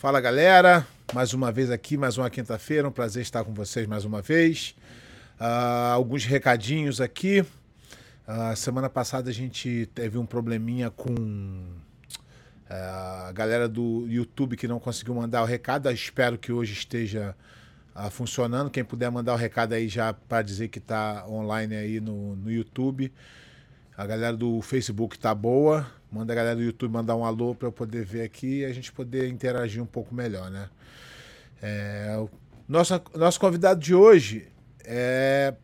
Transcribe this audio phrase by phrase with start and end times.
[0.00, 4.02] Fala galera, mais uma vez aqui, mais uma quinta-feira, um prazer estar com vocês mais
[4.02, 4.74] uma vez.
[5.38, 7.44] Uh, alguns recadinhos aqui.
[8.26, 14.66] Uh, semana passada a gente teve um probleminha com uh, a galera do YouTube que
[14.66, 15.90] não conseguiu mandar o recado.
[15.90, 17.36] espero que hoje esteja
[18.10, 18.70] funcionando.
[18.70, 22.50] Quem puder mandar o recado aí já para dizer que está online aí no, no
[22.50, 23.12] YouTube.
[23.94, 25.99] A galera do Facebook tá boa.
[26.10, 28.72] Manda a galera do YouTube mandar um alô para eu poder ver aqui e a
[28.72, 30.68] gente poder interagir um pouco melhor, né?
[31.62, 32.28] É, o
[32.68, 34.48] nosso, nosso convidado de hoje
[34.84, 35.54] é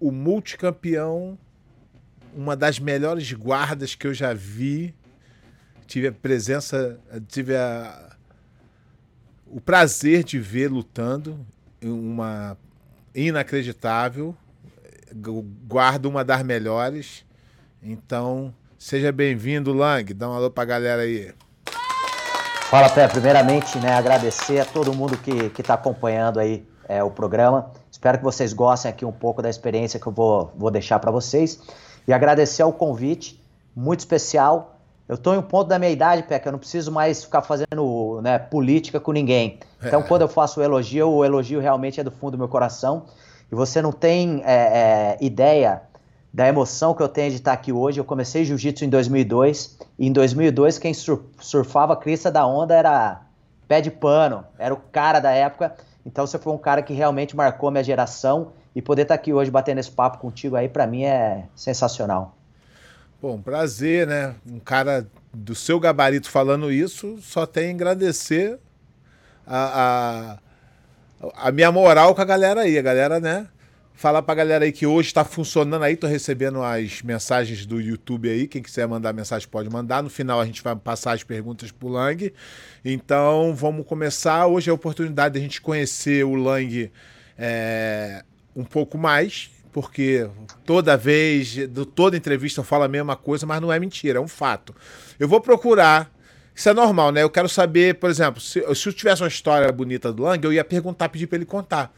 [0.00, 1.38] o multicampeão,
[2.34, 4.94] uma das melhores guardas que eu já vi.
[5.86, 8.16] Tive a presença, tive a,
[9.46, 11.46] o prazer de ver lutando,
[11.80, 12.56] uma
[13.14, 14.36] inacreditável.
[15.68, 17.24] Guarda uma das melhores.
[17.80, 18.52] Então,
[18.84, 20.12] seja bem-vindo, Lang.
[20.12, 21.32] Dá um alô pra galera aí.
[22.68, 23.08] Fala, Pé.
[23.08, 27.70] Primeiramente, né, agradecer a todo mundo que está acompanhando aí é, o programa.
[27.90, 31.10] Espero que vocês gostem aqui um pouco da experiência que eu vou, vou deixar para
[31.10, 31.58] vocês.
[32.06, 33.42] E agradecer ao convite,
[33.74, 34.76] muito especial.
[35.08, 37.40] Eu estou em um ponto da minha idade, Pé, que eu não preciso mais ficar
[37.40, 39.60] fazendo né, política com ninguém.
[39.82, 40.02] Então, é.
[40.02, 43.06] quando eu faço o elogio, o elogio realmente é do fundo do meu coração.
[43.50, 45.80] E você não tem é, é, ideia
[46.34, 48.00] da emoção que eu tenho de estar aqui hoje.
[48.00, 53.22] Eu comecei jiu-jitsu em 2002, e em 2002 quem surfava a crista da onda era
[53.68, 55.76] pé de pano, era o cara da época.
[56.04, 59.48] Então você foi um cara que realmente marcou minha geração e poder estar aqui hoje
[59.48, 62.36] batendo esse papo contigo aí para mim é sensacional.
[63.22, 64.34] Bom, prazer, né?
[64.44, 68.58] Um cara do seu gabarito falando isso, só tem a agradecer
[69.46, 70.38] a,
[71.22, 72.76] a, a minha moral com a galera aí.
[72.76, 73.46] A galera, né?
[73.96, 78.28] Falar pra galera aí que hoje está funcionando aí, tô recebendo as mensagens do YouTube
[78.28, 78.48] aí.
[78.48, 80.02] Quem quiser mandar mensagem pode mandar.
[80.02, 82.34] No final a gente vai passar as perguntas pro Lang.
[82.84, 84.48] Então vamos começar.
[84.48, 86.90] Hoje é a oportunidade de a gente conhecer o Lang
[87.38, 90.28] é, um pouco mais, porque
[90.66, 91.56] toda vez,
[91.94, 94.74] toda entrevista eu falo a mesma coisa, mas não é mentira, é um fato.
[95.20, 96.12] Eu vou procurar.
[96.52, 97.22] Isso é normal, né?
[97.22, 100.52] Eu quero saber, por exemplo, se, se eu tivesse uma história bonita do Lang, eu
[100.52, 101.94] ia perguntar, pedir para ele contar.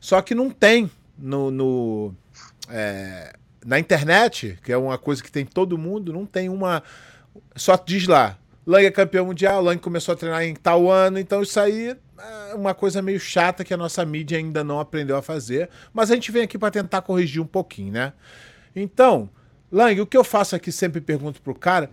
[0.00, 2.14] Só que não tem no, no
[2.68, 3.32] é,
[3.64, 6.82] na internet, que é uma coisa que tem todo mundo, não tem uma.
[7.54, 11.42] Só diz lá, Lang é campeão mundial, Lang começou a treinar em tal ano, então
[11.42, 11.96] isso aí
[12.50, 16.10] é uma coisa meio chata que a nossa mídia ainda não aprendeu a fazer, mas
[16.10, 18.12] a gente vem aqui para tentar corrigir um pouquinho, né?
[18.74, 19.28] Então,
[19.70, 21.90] Lang, o que eu faço aqui sempre pergunto pro cara,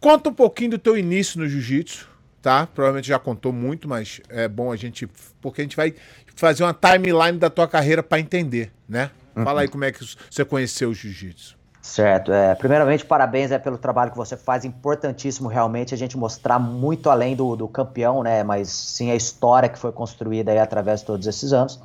[0.00, 2.08] conta um pouquinho do teu início no jiu-jitsu,
[2.42, 2.66] tá?
[2.66, 5.08] Provavelmente já contou muito, mas é bom a gente,
[5.40, 5.94] porque a gente vai
[6.36, 9.10] fazer uma timeline da tua carreira para entender, né?
[9.36, 9.44] Uhum.
[9.44, 11.58] Fala aí como é que você conheceu o jiu-jitsu.
[11.80, 12.32] Certo.
[12.32, 14.64] É, primeiramente, parabéns é, pelo trabalho que você faz.
[14.64, 18.42] Importantíssimo realmente a gente mostrar muito além do, do campeão, né?
[18.42, 21.80] Mas sim a história que foi construída aí através de todos esses anos.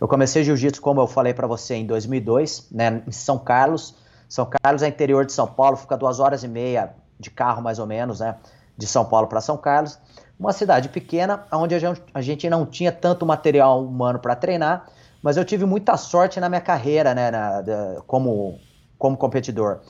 [0.00, 3.02] Eu comecei jiu-jitsu, como eu falei para você, em 2002, né?
[3.06, 3.96] Em São Carlos.
[4.28, 7.78] São Carlos é interior de São Paulo, fica duas horas e meia de carro mais
[7.78, 8.36] ou menos, né?
[8.78, 9.98] De São Paulo para São Carlos
[10.38, 11.74] uma cidade pequena, onde
[12.14, 14.86] a gente não tinha tanto material humano para treinar,
[15.20, 18.58] mas eu tive muita sorte na minha carreira, né, na, da, como,
[18.96, 19.80] como competidor.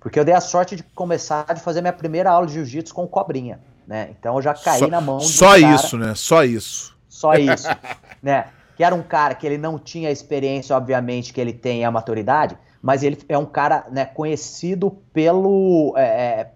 [0.00, 3.06] Porque eu dei a sorte de começar a fazer minha primeira aula de jiu-jitsu com
[3.06, 4.08] cobrinha, né?
[4.18, 6.14] Então eu já caí só, na mão de Só um isso, né?
[6.14, 6.96] Só isso.
[7.06, 7.68] Só isso,
[8.22, 8.46] né?
[8.74, 11.90] Que era um cara que ele não tinha a experiência, obviamente, que ele tem a
[11.90, 16.50] maturidade, mas ele é um cara né, conhecido pelo é, é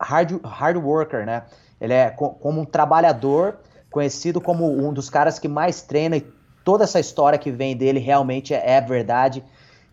[0.00, 1.44] hard, hard worker, né?
[1.80, 3.58] Ele é co como um trabalhador,
[3.90, 6.26] conhecido como um dos caras que mais treina e
[6.64, 9.44] toda essa história que vem dele realmente é, é verdade.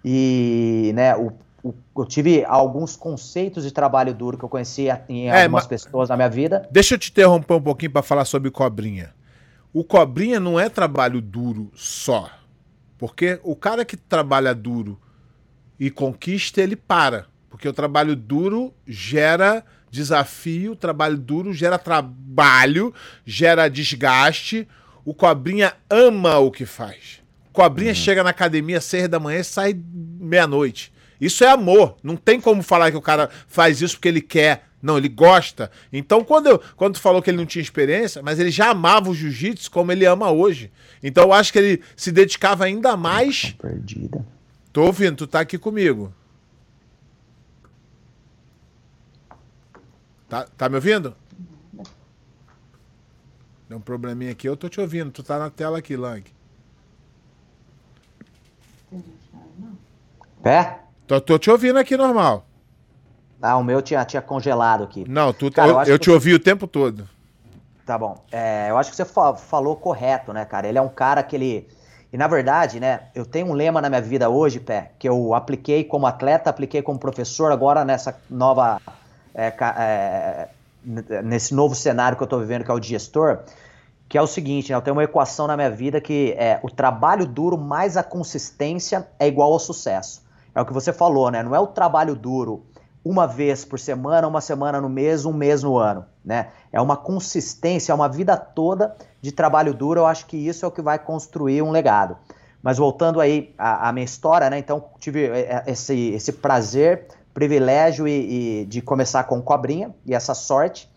[0.03, 1.31] E, né, o,
[1.64, 6.09] o, eu tive alguns conceitos de trabalho duro que eu conheci em é, algumas pessoas
[6.09, 6.68] na minha vida.
[6.72, 9.14] Deixa eu te interromper um pouquinho para falar sobre cobrinha.
[9.74, 12.30] O cobrinha não é trabalho duro só.
[12.97, 15.00] Porque o cara que trabalha duro
[15.80, 17.25] e conquista, ele para.
[17.50, 22.91] Porque o trabalho duro gera desafio, trabalho duro, gera trabalho,
[23.23, 24.67] gera desgaste.
[25.05, 27.22] O Cobrinha ama o que faz.
[27.49, 27.95] O Cobrinha uhum.
[27.95, 29.79] chega na academia às seis da manhã e sai
[30.19, 30.91] meia-noite.
[31.22, 31.95] Isso é amor.
[32.01, 34.66] Não tem como falar que o cara faz isso porque ele quer.
[34.81, 35.69] Não, ele gosta.
[35.93, 39.09] Então, quando, eu, quando tu falou que ele não tinha experiência, mas ele já amava
[39.09, 40.72] o jiu-jitsu como ele ama hoje.
[41.01, 43.55] Então, eu acho que ele se dedicava ainda mais.
[43.61, 44.25] Perdida.
[44.73, 46.13] Tô ouvindo, tu tá aqui comigo.
[50.34, 51.16] Tá, tá me ouvindo?
[53.70, 55.12] Deu um probleminha aqui, eu tô te ouvindo.
[55.12, 56.24] Tu tá na tela aqui, Lang.
[60.41, 60.80] Pé?
[61.06, 62.47] Tô, tô te ouvindo aqui normal.
[63.40, 65.06] Ah, o meu tinha, tinha congelado aqui.
[65.08, 67.08] Não, tu, Cara, eu, eu, eu te ouvi o tempo todo.
[67.85, 68.20] Tá bom.
[68.32, 70.68] É, eu acho que você fa falou correto, né, cara?
[70.68, 71.70] Ele é um cara que ele.
[72.12, 75.35] E na verdade, né, eu tenho um lema na minha vida hoje, Pé, que eu
[75.35, 78.82] apliquei como atleta, apliquei como professor, agora nessa nova.
[79.34, 80.50] É, é,
[81.24, 83.40] nesse novo cenário que eu tô vivendo, que é o gestor,
[84.09, 86.70] que é o seguinte, né, eu tenho uma equação na minha vida que é o
[86.70, 90.22] trabalho duro mais a consistência é igual ao sucesso.
[90.53, 91.41] É o que você falou, né?
[91.41, 92.64] Não é o trabalho duro
[93.03, 96.50] uma vez por semana, uma semana no mês, um mês no ano, né?
[96.72, 100.02] É uma consistência, é uma vida toda de trabalho duro.
[100.02, 102.18] Eu acho que isso é o que vai construir um legado.
[102.62, 104.58] Mas voltando aí à, à minha história, né?
[104.58, 110.14] Então tive é, é, esse, esse prazer, privilégio e, e de começar com cobrinha e
[110.14, 110.90] essa sorte.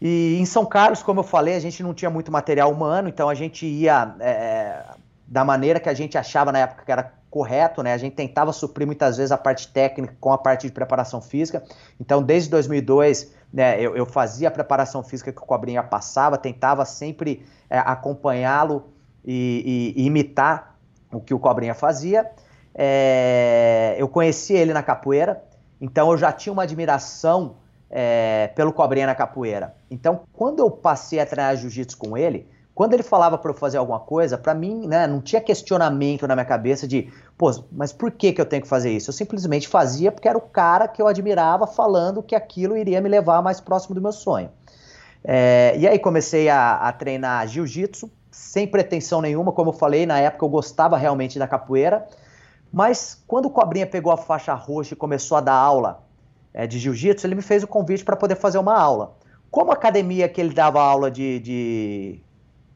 [0.00, 3.28] E em São Carlos, como eu falei, a gente não tinha muito material humano, então
[3.28, 4.84] a gente ia é,
[5.26, 7.92] da maneira que a gente achava na época que era correto, né?
[7.92, 11.62] A gente tentava suprir muitas vezes a parte técnica com a parte de preparação física.
[12.00, 16.84] Então, desde 2002, né, eu, eu fazia a preparação física que o Cobrinha passava, tentava
[16.84, 18.90] sempre é, acompanhá-lo
[19.24, 20.76] e, e, e, imitar
[21.12, 22.30] o que o Cobrinha fazia.
[22.78, 25.42] É, eu conheci ele na capoeira,
[25.80, 27.56] então eu já tinha uma admiração
[27.90, 29.74] é, pelo Cobrinha na capoeira.
[29.90, 33.78] Então, quando eu passei a treinar jiu-jitsu com ele, quando ele falava para eu fazer
[33.78, 38.10] alguma coisa, para mim, né, não tinha questionamento na minha cabeça de, pô, mas por
[38.10, 39.08] que, que eu tenho que fazer isso?
[39.08, 43.08] Eu simplesmente fazia porque era o cara que eu admirava falando que aquilo iria me
[43.08, 44.50] levar mais próximo do meu sonho.
[45.24, 50.20] É, e aí comecei a, a treinar jiu-jitsu, sem pretensão nenhuma, como eu falei, na
[50.20, 52.06] época eu gostava realmente da capoeira,
[52.76, 56.04] mas quando o Cobrinha pegou a faixa roxa e começou a dar aula
[56.52, 59.16] é, de jiu-jitsu, ele me fez o convite para poder fazer uma aula.
[59.50, 62.20] Como a academia que ele dava aula de, de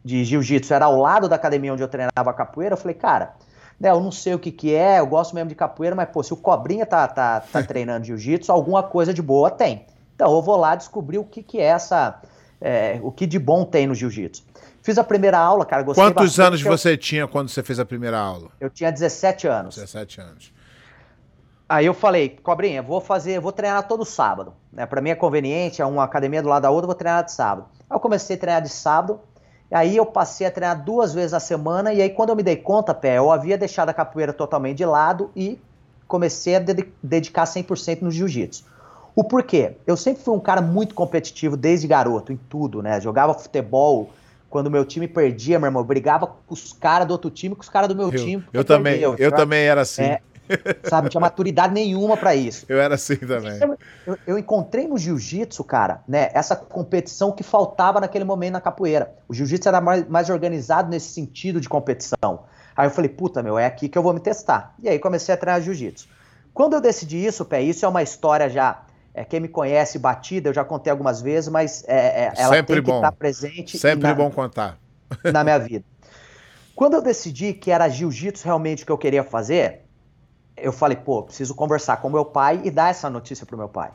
[0.02, 3.35] de jiu-jitsu era ao lado da academia onde eu treinava capoeira, eu falei, cara,
[3.79, 6.23] né, eu não sei o que que é, eu gosto mesmo de capoeira, mas pô,
[6.23, 9.85] se o Cobrinha tá, tá, tá treinando jiu-jitsu, alguma coisa de boa tem.
[10.14, 12.20] Então eu vou lá descobrir o que que é essa,
[12.61, 14.44] é, o que de bom tem no jiu-jitsu.
[14.82, 16.71] Fiz a primeira aula, cara, gostei Quantos anos eu...
[16.71, 18.49] você tinha quando você fez a primeira aula?
[18.59, 19.75] Eu tinha 17 anos.
[19.75, 20.53] 17 anos.
[21.69, 24.55] Aí eu falei, Cobrinha, vou fazer, vou treinar todo sábado.
[24.73, 24.87] Né?
[24.87, 27.69] Para mim é conveniente, é uma academia do lado da outra, vou treinar de sábado.
[27.88, 29.21] Aí eu comecei a treinar de sábado,
[29.71, 32.56] Aí eu passei a treinar duas vezes a semana e aí quando eu me dei
[32.56, 35.61] conta, pé, eu havia deixado a capoeira totalmente de lado e
[36.09, 36.62] comecei a
[37.00, 38.65] dedicar 100% no jiu-jitsu.
[39.15, 39.76] O porquê?
[39.87, 43.00] Eu sempre fui um cara muito competitivo desde garoto, em tudo, né?
[43.00, 44.11] Jogava futebol,
[44.50, 47.62] quando meu time perdia, meu irmão, eu brigava com os caras do outro time, com
[47.62, 48.44] os caras do meu eu, time.
[48.52, 50.02] Eu também, eu, eu também era assim.
[50.02, 50.20] É,
[50.82, 51.05] sabe?
[51.05, 52.67] Não tinha maturidade nenhuma para isso.
[52.69, 53.58] Eu era assim também.
[54.05, 59.14] Eu, eu encontrei no jiu-jitsu, cara, né, essa competição que faltava naquele momento na capoeira.
[59.29, 62.44] O jiu-jitsu era mais, mais organizado nesse sentido de competição.
[62.76, 64.75] Aí eu falei, puta, meu, é aqui que eu vou me testar.
[64.82, 66.08] E aí comecei a treinar jiu-jitsu.
[66.52, 68.82] Quando eu decidi isso, pé, isso é uma história já.
[69.12, 72.77] É, quem me conhece batida, eu já contei algumas vezes, mas é, é, ela Sempre
[72.77, 73.79] tem que estar presente.
[73.79, 74.79] Sempre na, bom contar.
[75.33, 75.85] Na minha vida.
[76.75, 79.83] Quando eu decidi que era jiu-jitsu realmente que eu queria fazer,
[80.57, 83.91] eu falei, pô, preciso conversar com meu pai e dar essa notícia pro meu pai.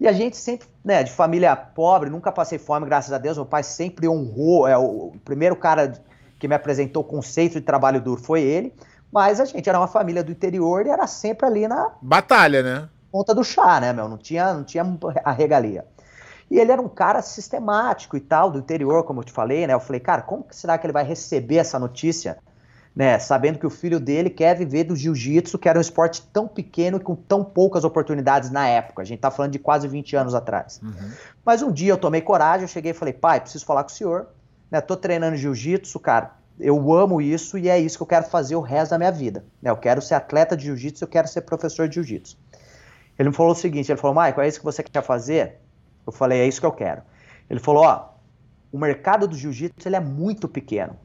[0.00, 3.36] E a gente sempre, né, de família pobre, nunca passei fome, graças a Deus.
[3.36, 5.92] Meu pai sempre honrou, é o primeiro cara
[6.38, 8.72] que me apresentou o conceito de trabalho duro foi ele.
[9.12, 12.88] Mas a gente era uma família do interior e era sempre ali na batalha, né?
[13.12, 14.08] Ponta do chá, né, meu?
[14.08, 14.84] Não tinha, não tinha
[15.22, 15.86] a regalia.
[16.50, 19.74] E ele era um cara sistemático e tal, do interior, como eu te falei, né?
[19.74, 22.38] Eu falei, cara, como será que ele vai receber essa notícia
[22.94, 26.46] né, sabendo que o filho dele quer viver do jiu-jitsu, que era um esporte tão
[26.46, 29.02] pequeno e com tão poucas oportunidades na época.
[29.02, 30.80] A gente tá falando de quase 20 anos atrás.
[30.82, 31.10] Uhum.
[31.44, 33.92] Mas um dia eu tomei coragem, eu cheguei e falei, pai, preciso falar com o
[33.92, 34.28] senhor,
[34.70, 38.56] né, tô treinando jiu-jitsu, cara, eu amo isso e é isso que eu quero fazer
[38.56, 39.44] o resto da minha vida.
[39.60, 42.38] Né, eu quero ser atleta de jiu-jitsu, eu quero ser professor de jiu-jitsu.
[43.18, 45.60] Ele me falou o seguinte, ele falou, Michael, é isso que você quer fazer?
[46.06, 47.02] Eu falei, é isso que eu quero.
[47.48, 48.08] Ele falou, ó,
[48.72, 50.96] o mercado do jiu-jitsu ele é muito pequeno.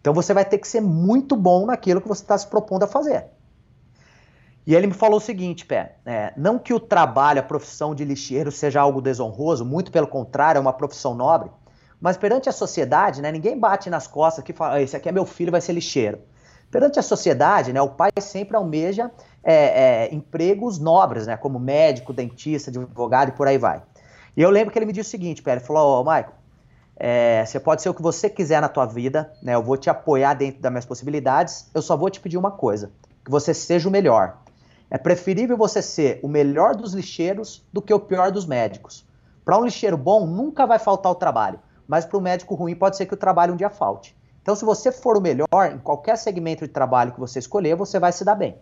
[0.00, 2.86] Então você vai ter que ser muito bom naquilo que você está se propondo a
[2.86, 3.26] fazer.
[4.66, 8.04] E ele me falou o seguinte, Pé, é, não que o trabalho, a profissão de
[8.04, 11.50] lixeiro seja algo desonroso, muito pelo contrário, é uma profissão nobre,
[12.00, 15.24] mas perante a sociedade, né, ninguém bate nas costas que fala, esse aqui é meu
[15.24, 16.18] filho, vai ser lixeiro.
[16.70, 19.10] Perante a sociedade, né, o pai sempre almeja
[19.42, 23.82] é, é, empregos nobres, né, como médico, dentista, advogado e por aí vai.
[24.36, 26.34] E eu lembro que ele me disse o seguinte, ele falou, ô, oh, Michael,
[26.98, 29.54] é, você pode ser o que você quiser na tua vida, né?
[29.54, 31.70] Eu vou te apoiar dentro das minhas possibilidades.
[31.74, 32.90] Eu só vou te pedir uma coisa:
[33.22, 34.38] que você seja o melhor.
[34.90, 39.04] É preferível você ser o melhor dos lixeiros do que o pior dos médicos.
[39.44, 42.96] Para um lixeiro bom, nunca vai faltar o trabalho, mas para um médico ruim pode
[42.96, 44.16] ser que o trabalho um dia falte.
[44.46, 47.98] Então, se você for o melhor em qualquer segmento de trabalho que você escolher, você
[47.98, 48.56] vai se dar bem.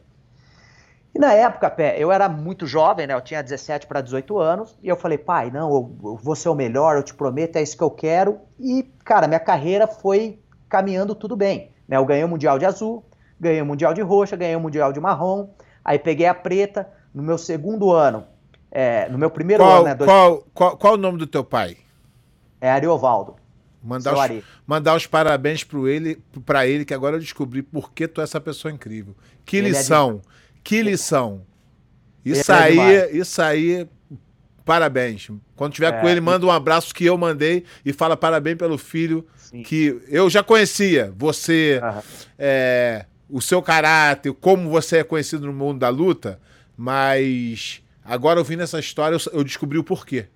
[1.14, 3.12] E na época, Pé, eu era muito jovem, né?
[3.12, 4.78] Eu tinha 17 para 18 anos.
[4.82, 7.62] E eu falei, pai, não, eu, eu vou ser o melhor, eu te prometo, é
[7.62, 8.38] isso que eu quero.
[8.58, 11.70] E, cara, minha carreira foi caminhando tudo bem.
[11.86, 11.98] Né?
[11.98, 13.04] Eu ganhei o Mundial de Azul,
[13.38, 15.50] ganhei o Mundial de Roxa, ganhei o Mundial de Marrom.
[15.84, 16.88] Aí peguei a preta.
[17.12, 18.24] No meu segundo ano,
[18.70, 19.94] é, no meu primeiro qual, ano, né?
[19.94, 20.10] Dois...
[20.10, 21.76] Qual, qual, qual o nome do teu pai?
[22.58, 23.43] É Ariovaldo.
[23.84, 28.08] Mandar os, mandar os parabéns para ele, pra ele, que agora eu descobri por que
[28.08, 29.14] tu é essa pessoa incrível.
[29.44, 31.42] Que ele é lição, é que lição.
[32.24, 33.86] Isso ele aí, é isso aí,
[34.64, 35.28] parabéns.
[35.54, 38.78] Quando tiver é, com ele, manda um abraço que eu mandei e fala parabéns pelo
[38.78, 39.62] filho sim.
[39.62, 41.12] que eu já conhecia.
[41.18, 41.78] Você,
[42.38, 46.40] é, o seu caráter, como você é conhecido no mundo da luta,
[46.74, 50.26] mas agora ouvindo essa história eu, eu descobri o porquê.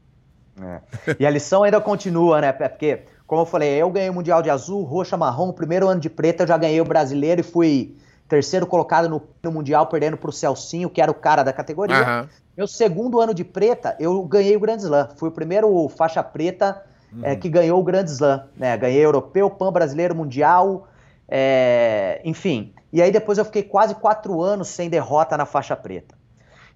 [0.61, 1.17] É.
[1.19, 2.53] E a lição ainda continua, né?
[2.53, 6.09] Porque, como eu falei, eu ganhei o Mundial de Azul, Roxa, Marrom, primeiro ano de
[6.09, 7.95] preta eu já ganhei o brasileiro e fui
[8.27, 12.23] terceiro colocado no, no Mundial, perdendo para o Celcinho, que era o cara da categoria.
[12.23, 12.29] Uhum.
[12.57, 15.11] Meu segundo ano de preta, eu ganhei o Grand Slam.
[15.17, 16.83] Fui o primeiro faixa preta
[17.13, 17.21] uhum.
[17.23, 18.45] é, que ganhou o Grand Slam.
[18.57, 18.75] Né?
[18.79, 20.89] Ganhei europeu, pan brasileiro, mundial,
[21.29, 22.73] é, enfim.
[22.91, 26.15] E aí depois eu fiquei quase quatro anos sem derrota na faixa preta.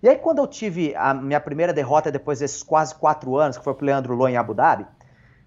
[0.02, 3.64] E aí quando eu tive a minha primeira derrota depois desses quase quatro anos, que
[3.64, 4.86] foi pro Leandro Lô em Abu Dhabi,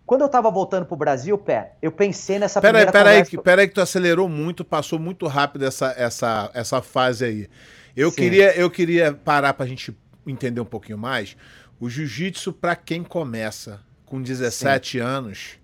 [0.06, 3.36] quando eu tava voltando pro Brasil, Pé, eu pensei nessa pera primeira aí, pera conversa...
[3.36, 7.50] Aí, pera aí que tu acelerou muito, passou muito rápido essa, essa, essa fase aí.
[7.96, 9.96] Eu queria, eu queria parar pra gente
[10.28, 11.36] entender um pouquinho mais.
[11.80, 15.00] O jiu-jitsu, para quem começa com 17 Sim.
[15.00, 15.60] anos,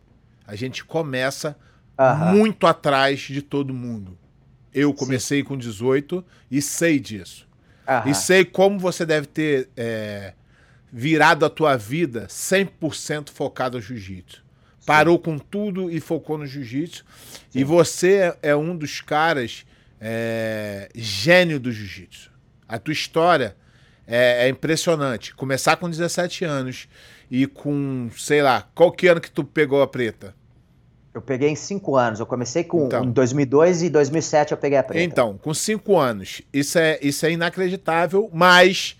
[0.47, 1.55] a gente começa
[2.33, 4.17] muito atrás de todo mundo.
[4.73, 5.45] Eu comecei Sim.
[5.45, 7.47] com 18 e sei disso.
[8.05, 10.33] E sei como você deve ter é,
[10.91, 14.43] virado a tua vida 100% focado no jiu-jitsu.
[14.85, 17.05] Parou com tudo e focou no jiu-jitsu.
[17.53, 19.65] E você é, é um dos caras
[19.99, 22.31] é, gênio do jiu-jitsu.
[22.67, 23.55] A tua história
[24.07, 25.33] é, é, impressionante.
[25.35, 26.87] Começar com 17 anos
[27.29, 30.35] e com, sei lá, qual que ano que tu pegou a preta?
[31.13, 32.19] Eu peguei em 5 anos.
[32.19, 35.03] Eu comecei com então, em 2002 e 2007 eu peguei a preta.
[35.03, 36.41] Então, com 5 anos.
[36.51, 38.97] Isso é, isso é inacreditável, mas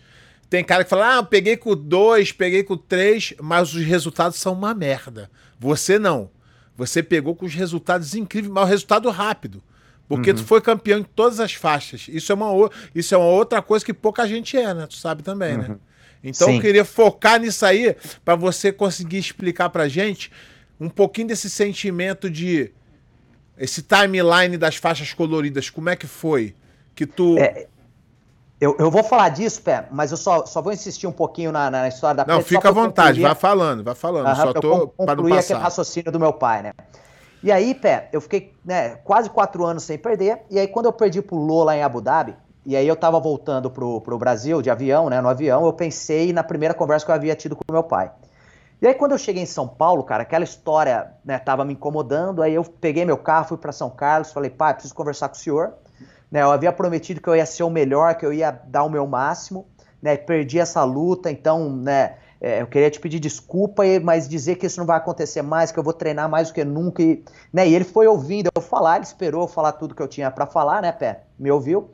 [0.52, 4.52] tem cara que fala, ah, peguei com dois, peguei com três, mas os resultados são
[4.52, 5.32] uma merda.
[5.58, 6.30] Você não.
[6.76, 9.64] Você pegou com os resultados incríveis, mas o resultado rápido.
[10.10, 10.36] Porque uhum.
[10.36, 12.08] tu foi campeão em todas as faixas.
[12.10, 14.86] Isso é, uma, isso é uma outra coisa que pouca gente é, né?
[14.88, 15.64] Tu sabe também, né?
[15.64, 15.70] uhum.
[15.70, 15.80] né?
[16.22, 16.56] Então Sim.
[16.56, 20.30] eu queria focar nisso aí para você conseguir explicar pra gente
[20.78, 22.72] um pouquinho desse sentimento de
[23.58, 26.54] esse timeline das faixas coloridas, como é que foi
[26.94, 27.68] que tu é,
[28.62, 31.72] eu, eu vou falar disso, Pé, mas eu só, só vou insistir um pouquinho na,
[31.72, 33.24] na história da Não, fica à vontade, concluir...
[33.24, 34.28] vai falando, vai falando.
[34.28, 35.40] Uhum, só tô para não passar.
[35.40, 36.72] aquele raciocínio do meu pai, né?
[37.42, 40.44] E aí, Pé, eu fiquei né, quase quatro anos sem perder.
[40.48, 43.72] E aí, quando eu perdi pro Lola em Abu Dhabi, e aí eu tava voltando
[43.72, 45.20] pro, pro Brasil de avião, né?
[45.20, 48.12] No avião, eu pensei na primeira conversa que eu havia tido com meu pai.
[48.80, 52.44] E aí, quando eu cheguei em São Paulo, cara, aquela história né, tava me incomodando.
[52.44, 55.40] Aí eu peguei meu carro, fui para São Carlos, falei, pai, preciso conversar com o
[55.40, 55.74] senhor.
[56.32, 58.90] Né, eu havia prometido que eu ia ser o melhor, que eu ia dar o
[58.90, 59.68] meu máximo,
[60.02, 60.16] né?
[60.16, 62.16] Perdi essa luta, então, né?
[62.40, 65.78] É, eu queria te pedir desculpa, mas dizer que isso não vai acontecer mais, que
[65.78, 67.04] eu vou treinar mais do que nunca.
[67.04, 67.24] E,
[67.54, 70.32] né, e ele foi ouvindo eu falar, ele esperou eu falar tudo que eu tinha
[70.32, 71.24] para falar, né, Pé?
[71.38, 71.92] Me ouviu.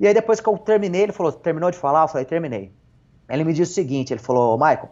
[0.00, 2.02] E aí depois que eu terminei, ele falou, terminou de falar?
[2.02, 2.72] Eu falei, terminei.
[3.28, 4.88] Ele me disse o seguinte, ele falou, Michael,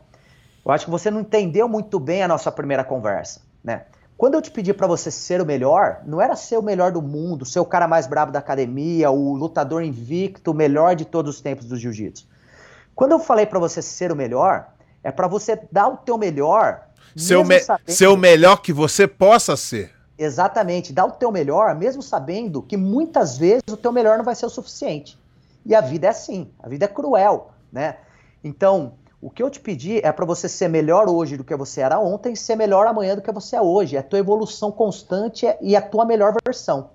[0.64, 3.87] eu acho que você não entendeu muito bem a nossa primeira conversa, né?
[4.16, 7.02] Quando eu te pedi para você ser o melhor, não era ser o melhor do
[7.02, 11.35] mundo, ser o cara mais brabo da academia, o lutador invicto, o melhor de todos
[11.35, 12.26] os tempos do jiu-jitsu.
[12.94, 14.68] Quando eu falei para você ser o melhor,
[15.02, 16.87] é para você dar o teu melhor.
[17.16, 17.90] Ser o, me sabendo...
[17.92, 19.92] ser o melhor que você possa ser.
[20.16, 24.37] Exatamente, dar o teu melhor, mesmo sabendo que muitas vezes o teu melhor não vai
[24.37, 25.18] ser o suficiente.
[25.66, 27.97] E a vida é assim, a vida é cruel, né?
[28.44, 28.94] Então,
[29.25, 31.99] o que eu te pedi é para você ser melhor hoje do que você era
[31.99, 33.97] ontem, ser melhor amanhã do que você é hoje.
[33.97, 36.90] É a tua evolução constante e a tua melhor versão.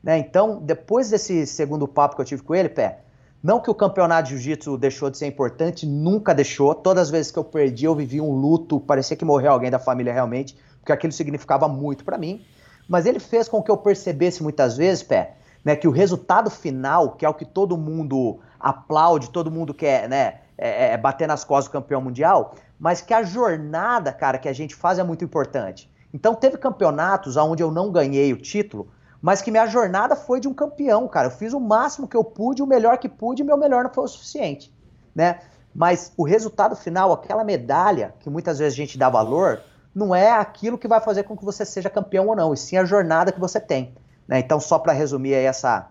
[0.00, 0.16] Né?
[0.16, 3.00] Então, depois desse segundo papo que eu tive com ele, Pé,
[3.42, 6.72] não que o campeonato de jiu-jitsu deixou de ser importante, nunca deixou.
[6.72, 9.80] Todas as vezes que eu perdi, eu vivi um luto, parecia que morreu alguém da
[9.80, 12.44] família realmente, porque aquilo significava muito para mim.
[12.88, 15.34] Mas ele fez com que eu percebesse muitas vezes, Pé,
[15.64, 20.08] né, que o resultado final, que é o que todo mundo aplaude, todo mundo quer,
[20.08, 24.38] né, é, é, é, bater nas costas do campeão mundial, mas que a jornada, cara,
[24.38, 25.90] que a gente faz é muito importante.
[26.12, 28.88] Então teve campeonatos onde eu não ganhei o título,
[29.20, 31.28] mas que minha jornada foi de um campeão, cara.
[31.28, 33.92] Eu fiz o máximo que eu pude, o melhor que pude, e meu melhor não
[33.92, 34.74] foi o suficiente,
[35.14, 35.40] né?
[35.74, 39.62] Mas o resultado final, aquela medalha que muitas vezes a gente dá valor,
[39.94, 42.76] não é aquilo que vai fazer com que você seja campeão ou não, e sim
[42.76, 43.94] a jornada que você tem.
[44.26, 44.38] Né?
[44.38, 45.88] Então, só para resumir aí essa,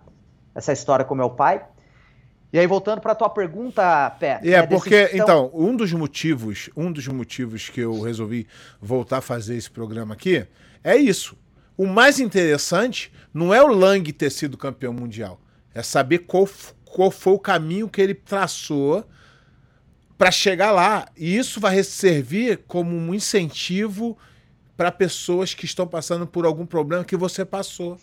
[0.53, 1.65] essa história com meu pai,
[2.53, 4.41] E aí, voltando para a tua pergunta, Pé.
[4.43, 8.45] É, porque, então, um dos motivos, um dos motivos que eu resolvi
[8.81, 10.45] voltar a fazer esse programa aqui
[10.83, 11.37] é isso.
[11.77, 15.39] O mais interessante não é o Lang ter sido campeão mundial,
[15.73, 16.47] é saber qual,
[16.83, 19.05] qual foi o caminho que ele traçou
[20.17, 21.07] para chegar lá.
[21.17, 24.17] E isso vai servir como um incentivo
[24.75, 27.97] para pessoas que estão passando por algum problema que você passou.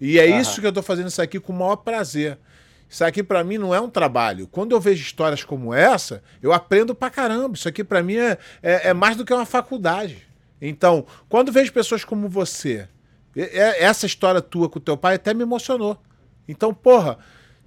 [0.00, 2.38] E é isso que eu estou fazendo isso aqui com o maior prazer.
[2.88, 4.46] Isso aqui para mim não é um trabalho.
[4.46, 7.56] Quando eu vejo histórias como essa, eu aprendo pra caramba.
[7.56, 10.26] Isso aqui para mim é, é, é, mais do que uma faculdade.
[10.60, 12.88] Então, quando vejo pessoas como você,
[13.34, 15.98] essa história tua com o teu pai até me emocionou.
[16.48, 17.18] Então, porra,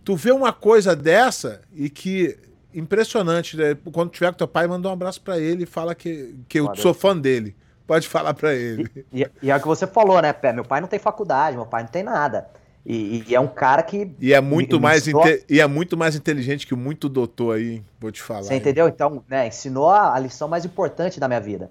[0.03, 2.38] tu vê uma coisa dessa e que
[2.73, 3.57] impressionante.
[3.57, 3.77] Né?
[3.91, 6.73] Quando tiver com teu pai, manda um abraço para ele e fala que, que eu
[6.75, 7.55] sou fã dele.
[7.85, 8.89] Pode falar para ele.
[9.11, 10.53] E, e, e, é o que você falou, né, Pé?
[10.53, 12.47] Meu pai não tem faculdade, meu pai não tem nada.
[12.86, 14.15] E, e, é um cara que.
[14.19, 15.24] E é muito mais ensinou...
[15.50, 18.43] e é muito mais inteligente que muito doutor aí, vou te falar.
[18.43, 18.88] Você entendeu?
[18.88, 21.69] Então, né, ensinou a, a, lição mais importante da minha vida.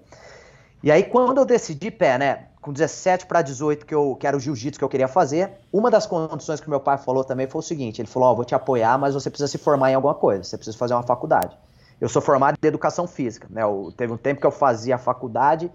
[0.81, 4.37] E aí, quando eu decidi, pé, né, com 17 para 18, que, eu, que era
[4.37, 7.59] o jiu-jitsu que eu queria fazer, uma das condições que meu pai falou também foi
[7.59, 9.95] o seguinte: ele falou, ó, oh, vou te apoiar, mas você precisa se formar em
[9.95, 11.57] alguma coisa, você precisa fazer uma faculdade.
[11.99, 13.63] Eu sou formado em educação física, né?
[13.63, 15.69] Eu, teve um tempo que eu fazia a faculdade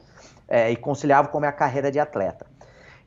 [0.49, 2.47] é, e conciliava com a minha carreira de atleta.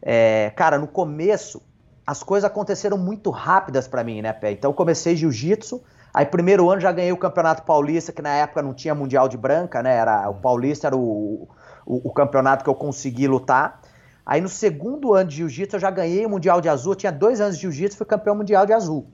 [0.01, 1.61] É, cara, no começo
[2.07, 4.51] as coisas aconteceram muito rápidas para mim, né, Pé?
[4.51, 5.83] Então eu comecei jiu-jitsu,
[6.13, 9.35] aí primeiro ano já ganhei o Campeonato Paulista, que na época não tinha Mundial de
[9.35, 9.93] Branca, né?
[9.93, 11.49] Era, o Paulista era o,
[11.85, 13.81] o, o campeonato que eu consegui lutar.
[14.25, 17.11] Aí no segundo ano de jiu-jitsu eu já ganhei o Mundial de Azul, eu tinha
[17.11, 19.07] dois anos de jiu-jitsu, fui campeão mundial de azul.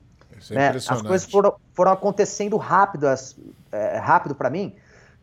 [0.50, 0.68] É né?
[0.68, 3.06] As coisas foram, foram acontecendo rápido,
[3.72, 4.72] é, rápido para mim.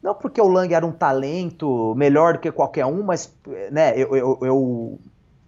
[0.03, 3.33] Não porque o Lang era um talento melhor do que qualquer um, mas
[3.71, 4.99] né, eu, eu, eu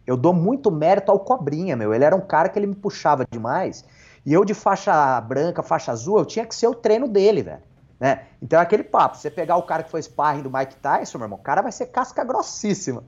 [0.06, 1.94] eu dou muito mérito ao Cobrinha, meu.
[1.94, 3.86] Ele era um cara que ele me puxava demais.
[4.26, 7.62] E eu de faixa branca, faixa azul, eu tinha que ser o treino dele, velho.
[8.00, 8.24] Né?
[8.42, 9.18] Então é aquele papo.
[9.18, 11.72] Você pegar o cara que foi sparring do Mike Tyson, meu irmão, o cara vai
[11.72, 13.04] ser casca grossíssima.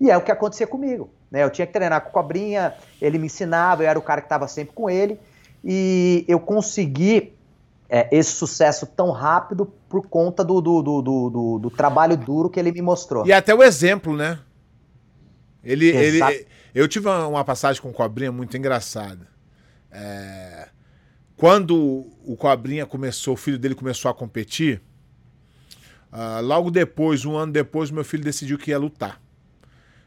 [0.00, 1.10] E é o que acontecia comigo.
[1.30, 1.42] Né?
[1.44, 4.26] Eu tinha que treinar com o Cobrinha, ele me ensinava, eu era o cara que
[4.26, 5.20] estava sempre com ele.
[5.62, 7.36] E eu consegui
[7.88, 12.60] é, esse sucesso tão rápido por conta do, do, do, do, do trabalho duro que
[12.60, 13.26] ele me mostrou.
[13.26, 14.38] E até o exemplo, né?
[15.68, 19.28] Ele, ele, eu tive uma passagem com o Cobrinha muito engraçada.
[19.90, 20.70] É,
[21.36, 24.80] quando o Cobrinha começou, o filho dele começou a competir,
[26.10, 29.20] uh, logo depois, um ano depois, meu filho decidiu que ia lutar.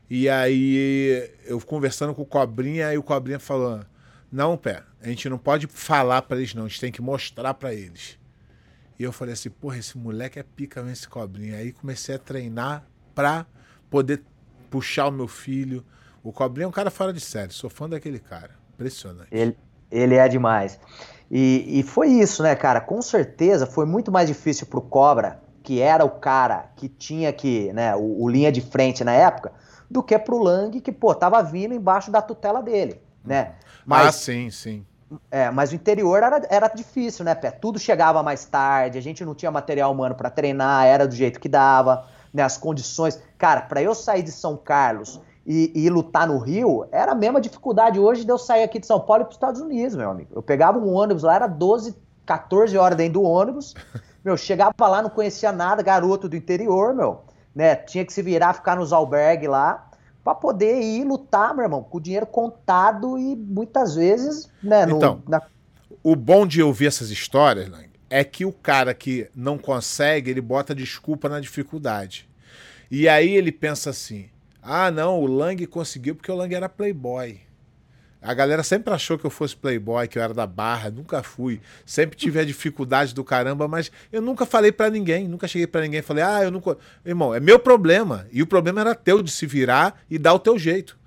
[0.10, 3.82] E aí eu conversando com o Cobrinha, e o Cobrinha falou:
[4.32, 7.54] Não, pé, a gente não pode falar para eles, não, a gente tem que mostrar
[7.54, 8.18] para eles.
[8.98, 11.58] E eu falei assim: Porra, esse moleque é pica, esse Cobrinha.
[11.58, 13.46] Aí comecei a treinar pra
[13.92, 14.24] poder
[14.72, 15.86] puxar o meu filho.
[16.24, 18.52] O Cobrinha é um cara fora de série, sou fã daquele cara.
[18.74, 19.28] Impressionante.
[19.30, 19.56] Ele,
[19.92, 20.80] ele é demais.
[21.30, 22.82] E, e foi isso, né, cara?
[22.82, 27.72] Com certeza foi muito mais difícil pro Cobra, que era o cara que tinha que,
[27.74, 29.52] né, o, o linha de frente na época,
[29.90, 33.54] do que pro Lang, que, pô, tava vindo embaixo da tutela dele, né?
[33.86, 34.86] Mas, ah, sim, sim.
[35.30, 37.52] É, mas o interior era, era difícil, né, Pé?
[37.52, 41.40] Tudo chegava mais tarde, a gente não tinha material humano para treinar, era do jeito
[41.40, 43.22] que dava né, as condições.
[43.38, 47.42] Cara, para eu sair de São Carlos e, e, lutar no Rio, era a mesma
[47.42, 50.10] dificuldade hoje de eu sair aqui de São Paulo e para os Estados Unidos, meu
[50.10, 50.30] amigo.
[50.34, 53.74] Eu pegava um ônibus lá, era 12, 14 horas dentro do ônibus.
[54.24, 57.22] Meu, chegava lá, não conhecia nada, garoto do interior, meu.
[57.56, 59.90] Né, tinha que se virar, ficar nos albergues lá
[60.24, 64.98] para poder ir lutar, meu irmão, com o dinheiro contado e muitas vezes, né, no,
[64.98, 65.42] então, na...
[66.04, 70.42] o bom de ouvir essas histórias, Lang, é que o cara que não consegue, ele
[70.42, 72.28] bota desculpa na dificuldade.
[72.92, 74.30] E aí ele pensa assim:
[74.62, 77.40] ah, não, o Lang conseguiu porque o Lang era playboy.
[78.22, 81.60] A galera sempre achou que eu fosse playboy, que eu era da barra, nunca fui.
[81.86, 85.82] Sempre tive a dificuldade do caramba, mas eu nunca falei para ninguém, nunca cheguei para
[85.82, 86.78] ninguém e falei: "Ah, eu nunca".
[87.06, 88.28] Irmão, é meu problema.
[88.30, 91.00] E o problema era teu de se virar e dar o teu jeito.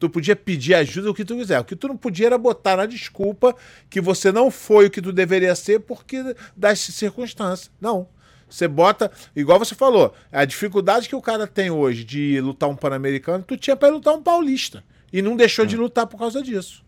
[0.00, 1.60] Tu podia pedir ajuda o que tu quiser.
[1.60, 3.54] O que tu não podia era botar na desculpa
[3.90, 7.70] que você não foi o que tu deveria ser porque das circunstâncias.
[7.78, 8.08] Não.
[8.48, 12.74] Você bota, igual você falou, a dificuldade que o cara tem hoje de lutar um
[12.74, 14.82] pan-americano, tu tinha para lutar um paulista.
[15.12, 15.82] E não deixou de hum.
[15.82, 16.82] lutar por causa disso.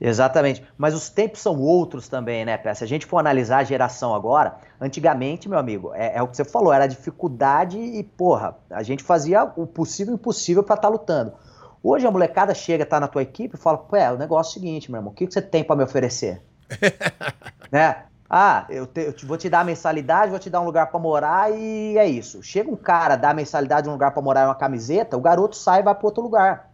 [0.00, 0.62] Exatamente.
[0.78, 2.72] Mas os tempos são outros também, né, Pé?
[2.72, 6.36] Se a gente for analisar a geração agora, antigamente, meu amigo, é, é o que
[6.36, 10.88] você falou, era dificuldade e, porra, a gente fazia o possível e impossível para estar
[10.88, 11.32] tá lutando.
[11.88, 14.50] Hoje a molecada chega, tá na tua equipe e fala, pô, é, o negócio é
[14.50, 16.42] o seguinte, meu irmão, o que, que você tem para me oferecer?
[17.70, 17.98] né?
[18.28, 20.88] Ah, eu, te, eu te, vou te dar a mensalidade, vou te dar um lugar
[20.88, 22.42] para morar e é isso.
[22.42, 25.54] Chega um cara, dá a mensalidade, um lugar para morar e uma camiseta, o garoto
[25.54, 26.72] sai e vai para outro lugar.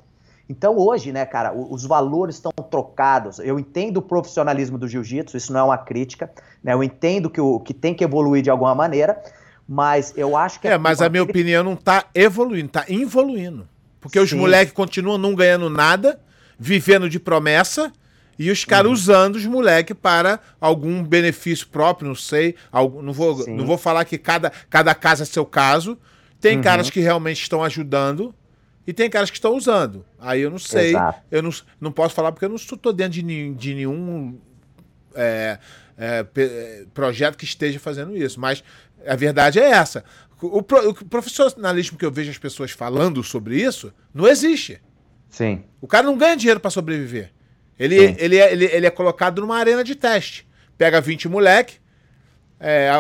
[0.49, 3.39] Então hoje, né, cara, os valores estão trocados.
[3.39, 6.31] Eu entendo o profissionalismo do jiu-jitsu, isso não é uma crítica,
[6.65, 6.73] né?
[6.73, 9.23] Eu entendo que, o, que tem que evoluir de alguma maneira,
[9.69, 10.69] mas eu acho que...
[10.69, 13.69] É, é mas a minha opinião não está evoluindo, está involuindo.
[14.03, 16.21] Porque os moleques continuam não ganhando nada,
[16.59, 17.93] vivendo de promessa,
[18.37, 18.93] e os caras uhum.
[18.93, 22.57] usando os moleques para algum benefício próprio, não sei.
[22.73, 25.97] Algum, não, vou, não vou falar que cada, cada caso é seu caso.
[26.41, 26.63] Tem uhum.
[26.63, 28.35] caras que realmente estão ajudando
[28.85, 30.05] e tem caras que estão usando.
[30.19, 30.89] Aí eu não sei.
[30.89, 31.21] Exato.
[31.31, 34.37] Eu não, não posso falar porque eu não estou dentro de, de nenhum
[35.15, 35.59] é,
[35.97, 38.41] é, projeto que esteja fazendo isso.
[38.41, 38.65] Mas
[39.07, 40.05] a verdade é essa.
[40.43, 44.81] O, o profissionalismo que eu vejo as pessoas falando sobre isso não existe.
[45.31, 45.65] Sim.
[45.81, 47.33] O cara não ganha dinheiro para sobreviver.
[47.79, 50.47] Ele, ele, é, ele, ele é colocado numa arena de teste.
[50.77, 51.81] Pega 20 moleque.
[52.61, 52.91] É,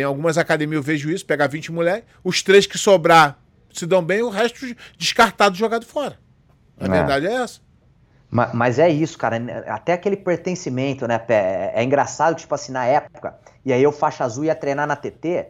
[0.00, 3.38] em algumas academias eu vejo isso, pega 20 moleque, os três que sobrar
[3.72, 4.66] se dão bem, o resto
[4.98, 6.18] descartado jogado fora.
[6.78, 6.88] A é.
[6.88, 7.60] verdade é essa.
[8.28, 9.36] Mas, mas, é isso, cara.
[9.68, 11.72] Até aquele pertencimento, né, Pé?
[11.74, 14.86] É, é engraçado que, tipo assim, na época, e aí eu faixa azul ia treinar
[14.86, 15.46] na TT,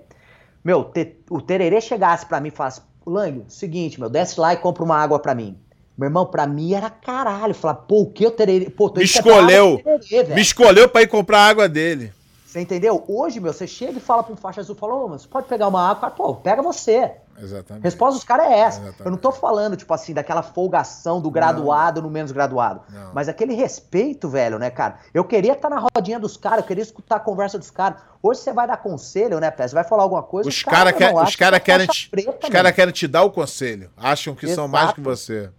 [0.67, 4.57] meu, te, o Tererê chegasse para mim e falasse, Lang, seguinte, meu, desce lá e
[4.57, 5.57] compra uma água para mim.
[5.97, 7.55] Meu irmão, pra mim era caralho.
[7.55, 8.69] Falar, pô, o que eu terei.
[8.69, 9.81] Pô, me escolheu.
[10.09, 12.13] Tererê, me escolheu pra ir comprar a água dele.
[12.45, 13.05] Você entendeu?
[13.07, 15.47] Hoje, meu, você chega e fala pra um faixa azul, falou, oh, mas você pode
[15.47, 16.11] pegar uma água?
[16.11, 17.13] Pô, pega você.
[17.39, 17.83] Exatamente.
[17.83, 18.79] Resposta dos caras é essa.
[18.79, 19.05] Exatamente.
[19.05, 22.09] Eu não tô falando, tipo assim, daquela folgação do graduado não.
[22.09, 22.83] no menos graduado.
[22.89, 23.13] Não.
[23.15, 24.99] Mas aquele respeito, velho, né, cara?
[25.13, 28.01] Eu queria estar tá na rodinha dos caras, eu queria escutar a conversa dos caras.
[28.23, 29.69] Hoje você vai dar conselho, né, Pé?
[29.69, 30.49] Você vai falar alguma coisa.
[30.49, 32.11] Os caras cara quer, os cara querem, te,
[32.43, 33.91] os cara querem te dar o conselho.
[33.97, 34.57] Acham que Exato.
[34.57, 35.51] são mais que você.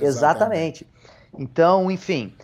[0.00, 0.86] Exatamente.
[0.86, 0.86] Exatamente.
[1.38, 2.34] Então, enfim.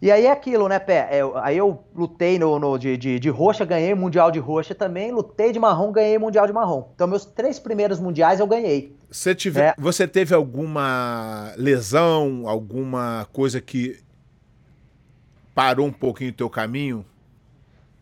[0.00, 1.08] E aí é aquilo, né, Pé?
[1.10, 5.10] É, aí eu lutei no, no de, de, de, roxa, ganhei mundial de roxa também,
[5.10, 6.90] lutei de marrom, ganhei mundial de marrom.
[6.94, 8.94] Então, meus três primeiros mundiais eu ganhei.
[9.10, 9.74] Você, tive, é.
[9.78, 13.98] você teve alguma lesão, alguma coisa que
[15.54, 17.04] parou um pouquinho o teu caminho?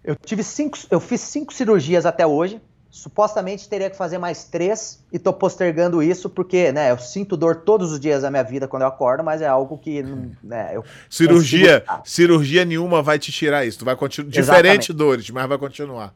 [0.03, 2.61] Eu tive cinco, eu fiz cinco cirurgias até hoje.
[2.95, 7.57] Supostamente teria que fazer mais três e tô postergando isso porque, né, eu sinto dor
[7.57, 10.05] todos os dias da minha vida quando eu acordo, mas é algo que,
[10.41, 13.81] né, eu cirurgia, cirurgia nenhuma vai te tirar isso.
[13.81, 16.15] Tu vai continuar diferente dores, mas vai continuar.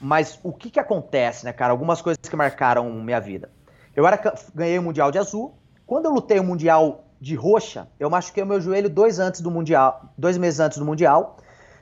[0.00, 1.72] Mas o que que acontece, né, cara?
[1.72, 3.50] Algumas coisas que marcaram minha vida.
[3.96, 5.52] Eu era ganhei o mundial de azul.
[5.84, 9.50] Quando eu lutei o mundial de roxa, eu machuquei o meu joelho dois antes do
[9.50, 11.38] mundial, dois meses antes do mundial.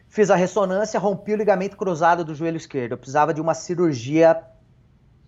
[0.08, 2.92] Fiz a ressonância, rompi o ligamento cruzado do joelho esquerdo.
[2.92, 4.42] Eu precisava de uma cirurgia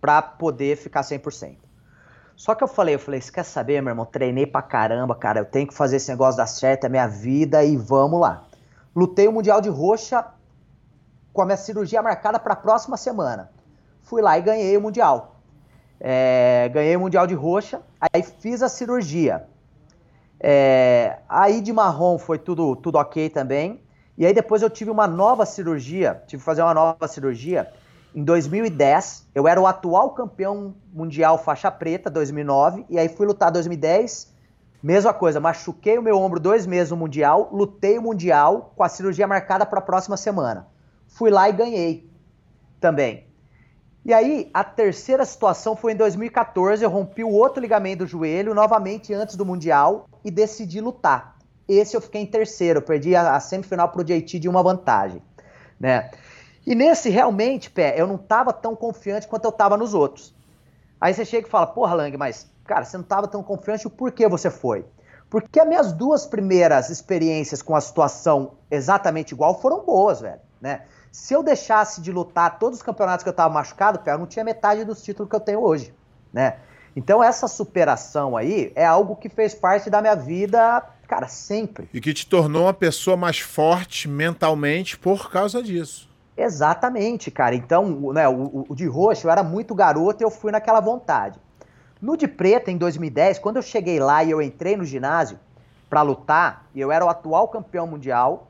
[0.01, 1.57] para poder ficar 100%.
[2.35, 4.07] Só que eu falei, eu falei, você quer saber, meu irmão?
[4.07, 5.41] Treinei pra caramba, cara.
[5.41, 8.45] Eu tenho que fazer esse negócio dar certo, é minha vida e vamos lá.
[8.97, 10.25] Lutei o Mundial de Roxa
[11.35, 13.51] com a minha cirurgia marcada para a próxima semana.
[14.03, 15.37] Fui lá e ganhei o Mundial.
[16.01, 19.47] É, ganhei o Mundial de Roxa, aí fiz a cirurgia.
[20.41, 23.83] É, aí de marrom foi tudo, tudo ok também.
[24.21, 27.73] E aí depois eu tive uma nova cirurgia, tive que fazer uma nova cirurgia
[28.15, 29.27] em 2010.
[29.35, 34.31] Eu era o atual campeão mundial faixa preta, 2009, e aí fui lutar 2010.
[34.83, 38.91] Mesma coisa, machuquei o meu ombro dois meses no Mundial, lutei o Mundial com a
[38.91, 40.69] cirurgia marcada para a próxima semana.
[41.09, 42.11] Fui lá e ganhei
[42.79, 43.27] também.
[44.05, 48.53] E aí, a terceira situação foi em 2014, eu rompi o outro ligamento do joelho,
[48.53, 51.40] novamente antes do Mundial, e decidi lutar.
[51.73, 55.23] Esse eu fiquei em terceiro, perdi a, a semifinal pro JT de uma vantagem,
[55.79, 56.11] né?
[56.67, 60.35] E nesse, realmente, pé, eu não tava tão confiante quanto eu tava nos outros.
[61.01, 63.91] Aí você chega e fala, porra, Lang, mas, cara, você não tava tão confiante, o
[63.91, 64.85] porquê você foi?
[65.31, 70.83] Porque as minhas duas primeiras experiências com a situação exatamente igual foram boas, velho, né?
[71.13, 74.27] Se eu deixasse de lutar todos os campeonatos que eu tava machucado, pé, eu não
[74.27, 75.95] tinha metade dos títulos que eu tenho hoje,
[76.33, 76.59] né?
[76.95, 81.89] Então essa superação aí é algo que fez parte da minha vida Cara, sempre.
[81.93, 86.09] E que te tornou uma pessoa mais forte mentalmente por causa disso.
[86.37, 87.57] Exatamente, cara.
[87.57, 91.41] Então, né, o, o de roxo eu era muito garoto e eu fui naquela vontade.
[92.01, 95.37] No de preta, em 2010, quando eu cheguei lá e eu entrei no ginásio
[95.91, 98.49] para lutar, e eu era o atual campeão mundial,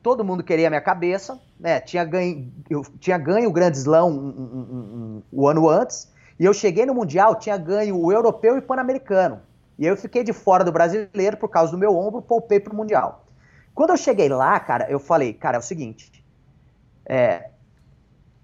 [0.00, 1.80] todo mundo queria a minha cabeça, né?
[1.80, 6.08] Tinha ganho, eu tinha ganho o Grande Slam um, um, um, o ano antes,
[6.38, 9.40] e eu cheguei no Mundial, tinha ganho o Europeu e o Pan-Americano.
[9.78, 13.26] E eu fiquei de fora do brasileiro por causa do meu ombro, poupei pro Mundial.
[13.74, 16.24] Quando eu cheguei lá, cara, eu falei, cara, é o seguinte.
[17.06, 17.50] É,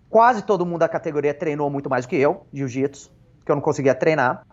[0.09, 3.11] quase todo mundo da categoria treinou muito mais do que eu, jiu-jitsu,
[3.44, 4.47] que eu não conseguia treinar.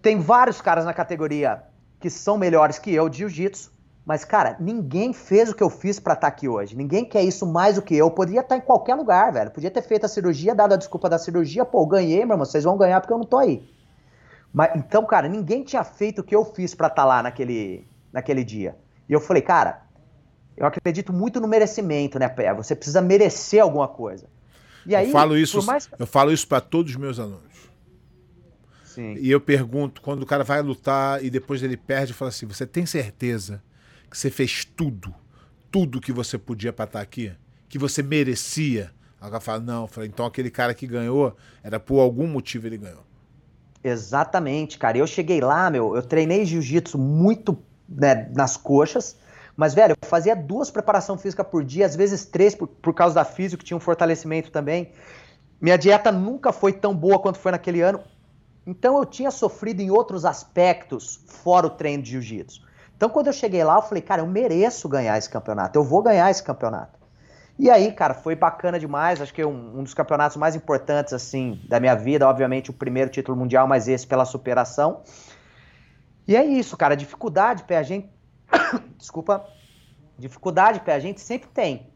[0.00, 1.64] Tem vários caras na categoria
[1.98, 3.72] que são melhores que eu de jiu-jitsu,
[4.04, 6.76] mas, cara, ninguém fez o que eu fiz para estar tá aqui hoje.
[6.76, 8.06] Ninguém quer isso mais do que eu.
[8.06, 8.10] eu.
[8.10, 9.50] Poderia estar tá em qualquer lugar, velho.
[9.50, 11.64] Podia ter feito a cirurgia, dado a desculpa da cirurgia.
[11.64, 12.44] Pô, ganhei, meu irmão.
[12.44, 13.62] Vocês vão ganhar porque eu não tô aí.
[14.52, 17.86] Mas, então, cara, ninguém tinha feito o que eu fiz para estar tá lá naquele,
[18.12, 18.76] naquele dia.
[19.08, 19.82] E eu falei, cara,
[20.56, 22.52] eu acredito muito no merecimento, né, Pé?
[22.54, 24.26] Você precisa merecer alguma coisa.
[24.84, 25.88] E aí, eu falo isso, mais...
[25.98, 27.70] eu falo isso para todos os meus alunos.
[28.84, 29.14] Sim.
[29.18, 32.46] E eu pergunto, quando o cara vai lutar e depois ele perde, eu falo assim:
[32.46, 33.62] você tem certeza
[34.10, 35.14] que você fez tudo,
[35.70, 37.32] tudo que você podia para estar tá aqui?
[37.70, 38.92] Que você merecia?
[39.18, 42.76] Aí o cara fala, não, então aquele cara que ganhou, era por algum motivo ele
[42.76, 43.02] ganhou.
[43.84, 44.98] Exatamente, cara.
[44.98, 49.16] Eu cheguei lá, meu, eu treinei jiu-jitsu muito né, nas coxas,
[49.56, 53.14] mas, velho, eu fazia duas preparação física por dia, às vezes três, por, por causa
[53.14, 54.92] da física, que tinha um fortalecimento também.
[55.60, 58.00] Minha dieta nunca foi tão boa quanto foi naquele ano.
[58.66, 62.62] Então eu tinha sofrido em outros aspectos fora o treino de jiu-jitsu.
[62.96, 66.02] Então quando eu cheguei lá, eu falei, cara, eu mereço ganhar esse campeonato, eu vou
[66.02, 67.01] ganhar esse campeonato.
[67.58, 69.20] E aí, cara, foi bacana demais.
[69.20, 72.28] Acho que um, um, dos campeonatos mais importantes, assim, da minha vida.
[72.28, 75.02] Obviamente, o primeiro título mundial, mas esse pela superação.
[76.26, 76.96] E é isso, cara.
[76.96, 78.10] Dificuldade, pé, a gente.
[78.96, 79.46] Desculpa.
[80.18, 81.90] Dificuldade, pé, a gente sempre tem.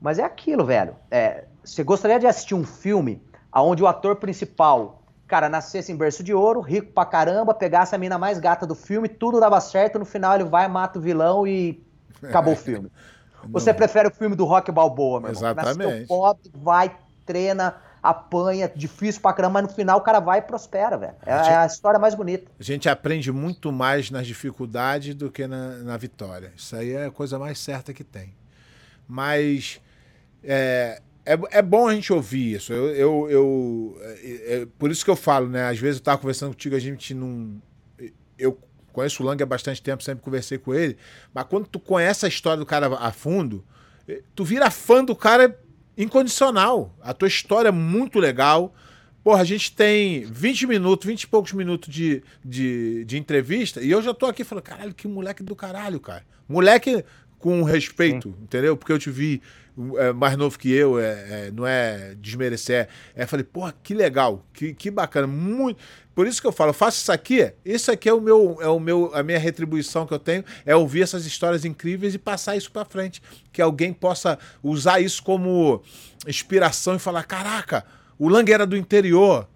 [0.00, 0.96] Mas é aquilo, velho.
[1.10, 3.22] É, você gostaria de assistir um filme
[3.54, 7.98] onde o ator principal, cara, nascesse em berço de ouro, rico pra caramba, pegasse a
[7.98, 11.46] mina mais gata do filme, tudo dava certo, no final ele vai, mata o vilão
[11.46, 11.86] e
[12.22, 12.90] acabou o filme.
[13.50, 16.06] Você prefere o filme do Rock Balboa, meu Exatamente.
[16.06, 20.98] Pobre, vai, treina, apanha, difícil pra caramba, mas no final o cara vai e prospera,
[20.98, 21.14] velho.
[21.24, 22.50] É, a, gente, é a história mais bonita.
[22.58, 26.52] A gente aprende muito mais nas dificuldades do que na, na vitória.
[26.56, 28.34] Isso aí é a coisa mais certa que tem.
[29.06, 29.80] Mas
[30.42, 32.72] é, é, é bom a gente ouvir isso.
[32.72, 35.68] Eu, eu, eu é, é, por isso que eu falo, né?
[35.68, 37.60] Às vezes eu tava conversando contigo, a gente não.
[38.36, 38.58] Eu
[38.92, 40.96] conheço o Lang há bastante tempo, sempre conversei com ele.
[41.32, 43.64] Mas quando tu conhece a história do cara a fundo,
[44.06, 45.58] eh, tu vira fã do cara
[45.96, 46.94] incondicional.
[47.00, 48.74] A tua história é muito legal.
[49.22, 53.90] Porra, a gente tem 20 minutos, 20 e poucos minutos de, de, de entrevista e
[53.90, 56.24] eu já tô aqui falando, caralho, que moleque do caralho, cara.
[56.48, 57.04] Moleque
[57.38, 58.42] com respeito, Sim.
[58.42, 58.76] entendeu?
[58.76, 59.40] Porque eu te vi
[59.96, 62.88] é, mais novo que eu, é, é, não é desmerecer.
[63.14, 65.80] É, falei, porra, que legal, que, que bacana, muito.
[66.14, 68.68] Por isso que eu falo, eu faço isso aqui, isso aqui é o meu, é
[68.68, 72.54] o meu, a minha retribuição que eu tenho, é ouvir essas histórias incríveis e passar
[72.54, 75.82] isso para frente, que alguém possa usar isso como
[76.26, 77.84] inspiração e falar, caraca,
[78.18, 79.48] o Lang era do interior,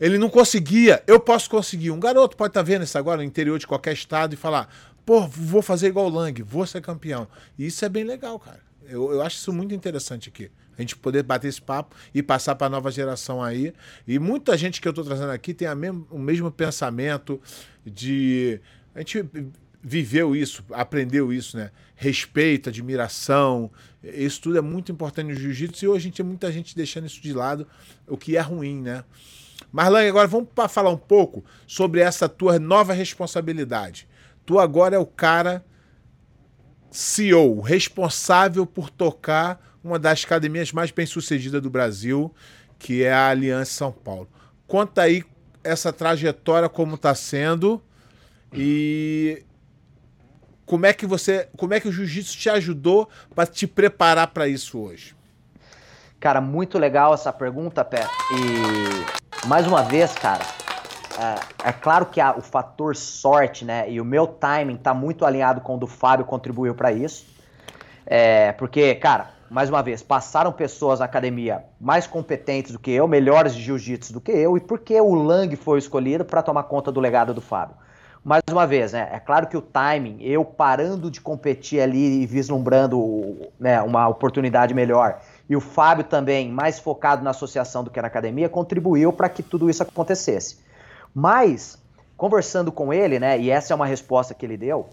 [0.00, 1.90] ele não conseguia, eu posso conseguir.
[1.90, 4.68] Um garoto pode estar tá vendo isso agora no interior de qualquer estado e falar,
[5.04, 7.28] pô, vou fazer igual o Lang, vou ser campeão.
[7.58, 8.71] E isso é bem legal, cara.
[8.86, 10.50] Eu, eu acho isso muito interessante aqui.
[10.76, 13.72] A gente poder bater esse papo e passar para a nova geração aí.
[14.06, 15.68] E muita gente que eu estou trazendo aqui tem
[16.10, 17.40] o mesmo pensamento
[17.84, 18.60] de.
[18.94, 19.24] A gente
[19.82, 21.70] viveu isso, aprendeu isso, né?
[21.96, 23.70] Respeito, admiração.
[24.02, 27.06] Isso tudo é muito importante no jiu-jitsu e hoje a gente tem muita gente deixando
[27.06, 27.66] isso de lado,
[28.06, 29.04] o que é ruim, né?
[29.72, 34.06] Marlane, agora vamos falar um pouco sobre essa tua nova responsabilidade.
[34.44, 35.64] Tu agora é o cara
[36.92, 42.32] CEO, responsável por tocar uma das academias mais bem-sucedidas do Brasil,
[42.78, 44.28] que é a Aliança São Paulo.
[44.66, 45.24] Conta aí
[45.64, 47.82] essa trajetória como está sendo
[48.52, 49.42] e
[50.66, 54.46] como é que você, como é que o jiu-jitsu te ajudou para te preparar para
[54.46, 55.14] isso hoje?
[56.20, 58.06] Cara, muito legal essa pergunta, Pé.
[58.30, 60.44] E mais uma vez, cara,
[61.18, 65.60] é, é claro que o fator sorte, né, e o meu timing tá muito alinhado
[65.60, 67.26] com o do Fábio, contribuiu para isso.
[68.06, 73.06] É, porque, cara, mais uma vez, passaram pessoas na academia mais competentes do que eu,
[73.06, 76.64] melhores de jiu-jitsu do que eu, e por que o Lang foi escolhido para tomar
[76.64, 77.76] conta do legado do Fábio?
[78.24, 82.26] Mais uma vez, né, é claro que o timing, eu parando de competir ali e
[82.26, 85.20] vislumbrando né, uma oportunidade melhor,
[85.50, 89.42] e o Fábio também mais focado na associação do que na academia, contribuiu para que
[89.42, 90.58] tudo isso acontecesse.
[91.14, 91.78] Mas,
[92.16, 94.88] conversando com ele, né, e essa é uma resposta que ele deu,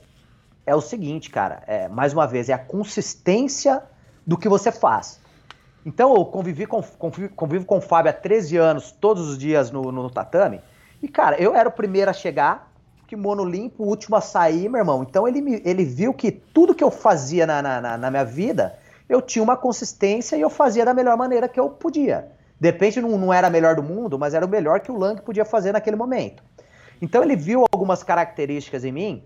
[0.66, 3.82] é o seguinte, cara, é, mais uma vez, é a consistência
[4.26, 5.20] do que você faz.
[5.86, 9.72] Então, eu convivi com, convivo, convivo com o Fábio há 13 anos, todos os dias
[9.72, 10.62] no, no, tatame,
[11.02, 12.72] e, cara, eu era o primeiro a chegar,
[13.08, 15.02] kimono limpo, o último a sair, meu irmão.
[15.02, 18.78] Então, ele, ele viu que tudo que eu fazia na, na, na minha vida,
[19.08, 22.32] eu tinha uma consistência e eu fazia da melhor maneira que eu podia.
[22.60, 25.22] De repente não, não era melhor do mundo, mas era o melhor que o Lang
[25.22, 26.44] podia fazer naquele momento.
[27.02, 29.24] Então ele viu algumas características em mim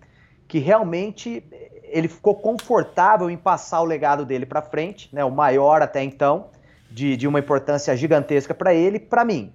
[0.48, 1.44] que realmente
[1.84, 6.50] ele ficou confortável em passar o legado dele para frente, né, o maior até então,
[6.90, 9.54] de, de uma importância gigantesca para ele, para mim.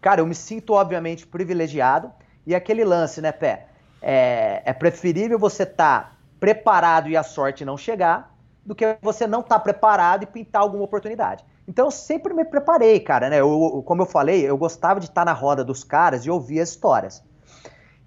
[0.00, 2.10] Cara, eu me sinto obviamente privilegiado
[2.46, 3.66] e aquele lance, né, Pé?
[4.02, 8.34] É, é preferível você estar tá preparado e a sorte não chegar
[8.64, 11.44] do que você não estar tá preparado e pintar alguma oportunidade.
[11.66, 13.40] Então eu sempre me preparei, cara, né?
[13.40, 16.70] Eu, como eu falei, eu gostava de estar na roda dos caras e ouvir as
[16.70, 17.22] histórias.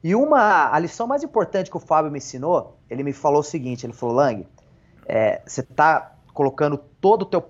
[0.04, 3.44] E uma, a lição mais importante que o Fábio me ensinou, ele me falou o
[3.44, 4.48] seguinte, ele falou, Lang,
[5.08, 7.42] é, você está colocando todo o teu,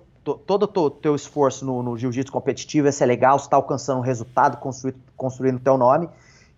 [0.46, 4.04] todo o teu, esforço no, no jiu-jitsu competitivo, isso é legal, você está alcançando um
[4.04, 6.10] resultado, construindo, construindo teu nome,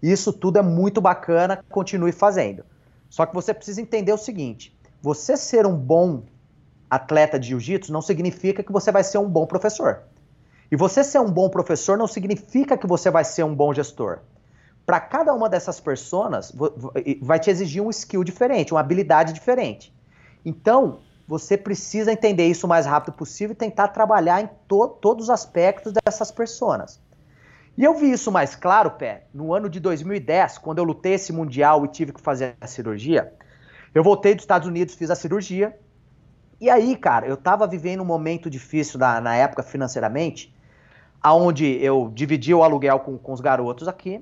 [0.02, 2.64] isso tudo é muito bacana, continue fazendo.
[3.10, 6.22] Só que você precisa entender o seguinte, você ser um bom
[6.90, 10.04] atleta de jiu-jitsu não significa que você vai ser um bom professor.
[10.72, 14.20] E você ser um bom professor não significa que você vai ser um bom gestor.
[14.86, 16.52] Para cada uma dessas pessoas,
[17.22, 19.94] vai te exigir um skill diferente, uma habilidade diferente.
[20.44, 25.26] Então, você precisa entender isso o mais rápido possível e tentar trabalhar em to todos
[25.26, 27.00] os aspectos dessas pessoas.
[27.78, 31.32] E eu vi isso mais claro, Pé, no ano de 2010, quando eu lutei esse
[31.32, 33.32] Mundial e tive que fazer a cirurgia.
[33.94, 35.78] Eu voltei dos Estados Unidos, fiz a cirurgia.
[36.60, 40.54] E aí, cara, eu tava vivendo um momento difícil na, na época financeiramente,
[41.22, 44.22] aonde eu dividia o aluguel com, com os garotos aqui.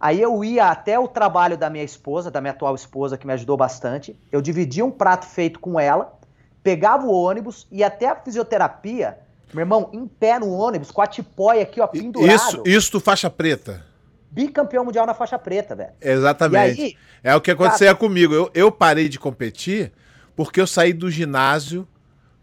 [0.00, 3.32] Aí eu ia até o trabalho da minha esposa, da minha atual esposa, que me
[3.32, 4.18] ajudou bastante.
[4.30, 6.16] Eu dividia um prato feito com ela,
[6.62, 9.18] pegava o ônibus, ia até a fisioterapia,
[9.52, 12.34] meu irmão, em pé no ônibus, com a tipóia aqui, ó, pendurado.
[12.34, 13.88] Isso, isso do faixa preta
[14.30, 15.90] bicampeão mundial na faixa preta, velho.
[16.00, 16.82] Exatamente.
[16.82, 17.98] Aí, é o que acontecia cara...
[17.98, 18.34] comigo.
[18.34, 19.92] Eu, eu parei de competir
[20.38, 21.84] porque eu saí do ginásio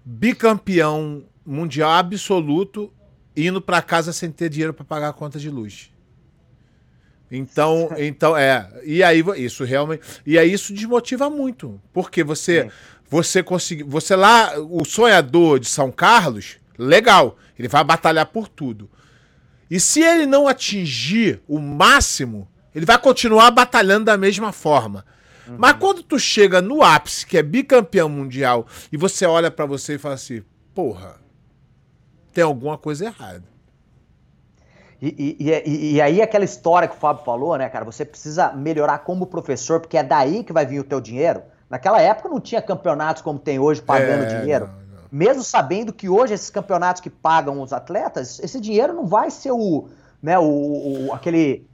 [0.04, 2.92] bicampeão mundial absoluto
[3.38, 5.94] indo para casa sem ter dinheiro para pagar a conta de luz.
[7.32, 12.72] Então, então é, e aí isso realmente, e aí isso desmotiva muito, porque você Sim.
[13.10, 18.90] você conseguiu, você lá, o sonhador de São Carlos, legal, ele vai batalhar por tudo.
[19.72, 25.06] E se ele não atingir o máximo, ele vai continuar batalhando da mesma forma.
[25.48, 25.56] Uhum.
[25.58, 29.96] Mas quando tu chega no ápice, que é bicampeão mundial, e você olha para você
[29.96, 31.16] e fala assim: porra,
[32.34, 33.44] tem alguma coisa errada.
[35.02, 37.84] E, e, e, e, aí aquela história que o Fábio falou, né, cara?
[37.86, 41.44] Você precisa melhorar como professor, porque é daí que vai vir o teu dinheiro.
[41.70, 44.68] Naquela época não tinha campeonatos como tem hoje pagando é, dinheiro.
[44.68, 49.32] Não mesmo sabendo que hoje esses campeonatos que pagam os atletas, esse dinheiro não vai
[49.32, 49.88] ser o,
[50.22, 51.66] né, o, o aquele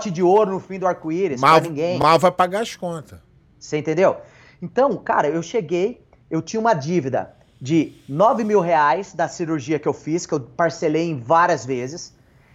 [0.00, 1.98] pote de ouro no fim do arco-íris para ninguém.
[1.98, 3.20] Mal vai pagar as contas.
[3.58, 4.16] Você entendeu?
[4.62, 9.86] Então, cara, eu cheguei, eu tinha uma dívida de 9 mil reais da cirurgia que
[9.86, 12.14] eu fiz, que eu parcelei em várias vezes.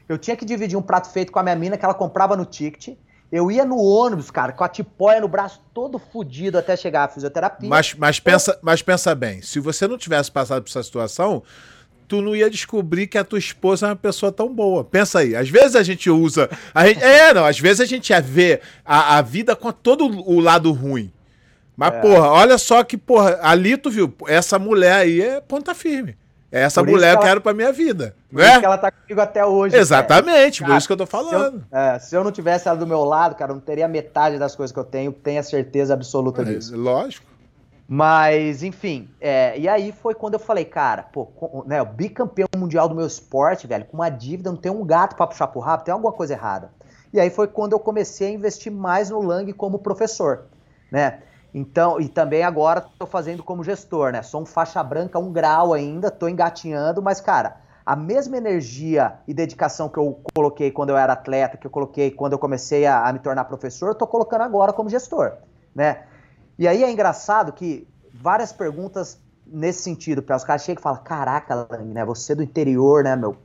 [0.09, 2.45] Eu tinha que dividir um prato feito com a minha mina que ela comprava no
[2.45, 2.97] ticket.
[3.31, 7.07] Eu ia no ônibus, cara, com a tipóia no braço todo fudido até chegar à
[7.07, 7.69] fisioterapia.
[7.69, 11.43] Mas, mas, pensa, mas pensa bem, se você não tivesse passado por essa situação,
[12.07, 14.83] tu não ia descobrir que a tua esposa é uma pessoa tão boa.
[14.83, 16.49] Pensa aí, às vezes a gente usa.
[16.73, 20.05] A gente, é, não, às vezes a gente ia ver a, a vida com todo
[20.05, 21.11] o lado ruim.
[21.75, 21.99] Mas, é.
[21.99, 26.17] porra, olha só que, porra, ali tu viu, essa mulher aí é ponta firme.
[26.51, 28.15] É essa por mulher que eu quero pra minha vida.
[28.31, 28.49] Por né?
[28.49, 29.75] isso que ela tá comigo até hoje.
[29.75, 30.71] Exatamente, cara.
[30.71, 31.59] por isso que eu tô falando.
[31.59, 33.89] Se eu, é, se eu, não tivesse ela do meu lado, cara, eu não teria
[33.89, 36.77] metade das coisas que eu tenho, tenha certeza absoluta é, disso.
[36.77, 37.34] Lógico.
[37.87, 41.27] Mas, enfim, é, e aí foi quando eu falei, cara, pô,
[41.67, 45.15] né, o bicampeão mundial do meu esporte, velho, com uma dívida, não tem um gato
[45.15, 46.71] pra puxar pro rabo, tem alguma coisa errada.
[47.13, 50.45] E aí foi quando eu comecei a investir mais no Lang como professor,
[50.91, 51.19] né?
[51.53, 54.21] Então, e também agora estou fazendo como gestor, né?
[54.23, 59.33] Sou um faixa branca, um grau ainda, estou engatinhando, mas, cara, a mesma energia e
[59.33, 63.07] dedicação que eu coloquei quando eu era atleta, que eu coloquei quando eu comecei a,
[63.07, 65.33] a me tornar professor, estou colocando agora como gestor,
[65.73, 66.03] né?
[66.57, 71.03] E aí é engraçado que várias perguntas nesse sentido, para os caras chegam e falam,
[71.03, 72.03] caraca, Lang, né?
[72.05, 73.35] Você do interior, né, meu?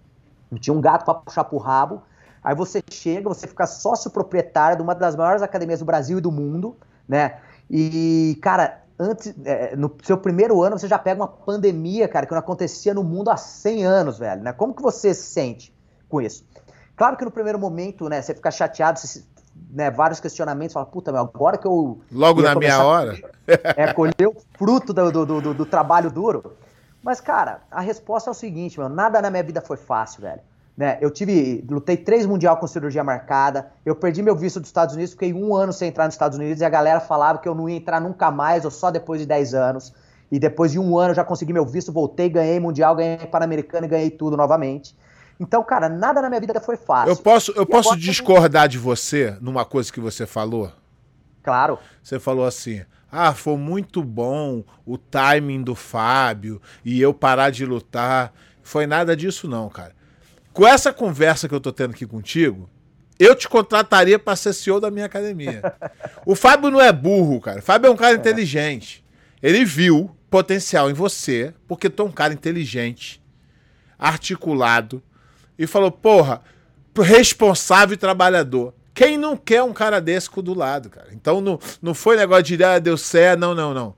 [0.51, 2.03] Não tinha um gato para puxar pro rabo.
[2.42, 6.20] Aí você chega, você fica sócio proprietário de uma das maiores academias do Brasil e
[6.20, 7.38] do mundo, né?
[7.68, 12.33] E, cara, antes, é, no seu primeiro ano você já pega uma pandemia, cara, que
[12.33, 14.53] não acontecia no mundo há 100 anos, velho, né?
[14.53, 15.75] Como que você se sente
[16.09, 16.44] com isso?
[16.96, 19.25] Claro que no primeiro momento, né, você fica chateado, você,
[19.71, 22.01] né, vários questionamentos, fala, puta, meu, agora que eu...
[22.11, 23.17] Logo na minha hora?
[23.77, 26.57] é, colher o fruto do, do, do, do trabalho duro.
[27.03, 30.41] Mas, cara, a resposta é o seguinte, meu, nada na minha vida foi fácil, velho.
[30.77, 30.99] Né?
[31.01, 33.71] Eu tive, lutei três mundial com cirurgia marcada.
[33.85, 36.61] Eu perdi meu visto dos Estados Unidos, fiquei um ano sem entrar nos Estados Unidos
[36.61, 39.27] e a galera falava que eu não ia entrar nunca mais ou só depois de
[39.27, 39.93] 10 anos.
[40.31, 43.87] E depois de um ano eu já consegui meu visto, voltei, ganhei mundial, ganhei Pan-Americano
[43.87, 44.96] e ganhei tudo novamente.
[45.41, 47.11] Então, cara, nada na minha vida foi fácil.
[47.11, 50.71] Eu posso, eu posso discordar de você numa coisa que você falou?
[51.43, 51.79] Claro.
[52.03, 57.65] Você falou assim: ah, foi muito bom o timing do Fábio e eu parar de
[57.65, 58.33] lutar.
[58.63, 59.99] Foi nada disso, não, cara
[60.53, 62.69] com essa conversa que eu tô tendo aqui contigo,
[63.19, 65.63] eu te contrataria para ser CEO da minha academia.
[66.25, 67.61] o Fábio não é burro, cara.
[67.61, 68.17] O Fábio é um cara é.
[68.17, 69.05] inteligente.
[69.43, 73.23] Ele viu potencial em você, porque tu é um cara inteligente.
[73.99, 75.03] articulado
[75.61, 76.40] e falou: porra,
[76.98, 78.75] responsável e trabalhador.
[78.94, 81.08] Quem não quer um cara desse do lado, cara?
[81.13, 83.94] Então não, não foi negócio de ah, deu certo, não, não, não.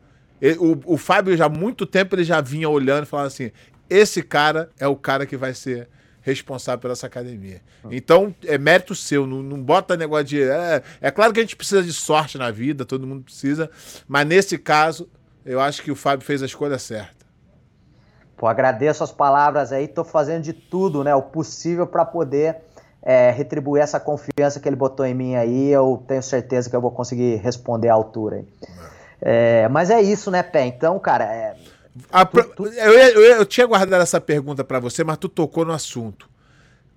[0.58, 3.52] O, o Fábio já há muito tempo ele já vinha olhando e falando assim:
[3.88, 5.88] esse cara é o cara que vai ser
[6.20, 7.60] responsável pela essa academia.
[7.90, 10.42] Então, é mérito seu, não, não bota negócio de.
[10.42, 13.70] É, é claro que a gente precisa de sorte na vida, todo mundo precisa,
[14.08, 15.08] mas nesse caso,
[15.44, 17.21] eu acho que o Fábio fez a escolha certa.
[18.42, 22.56] Pô, agradeço as palavras aí, tô fazendo de tudo, né, o possível para poder
[23.00, 25.70] é, retribuir essa confiança que ele botou em mim aí.
[25.70, 28.44] Eu tenho certeza que eu vou conseguir responder à altura aí.
[29.20, 30.66] É, mas é isso, né, Pé?
[30.66, 31.22] Então, cara.
[31.22, 31.54] É,
[32.10, 32.66] a, tu, tu...
[32.66, 36.28] Eu, eu, eu, tinha guardado essa pergunta para você, mas tu tocou no assunto.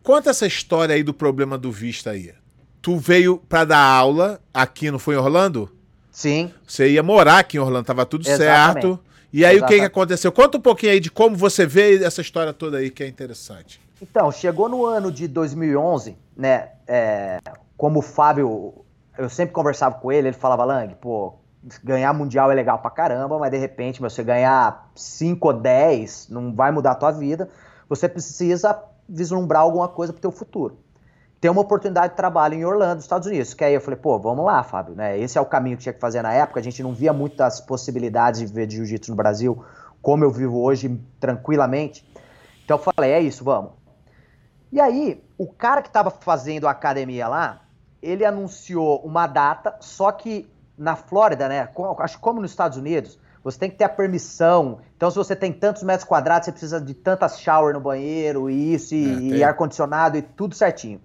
[0.01, 2.33] Conta essa história aí do problema do Vista aí.
[2.81, 5.71] Tu veio para dar aula aqui, não foi em Orlando?
[6.11, 6.51] Sim.
[6.65, 8.81] Você ia morar aqui em Orlando, tava tudo Exatamente.
[8.81, 9.04] certo.
[9.35, 9.63] E aí Exatamente.
[9.63, 10.31] o que, que aconteceu?
[10.31, 13.81] Conta um pouquinho aí de como você vê essa história toda aí que é interessante.
[14.01, 16.69] Então, chegou no ano de 2011, né?
[16.87, 17.39] É,
[17.75, 18.85] como o Fábio,
[19.17, 21.33] eu sempre conversava com ele, ele falava, Lang, pô,
[21.83, 26.55] ganhar mundial é legal pra caramba, mas de repente, você ganhar 5 ou 10 não
[26.55, 27.49] vai mudar a tua vida.
[27.89, 30.77] Você precisa vislumbrar alguma coisa pro teu futuro.
[31.39, 33.53] Tem uma oportunidade de trabalho em Orlando, Estados Unidos.
[33.53, 35.17] Que aí eu falei, pô, vamos lá, Fábio, né?
[35.19, 36.59] Esse é o caminho que tinha que fazer na época.
[36.59, 39.63] A gente não via muitas possibilidades de de jiu-jitsu no Brasil,
[40.01, 42.07] como eu vivo hoje, tranquilamente.
[42.63, 43.71] Então eu falei, é isso, vamos.
[44.71, 47.61] E aí, o cara que estava fazendo a academia lá,
[48.01, 51.69] ele anunciou uma data, só que na Flórida, né?
[51.99, 54.79] Acho como nos Estados Unidos, você tem que ter a permissão.
[54.97, 58.73] Então, se você tem tantos metros quadrados, você precisa de tantas shower no banheiro, e
[58.73, 60.99] isso, e, é, e ar-condicionado, e tudo certinho.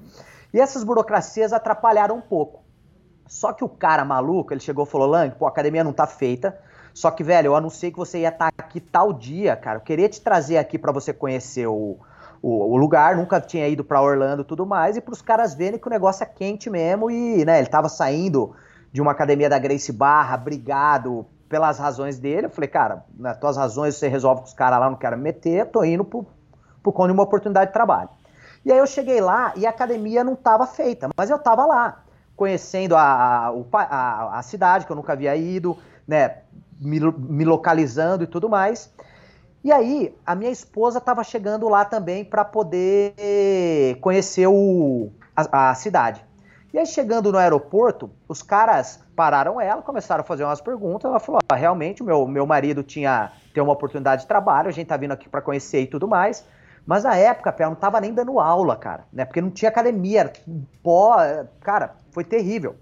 [0.54, 2.64] E essas burocracias atrapalharam um pouco.
[3.26, 6.06] Só que o cara maluco, ele chegou e falou: Lang, pô, a academia não tá
[6.06, 6.58] feita.
[6.94, 9.76] Só que, velho, eu anunciei que você ia estar tá aqui tal dia, cara.
[9.76, 11.98] Eu queria te trazer aqui para você conhecer o,
[12.40, 15.54] o, o, lugar, nunca tinha ido para Orlando e tudo mais, e para os caras
[15.54, 17.10] verem que o negócio é quente mesmo.
[17.10, 18.56] E, né, ele tava saindo
[18.90, 22.46] de uma academia da Grace Barra, brigado pelas razões dele.
[22.46, 25.24] Eu falei, cara, nas tuas razões você resolve com os caras lá, não quero me
[25.24, 26.24] meter, tô indo por,
[26.82, 28.08] por conta de uma oportunidade de trabalho.
[28.64, 32.04] E aí eu cheguei lá e a academia não estava feita, mas eu estava lá,
[32.36, 35.76] conhecendo a, a, a, a, cidade, que eu nunca havia ido,
[36.06, 36.38] né,
[36.80, 38.92] me, me localizando e tudo mais.
[39.64, 45.74] E aí, a minha esposa estava chegando lá também para poder conhecer o, a, a,
[45.74, 46.24] cidade.
[46.72, 51.10] E aí, chegando no aeroporto, os caras pararam ela, começaram a fazer umas perguntas.
[51.10, 54.86] Ela falou: ah, realmente, meu, meu marido tinha tem uma oportunidade de trabalho, a gente
[54.86, 56.48] tá vindo aqui para conhecer e tudo mais.
[56.86, 59.26] Mas na época, ela não tava nem dando aula, cara, né?
[59.26, 60.32] Porque não tinha academia,
[60.82, 61.18] pó,
[61.60, 62.76] cara, foi terrível.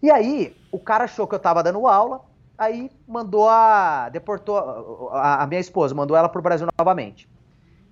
[0.00, 2.20] E aí, o cara achou que eu tava dando aula,
[2.56, 4.08] aí mandou a.
[4.10, 5.10] deportou.
[5.10, 7.28] A, a minha esposa mandou ela pro Brasil novamente.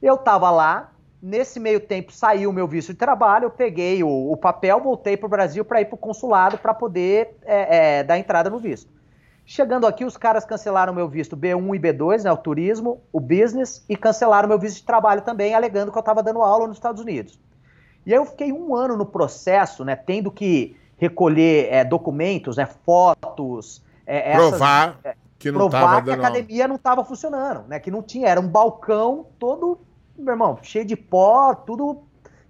[0.00, 0.91] Eu tava lá,
[1.22, 5.16] nesse meio tempo saiu o meu visto de trabalho, eu peguei o, o papel, voltei
[5.16, 8.90] pro Brasil para ir pro consulado para poder é, é, dar entrada no visto.
[9.44, 13.84] Chegando aqui, os caras cancelaram meu visto B1 e B2, né, o turismo, o business,
[13.88, 17.00] e cancelaram meu visto de trabalho também, alegando que eu estava dando aula nos Estados
[17.00, 17.38] Unidos.
[18.04, 22.66] E aí eu fiquei um ano no processo, né, tendo que recolher é, documentos, né,
[22.66, 27.78] fotos, é, provar essas, é, que não provar que a academia não estava funcionando, né,
[27.80, 29.80] que não tinha, era um balcão todo,
[30.16, 32.02] meu irmão, cheio de pó, tudo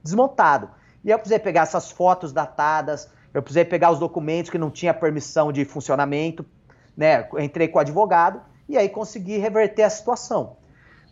[0.03, 0.71] desmontado.
[1.05, 4.93] E eu precisei pegar essas fotos datadas, eu precisei pegar os documentos que não tinha
[4.93, 6.45] permissão de funcionamento,
[6.97, 7.29] né?
[7.39, 10.57] Entrei com o advogado e aí consegui reverter a situação.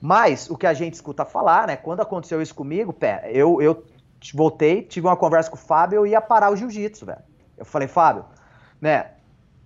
[0.01, 1.77] Mas o que a gente escuta falar, né?
[1.77, 3.85] Quando aconteceu isso comigo, pé, eu, eu
[4.35, 7.23] voltei, tive uma conversa com o Fábio, eu ia parar o jiu-jitsu, velho.
[7.57, 8.25] Eu falei, Fábio,
[8.81, 9.13] né?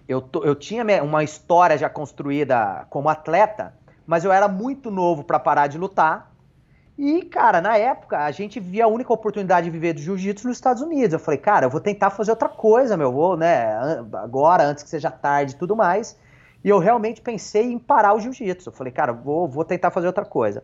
[0.09, 3.75] Eu, tô, eu tinha uma história já construída como atleta,
[4.07, 6.34] mas eu era muito novo para parar de lutar.
[6.97, 10.57] E, cara, na época, a gente via a única oportunidade de viver do jiu-jitsu nos
[10.57, 11.13] Estados Unidos.
[11.13, 13.77] Eu falei, cara, eu vou tentar fazer outra coisa, meu, vou, né,
[14.15, 16.17] agora, antes que seja tarde e tudo mais.
[16.63, 18.69] E eu realmente pensei em parar o jiu-jitsu.
[18.69, 20.63] Eu falei, cara, vou, vou tentar fazer outra coisa.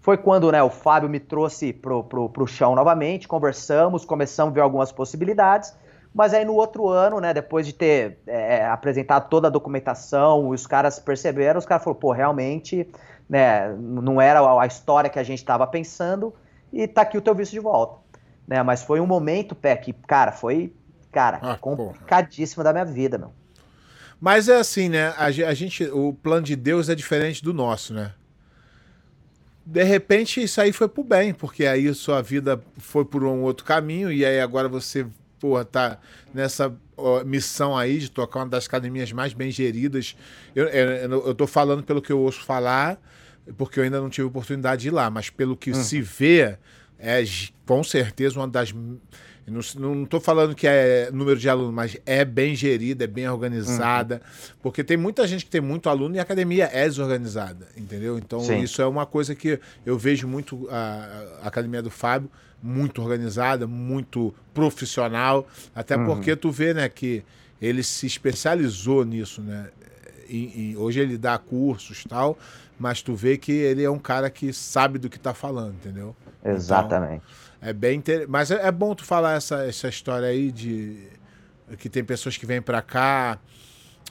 [0.00, 4.54] Foi quando, né, o Fábio me trouxe pro, pro, pro chão novamente, conversamos, começamos a
[4.54, 5.76] ver algumas possibilidades.
[6.14, 10.66] Mas aí no outro ano, né, depois de ter é, apresentado toda a documentação, os
[10.66, 12.90] caras perceberam, os caras falaram, pô, realmente
[13.28, 16.34] né, não era a história que a gente estava pensando
[16.72, 18.00] e tá aqui o teu visto de volta.
[18.46, 20.72] Né, mas foi um momento, Pé, que, cara, foi,
[21.10, 22.72] cara, ah, complicadíssimo porra.
[22.72, 23.32] da minha vida, meu.
[24.20, 25.08] Mas é assim, né?
[25.16, 28.12] A, a, gente, o plano de Deus é diferente do nosso, né?
[29.64, 33.64] De repente isso aí foi pro bem, porque aí sua vida foi por um outro
[33.64, 35.06] caminho e aí agora você,
[35.40, 35.98] porra, tá
[36.32, 40.16] nessa ó, missão aí de tocar uma das academias mais bem geridas.
[40.54, 43.00] Eu, eu, eu tô falando pelo que eu ouço falar
[43.56, 45.82] porque eu ainda não tive oportunidade de ir lá, mas pelo que uhum.
[45.82, 46.56] se vê,
[46.98, 47.22] é
[47.64, 48.74] com certeza uma das.
[49.76, 54.16] Não estou falando que é número de alunos, mas é bem gerida, é bem organizada,
[54.16, 54.56] uhum.
[54.60, 58.18] porque tem muita gente que tem muito aluno e a academia é desorganizada, entendeu?
[58.18, 58.58] Então Sim.
[58.58, 62.28] isso é uma coisa que eu vejo muito a, a academia do Fábio
[62.62, 66.06] muito organizada, muito profissional, até uhum.
[66.06, 67.22] porque tu vê, né, que
[67.60, 69.70] ele se especializou nisso, né?
[70.28, 72.36] E, e hoje ele dá cursos tal,
[72.78, 76.16] mas tu vê que ele é um cara que sabe do que tá falando, entendeu?
[76.44, 77.22] Exatamente.
[77.58, 78.26] Então, é bem inter...
[78.28, 81.08] Mas é, é, bom tu falar essa, essa história aí de
[81.78, 83.38] que tem pessoas que vêm para cá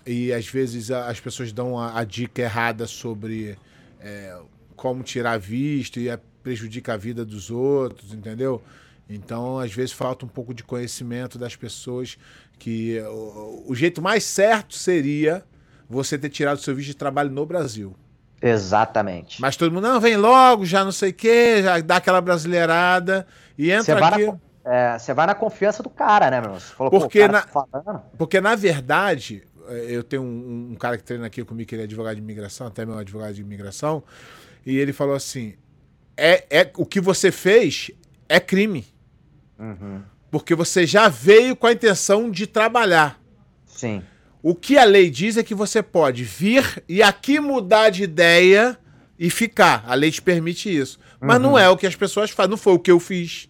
[0.06, 3.58] e às vezes as pessoas dão a, a dica errada sobre
[4.02, 4.38] é,
[4.76, 8.62] como tirar visto e é, prejudica a vida dos outros, entendeu?
[9.10, 12.20] Então, às vezes, falta um pouco de conhecimento das pessoas
[12.60, 15.44] que o, o jeito mais certo seria
[15.90, 17.96] você ter tirado o seu visto de trabalho no Brasil.
[18.40, 19.42] Exatamente.
[19.42, 23.26] Mas todo mundo, não, vem logo, já não sei o quê, já dá aquela brasileirada
[23.58, 24.28] e entra aqui.
[24.28, 26.54] Na, é, você vai na confiança do cara, né, meu?
[26.54, 31.04] Você falou, porque, na, tá porque na verdade, é, eu tenho um, um, cara que
[31.04, 34.04] treina aqui comigo, que ele é advogado de imigração, até meu advogado de imigração,
[34.64, 35.56] e ele falou assim:
[36.18, 37.92] é, é o que você fez
[38.28, 38.86] é crime.
[39.60, 40.02] Uhum.
[40.32, 43.20] Porque você já veio com a intenção de trabalhar.
[43.66, 44.02] Sim.
[44.42, 48.78] O que a lei diz é que você pode vir e aqui mudar de ideia
[49.18, 49.84] e ficar.
[49.88, 51.00] A lei te permite isso.
[51.20, 51.44] Mas uhum.
[51.44, 52.52] não é o que as pessoas fazem.
[52.52, 53.50] Não foi o que eu fiz.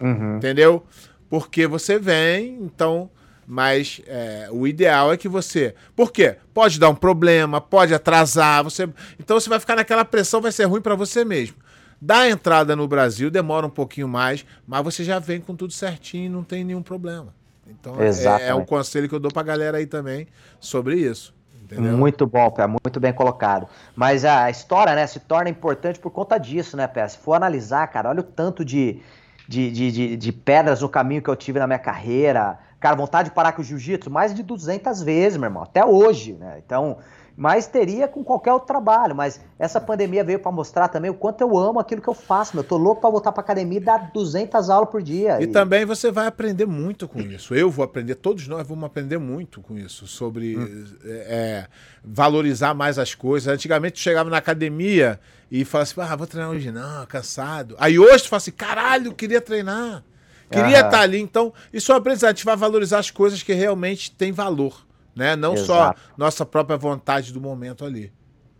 [0.00, 0.36] Uhum.
[0.36, 0.84] Entendeu?
[1.28, 3.10] Porque você vem, então.
[3.46, 5.74] Mas é, o ideal é que você.
[5.94, 6.36] Por quê?
[6.52, 8.64] Pode dar um problema, pode atrasar.
[8.64, 8.88] você
[9.20, 11.56] Então você vai ficar naquela pressão, vai ser ruim para você mesmo.
[12.00, 16.30] Dá entrada no Brasil, demora um pouquinho mais, mas você já vem com tudo certinho,
[16.30, 17.34] não tem nenhum problema.
[17.66, 20.26] Então é, é um conselho que eu dou pra galera aí também
[20.60, 21.34] sobre isso.
[21.64, 21.96] Entendeu?
[21.96, 23.66] Muito bom, Pé, muito bem colocado.
[23.94, 27.08] Mas a história, né, se torna importante por conta disso, né, Pé?
[27.08, 29.00] Se for analisar, cara, olha o tanto de,
[29.48, 32.56] de, de, de, de pedras no caminho que eu tive na minha carreira.
[32.78, 36.34] Cara, vontade de parar com o jiu-jitsu mais de 200 vezes, meu irmão, até hoje,
[36.34, 36.60] né?
[36.64, 36.98] Então,
[37.36, 39.14] mas teria com qualquer outro trabalho.
[39.14, 42.56] Mas essa pandemia veio para mostrar também o quanto eu amo aquilo que eu faço.
[42.56, 42.62] Meu.
[42.62, 45.38] Eu tô louco para voltar para academia e dar 200 aulas por dia.
[45.40, 47.54] E, e, também você vai aprender muito com isso.
[47.54, 50.86] Eu vou aprender, todos nós vamos aprender muito com isso, sobre hum.
[51.04, 51.66] é,
[52.02, 53.52] valorizar mais as coisas.
[53.52, 55.20] Antigamente chegava na academia
[55.50, 57.76] e falava assim, ah, vou treinar hoje não, cansado.
[57.78, 60.02] Aí hoje tu fala assim, caralho, queria treinar.
[60.48, 61.20] Queria estar tá ali.
[61.20, 62.30] Então, isso é um aprendizado.
[62.30, 64.86] A gente vai valorizar as coisas que realmente têm valor
[65.16, 65.34] né?
[65.34, 65.66] Não Exato.
[65.66, 68.12] só nossa própria vontade do momento ali,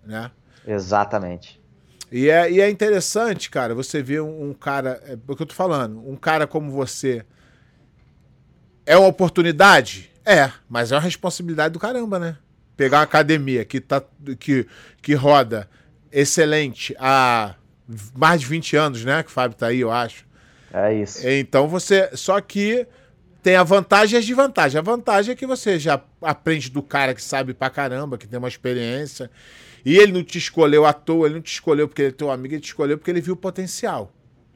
[0.05, 0.31] né?
[0.67, 1.63] Exatamente.
[2.11, 5.47] E é, e é interessante, cara, você ver um, um cara, é o que eu
[5.47, 7.25] tô falando, um cara como você
[8.87, 10.11] é uma oportunidade?
[10.25, 12.37] É, mas é uma responsabilidade do caramba, né?
[12.77, 14.03] Pegar uma academia que, tá,
[14.39, 14.67] que,
[15.03, 15.69] que roda
[16.11, 17.55] excelente há
[18.15, 19.23] mais de 20 anos, né?
[19.23, 20.27] Que o Fábio tá aí, eu acho.
[20.73, 21.27] É isso.
[21.27, 22.11] Então você.
[22.15, 22.87] Só que
[23.47, 24.75] tem a vantagem e as desvantagens.
[24.75, 28.41] A vantagem é que você já aprende do cara que sabe pra caramba, que tem
[28.41, 29.31] uma experiência.
[29.85, 32.29] E ele não te escolheu à toa, ele não te escolheu porque ele é teu
[32.29, 34.13] amigo, ele te escolheu porque ele viu o potencial.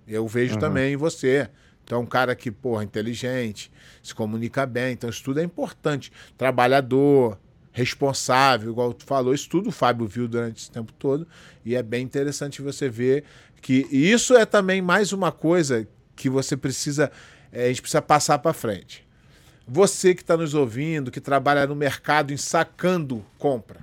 [0.09, 0.59] Eu vejo uhum.
[0.59, 1.49] também em você.
[1.84, 3.70] Então, é um cara que, porra, inteligente,
[4.03, 4.95] se comunica bem.
[4.95, 6.11] Então, isso tudo é importante.
[6.36, 7.38] Trabalhador,
[7.70, 11.28] responsável, igual tu falou, isso tudo o Fábio viu durante esse tempo todo.
[11.64, 13.22] E é bem interessante você ver
[13.62, 15.86] que e isso é também mais uma coisa
[16.16, 17.09] que você precisa
[17.53, 19.07] é, a gente precisa passar para frente.
[19.66, 23.80] Você que está nos ouvindo, que trabalha no mercado ensacando compra,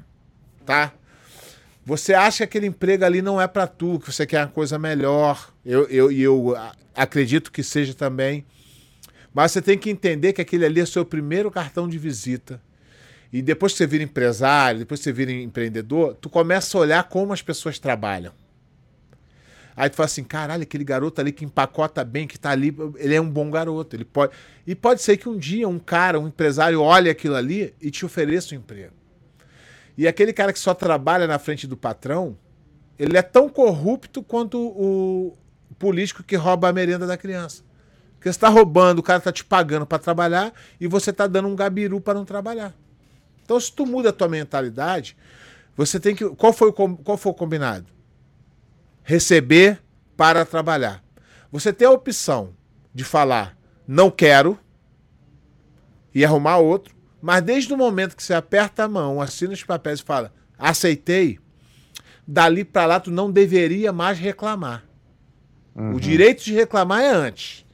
[0.66, 0.94] tá?
[1.86, 4.78] Você acha que aquele emprego ali não é para tu, que você quer uma coisa
[4.78, 5.54] melhor.
[5.66, 6.58] Eu, eu, eu
[6.94, 8.46] acredito que seja também.
[9.34, 12.62] Mas você tem que entender que aquele ali é seu primeiro cartão de visita.
[13.32, 17.04] E depois que você vira empresário, depois que você vira empreendedor, tu começa a olhar
[17.06, 18.34] como as pessoas trabalham.
[19.78, 23.14] Aí tu fala assim, caralho, aquele garoto ali que empacota bem, que tá ali, ele
[23.14, 23.96] é um bom garoto.
[23.96, 24.34] Ele pode.
[24.66, 28.04] E pode ser que um dia um cara, um empresário, olhe aquilo ali e te
[28.04, 28.94] ofereça um emprego.
[29.96, 32.36] E aquele cara que só trabalha na frente do patrão,
[32.98, 35.38] ele é tão corrupto quanto o
[35.78, 37.64] político que rouba a merenda da criança.
[38.16, 40.52] Porque você está roubando, o cara está te pagando para trabalhar
[40.82, 42.74] e você está dando um gabiru para não trabalhar.
[43.44, 45.16] Então, se tu muda a tua mentalidade,
[45.76, 46.28] você tem que.
[46.32, 47.97] Qual foi o, qual foi o combinado?
[49.08, 49.82] Receber
[50.18, 51.02] para trabalhar.
[51.50, 52.54] Você tem a opção
[52.94, 54.60] de falar não quero
[56.14, 60.02] e arrumar outro, mas desde o momento que você aperta a mão, assina os papéis
[60.02, 61.40] e fala aceitei,
[62.28, 64.84] dali para lá tu não deveria mais reclamar.
[65.74, 65.94] Uhum.
[65.94, 67.66] O direito de reclamar é antes.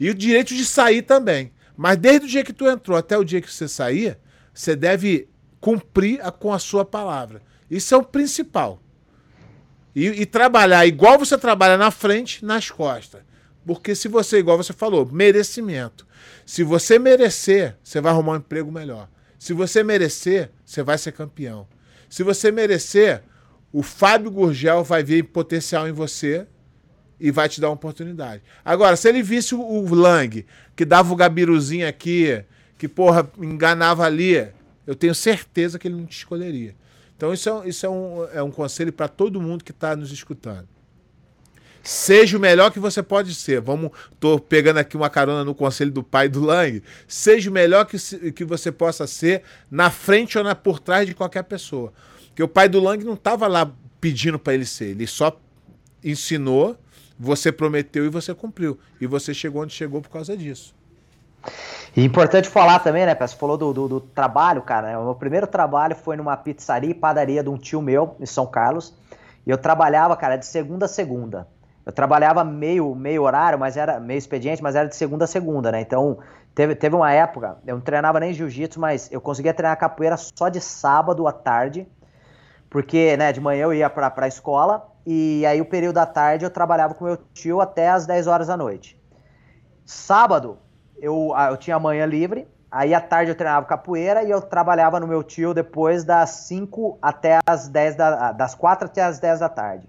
[0.00, 1.52] E o direito de sair também.
[1.76, 4.18] Mas desde o dia que tu entrou até o dia que você sair,
[4.52, 5.28] você deve
[5.60, 7.42] cumprir a, com a sua palavra.
[7.70, 8.82] Isso é o principal.
[9.94, 13.22] E, e, trabalhar igual você trabalha na frente, nas costas.
[13.64, 16.06] Porque se você, igual você falou, merecimento.
[16.44, 19.08] Se você merecer, você vai arrumar um emprego melhor.
[19.38, 21.66] Se você merecer, você vai ser campeão.
[22.08, 23.22] Se você merecer,
[23.72, 26.46] o Fábio Gurgel vai ver potencial em você
[27.18, 28.42] e vai te dar uma oportunidade.
[28.64, 30.44] Agora, se ele visse o Lang,
[30.76, 32.44] que dava o gabiruzinho aqui,
[32.76, 34.48] que, porra, enganava ali,
[34.86, 36.74] eu tenho certeza que ele não te escolheria.
[37.16, 40.10] Então, isso é, isso é, um, é um conselho para todo mundo que está nos
[40.12, 40.68] escutando.
[41.82, 43.60] Seja o melhor que você pode ser.
[43.60, 46.82] Vamos, tô pegando aqui uma carona no conselho do pai do Lang.
[47.06, 47.98] Seja o melhor que,
[48.32, 51.92] que você possa ser na frente ou na, por trás de qualquer pessoa.
[52.28, 55.38] Porque o pai do Lang não estava lá pedindo para ele ser, ele só
[56.02, 56.76] ensinou,
[57.18, 58.78] você prometeu e você cumpriu.
[58.98, 60.73] E você chegou onde chegou por causa disso.
[61.96, 64.88] E importante falar também, né, Você falou do, do, do, trabalho, cara.
[64.88, 64.98] Né?
[64.98, 68.46] O meu primeiro trabalho foi numa pizzaria e padaria de um tio meu, em São
[68.46, 68.94] Carlos.
[69.46, 71.46] E eu trabalhava, cara, de segunda a segunda.
[71.86, 75.70] Eu trabalhava meio, meio horário, mas era meio expediente, mas era de segunda a segunda,
[75.70, 75.82] né?
[75.82, 76.18] Então,
[76.54, 80.48] teve, teve uma época, eu não treinava nem jiu-jitsu, mas eu conseguia treinar capoeira só
[80.48, 81.86] de sábado à tarde,
[82.70, 86.46] porque, né, de manhã eu ia pra, pra escola, e aí o período da tarde
[86.46, 88.98] eu trabalhava com meu tio até as 10 horas da noite.
[89.84, 90.58] Sábado,
[91.04, 95.06] eu, eu tinha manhã livre, aí à tarde eu treinava capoeira e eu trabalhava no
[95.06, 99.48] meu tio depois das 5 até as 10 da, das 4 até as 10 da
[99.50, 99.86] tarde.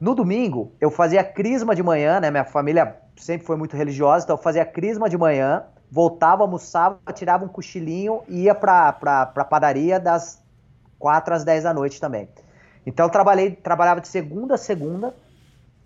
[0.00, 2.30] No domingo, eu fazia crisma de manhã, né?
[2.30, 7.44] Minha família sempre foi muito religiosa, então eu fazia crisma de manhã, voltava, almoçava, tirava
[7.44, 10.40] um cochilinho e ia pra, pra, pra padaria das
[10.98, 12.28] 4 às 10 da noite também.
[12.86, 15.14] Então eu trabalhei, trabalhava de segunda a segunda,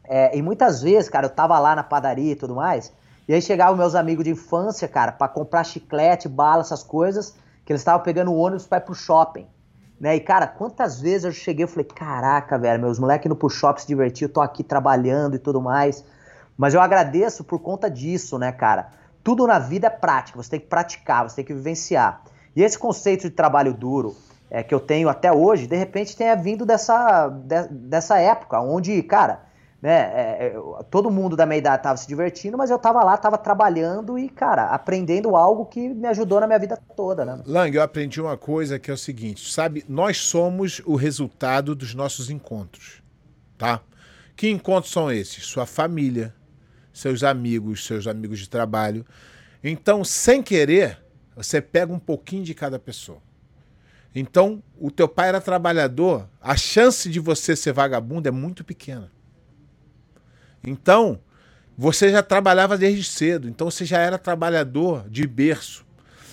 [0.04, 2.92] é, e muitas vezes, cara, eu tava lá na padaria e tudo mais,
[3.28, 7.70] e aí chegavam meus amigos de infância, cara, para comprar chiclete, bala, essas coisas, que
[7.70, 9.46] eles estavam pegando o ônibus para ir pro shopping.
[10.00, 10.16] Né?
[10.16, 13.82] E, cara, quantas vezes eu cheguei e falei, caraca, velho, meus moleques indo pro shopping
[13.82, 16.02] se divertir, tô aqui trabalhando e tudo mais.
[16.56, 18.88] Mas eu agradeço por conta disso, né, cara?
[19.22, 22.22] Tudo na vida é prática, você tem que praticar, você tem que vivenciar.
[22.56, 24.16] E esse conceito de trabalho duro
[24.50, 29.02] é, que eu tenho até hoje, de repente tenha vindo dessa, de, dessa época, onde,
[29.02, 29.42] cara,
[29.80, 29.92] né?
[29.92, 33.38] É, é, todo mundo da minha idade estava se divertindo, mas eu estava lá, estava
[33.38, 37.40] trabalhando e, cara, aprendendo algo que me ajudou na minha vida toda, né?
[37.46, 39.84] Lang, eu aprendi uma coisa que é o seguinte, sabe?
[39.88, 43.02] Nós somos o resultado dos nossos encontros,
[43.56, 43.80] tá?
[44.34, 45.46] Que encontros são esses?
[45.46, 46.34] Sua família,
[46.92, 49.06] seus amigos, seus amigos de trabalho.
[49.62, 50.98] Então, sem querer,
[51.36, 53.18] você pega um pouquinho de cada pessoa.
[54.12, 59.10] Então, o teu pai era trabalhador, a chance de você ser vagabundo é muito pequena.
[60.64, 61.20] Então,
[61.76, 65.86] você já trabalhava desde cedo, então você já era trabalhador de berço.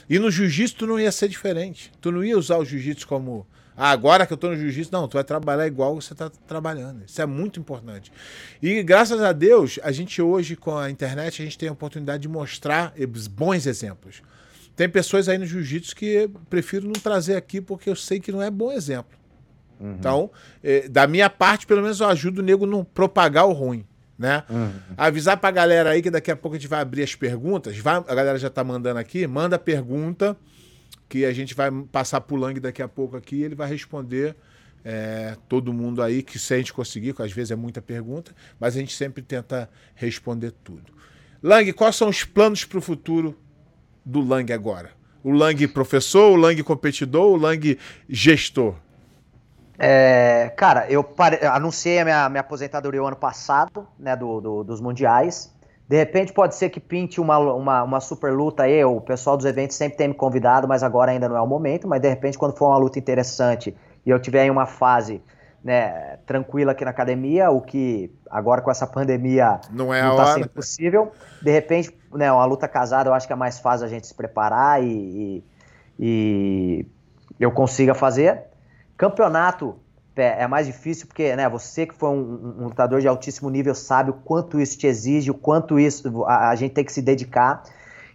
[0.09, 1.91] E no jiu-jitsu tu não ia ser diferente.
[2.01, 3.45] Tu não ia usar o jiu-jitsu como
[3.77, 7.03] ah, agora que eu tô no jiu-jitsu, não, tu vai trabalhar igual você tá trabalhando.
[7.05, 8.11] Isso é muito importante.
[8.61, 12.21] E graças a Deus, a gente hoje com a internet, a gente tem a oportunidade
[12.21, 12.93] de mostrar
[13.29, 14.23] bons exemplos.
[14.75, 18.31] Tem pessoas aí no jiu-jitsu que eu prefiro não trazer aqui porque eu sei que
[18.31, 19.17] não é bom exemplo.
[19.79, 19.95] Uhum.
[19.99, 20.31] Então,
[20.63, 23.85] eh, da minha parte, pelo menos eu ajudo o nego a não propagar o ruim
[24.17, 24.43] né?
[24.49, 24.71] Uhum.
[24.97, 27.77] Avisar pra galera aí que daqui a pouco a gente vai abrir as perguntas.
[27.77, 30.37] Vai, a galera já tá mandando aqui, manda pergunta
[31.07, 34.35] que a gente vai passar pro Lang daqui a pouco aqui e ele vai responder
[34.83, 38.33] é, todo mundo aí, que se a gente conseguir, que às vezes é muita pergunta,
[38.59, 40.93] mas a gente sempre tenta responder tudo.
[41.41, 43.37] Lang, quais são os planos para o futuro
[44.05, 44.91] do Lang agora?
[45.23, 48.75] O Lang professor, o Lang competidor, o Lang gestor?
[49.77, 51.45] É, cara, eu pare...
[51.45, 55.53] anunciei a minha, minha aposentadoria o ano passado, né, do, do, dos mundiais.
[55.87, 59.45] De repente pode ser que pinte uma, uma, uma, super luta aí, o pessoal dos
[59.45, 62.39] eventos sempre tem me convidado, mas agora ainda não é o momento, mas de repente
[62.39, 65.21] quando for uma luta interessante e eu tiver em uma fase
[65.63, 70.33] né, tranquila aqui na academia, o que agora com essa pandemia não é não tá
[70.33, 73.89] sendo possível, de repente, né, uma luta casada eu acho que é mais fácil a
[73.89, 75.43] gente se preparar e, e,
[75.99, 76.87] e
[77.39, 78.54] eu consiga fazer.
[78.97, 79.77] Campeonato
[80.15, 83.75] é, é mais difícil porque, né, você que foi um, um, lutador de altíssimo nível
[83.75, 87.01] sabe o quanto isso te exige, o quanto isso a, a, gente tem que se
[87.01, 87.63] dedicar.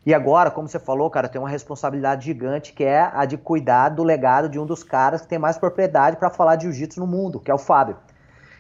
[0.07, 3.91] E agora, como você falou, cara, tem uma responsabilidade gigante que é a de cuidar
[3.91, 7.07] do legado de um dos caras que tem mais propriedade para falar de jiu-jitsu no
[7.07, 7.99] mundo, que é o Fábio.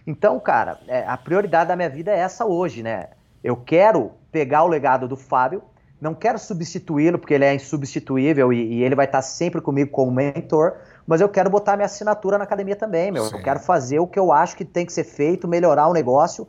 [0.06, 3.08] Então, cara, é, a prioridade da minha vida é essa hoje, né?
[3.42, 5.62] Eu quero pegar o legado do Fábio,
[6.00, 10.10] não quero substituí-lo porque ele é insubstituível e, e ele vai estar sempre comigo como
[10.10, 10.76] mentor,
[11.06, 13.24] mas eu quero botar minha assinatura na academia também, meu.
[13.26, 13.36] Sim.
[13.36, 16.48] Eu quero fazer o que eu acho que tem que ser feito, melhorar o negócio.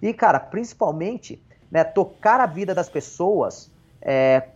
[0.00, 3.70] E, cara, principalmente, né, tocar a vida das pessoas,
[4.00, 4.48] é,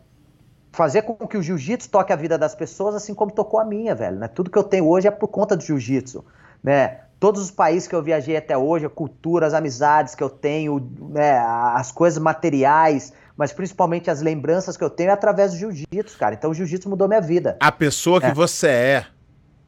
[0.72, 3.94] fazer com que o jiu-jitsu toque a vida das pessoas assim como tocou a minha,
[3.94, 4.18] velho.
[4.18, 4.28] Né?
[4.28, 6.24] Tudo que eu tenho hoje é por conta do jiu-jitsu.
[6.62, 7.00] Né?
[7.18, 10.86] todos os países que eu viajei até hoje, a cultura, as amizades que eu tenho,
[11.08, 16.18] né, as coisas materiais, mas principalmente as lembranças que eu tenho é através do jiu-jitsu,
[16.18, 16.34] cara.
[16.34, 17.56] Então o jiu-jitsu mudou minha vida.
[17.60, 18.34] A pessoa que é.
[18.34, 19.06] você é.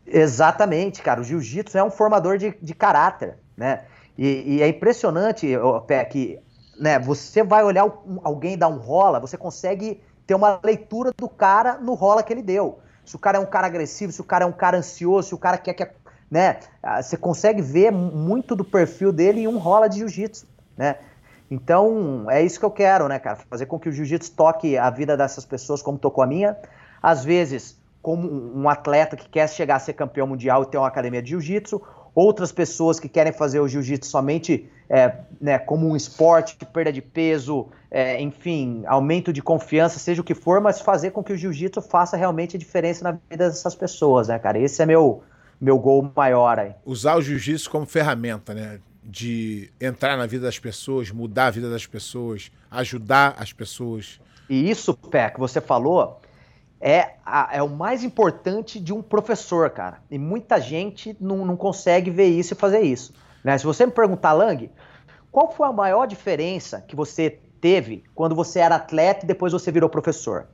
[0.07, 1.21] Exatamente, cara.
[1.21, 3.83] O jiu-jitsu é um formador de, de caráter, né?
[4.17, 5.47] E, e é impressionante,
[5.87, 6.41] Pé, que
[6.79, 7.85] né, você vai olhar
[8.25, 12.43] alguém dar um rola, você consegue ter uma leitura do cara no rola que ele
[12.43, 12.81] deu.
[13.05, 15.35] Se o cara é um cara agressivo, se o cara é um cara ansioso, se
[15.35, 15.89] o cara quer que.
[16.31, 20.47] Né, ah, você consegue ver muito do perfil dele em um rola de jiu-jitsu,
[20.77, 20.97] né?
[21.51, 23.39] Então, é isso que eu quero, né, cara?
[23.49, 26.57] Fazer com que o jiu-jitsu toque a vida dessas pessoas como tocou a minha.
[27.03, 30.89] Às vezes, como um atleta que quer chegar a ser campeão mundial e ter uma
[30.89, 31.81] academia de jiu-jitsu,
[32.15, 37.03] outras pessoas que querem fazer o jiu-jitsu somente é, né, como um esporte, perda de
[37.03, 41.37] peso, é, enfim, aumento de confiança, seja o que for, mas fazer com que o
[41.37, 44.59] jiu-jitsu faça realmente a diferença na vida dessas pessoas, né, cara?
[44.59, 45.23] Esse é meu,
[45.61, 46.73] meu gol maior aí.
[46.85, 48.81] Usar o jiu-jitsu como ferramenta, né?
[49.11, 54.21] De entrar na vida das pessoas, mudar a vida das pessoas, ajudar as pessoas.
[54.51, 56.21] E isso, Pé, que você falou,
[56.79, 60.03] é, a, é o mais importante de um professor, cara.
[60.11, 63.15] E muita gente não, não consegue ver isso e fazer isso.
[63.43, 63.57] Né?
[63.57, 64.71] Se você me perguntar, Lang,
[65.33, 69.73] qual foi a maior diferença que você teve quando você era atleta e depois você
[69.73, 70.47] virou professor?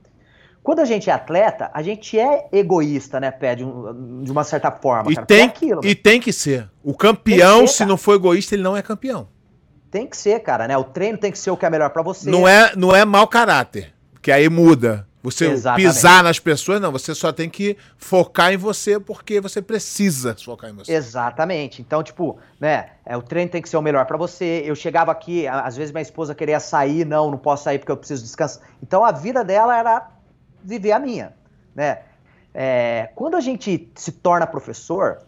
[0.64, 4.42] Quando a gente é atleta, a gente é egoísta, né, Pé, de, um, de uma
[4.42, 5.12] certa forma.
[5.12, 6.70] E, cara, tem, é aquilo, e tem que ser.
[6.82, 9.28] O campeão, ser, se não for egoísta, ele não é campeão.
[9.90, 10.74] Tem que ser, cara, né?
[10.78, 12.30] O treino tem que ser o que é melhor para você.
[12.30, 13.92] Não é, não é mau caráter,
[14.22, 15.06] que aí muda.
[15.22, 15.86] Você Exatamente.
[15.86, 16.92] pisar nas pessoas, não.
[16.92, 20.92] Você só tem que focar em você porque você precisa focar em você.
[20.92, 21.82] Exatamente.
[21.82, 22.90] Então, tipo, né?
[23.06, 24.62] É, o treino tem que ser o melhor para você.
[24.64, 27.96] Eu chegava aqui, às vezes minha esposa queria sair, não, não posso sair porque eu
[27.96, 28.62] preciso descansar.
[28.82, 30.13] Então a vida dela era
[30.64, 31.34] viver a minha,
[31.74, 31.98] né?
[32.54, 35.22] É, quando a gente se torna professor,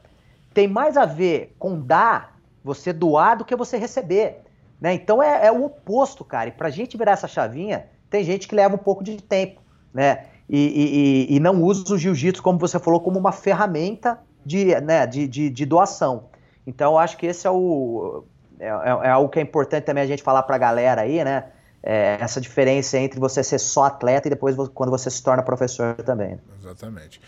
[0.55, 4.43] tem mais a ver com dar, você doar, do que você receber.
[4.81, 4.95] Né?
[4.95, 6.49] Então é, é o oposto, cara.
[6.49, 9.61] E pra gente virar essa chavinha, tem gente que leva um pouco de tempo,
[9.93, 10.27] né?
[10.49, 15.05] E, e, e não usa o jiu-jitsu, como você falou, como uma ferramenta de, né,
[15.07, 16.29] de, de, de doação.
[16.65, 18.25] Então eu acho que esse é o.
[18.59, 21.45] É, é, é algo que é importante também a gente falar pra galera aí, né?
[21.87, 25.95] É, essa diferença entre você ser só atleta e depois quando você se torna professor
[26.03, 26.37] também.
[26.61, 27.21] Exatamente.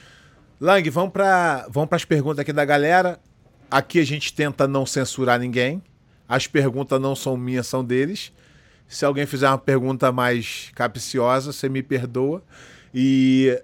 [0.61, 3.20] Lang, vamos para vamos as perguntas aqui da galera.
[3.70, 5.80] Aqui a gente tenta não censurar ninguém.
[6.28, 8.32] As perguntas não são minhas, são deles.
[8.88, 12.42] Se alguém fizer uma pergunta mais capciosa, você me perdoa.
[12.92, 13.62] E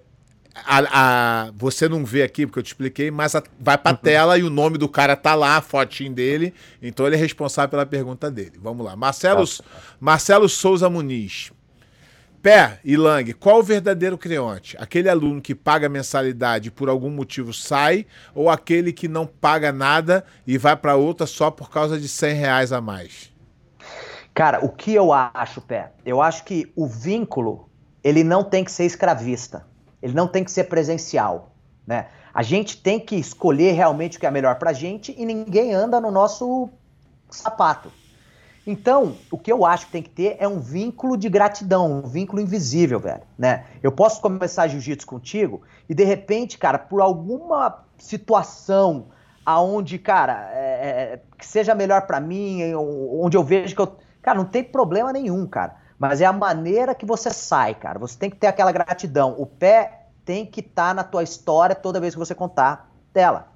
[0.55, 3.93] a, a, você não vê aqui, porque eu te expliquei, mas a, vai para a
[3.93, 4.01] uhum.
[4.01, 6.53] tela e o nome do cara tá lá, a fotinho dele.
[6.81, 8.53] Então ele é responsável pela pergunta dele.
[8.61, 8.95] Vamos lá.
[8.95, 9.43] Marcelo,
[9.99, 11.51] Marcelo Souza Muniz.
[12.41, 14.77] Pé e Lang, qual o verdadeiro creonte?
[14.79, 19.71] Aquele aluno que paga mensalidade e por algum motivo sai, ou aquele que não paga
[19.71, 23.33] nada e vai para outra só por causa de 100 reais a mais?
[24.31, 25.91] Cara, o que eu acho, Pé?
[26.05, 27.67] Eu acho que o vínculo,
[28.03, 29.65] ele não tem que ser escravista
[30.05, 31.49] ele não tem que ser presencial.
[31.85, 32.05] Né?
[32.31, 35.73] A gente tem que escolher realmente o que é melhor para a gente e ninguém
[35.73, 36.69] anda no nosso
[37.27, 37.91] sapato.
[38.67, 42.07] Então, o que eu acho que tem que ter é um vínculo de gratidão, um
[42.07, 43.65] vínculo invisível, velho, né?
[43.81, 49.07] Eu posso começar jiu-jitsu contigo e de repente, cara, por alguma situação
[49.43, 54.37] aonde, cara, é, é, que seja melhor para mim, onde eu vejo que eu, cara,
[54.37, 57.97] não tem problema nenhum, cara mas é a maneira que você sai, cara.
[57.99, 59.35] Você tem que ter aquela gratidão.
[59.37, 63.47] O pé tem que estar tá na tua história toda vez que você contar dela.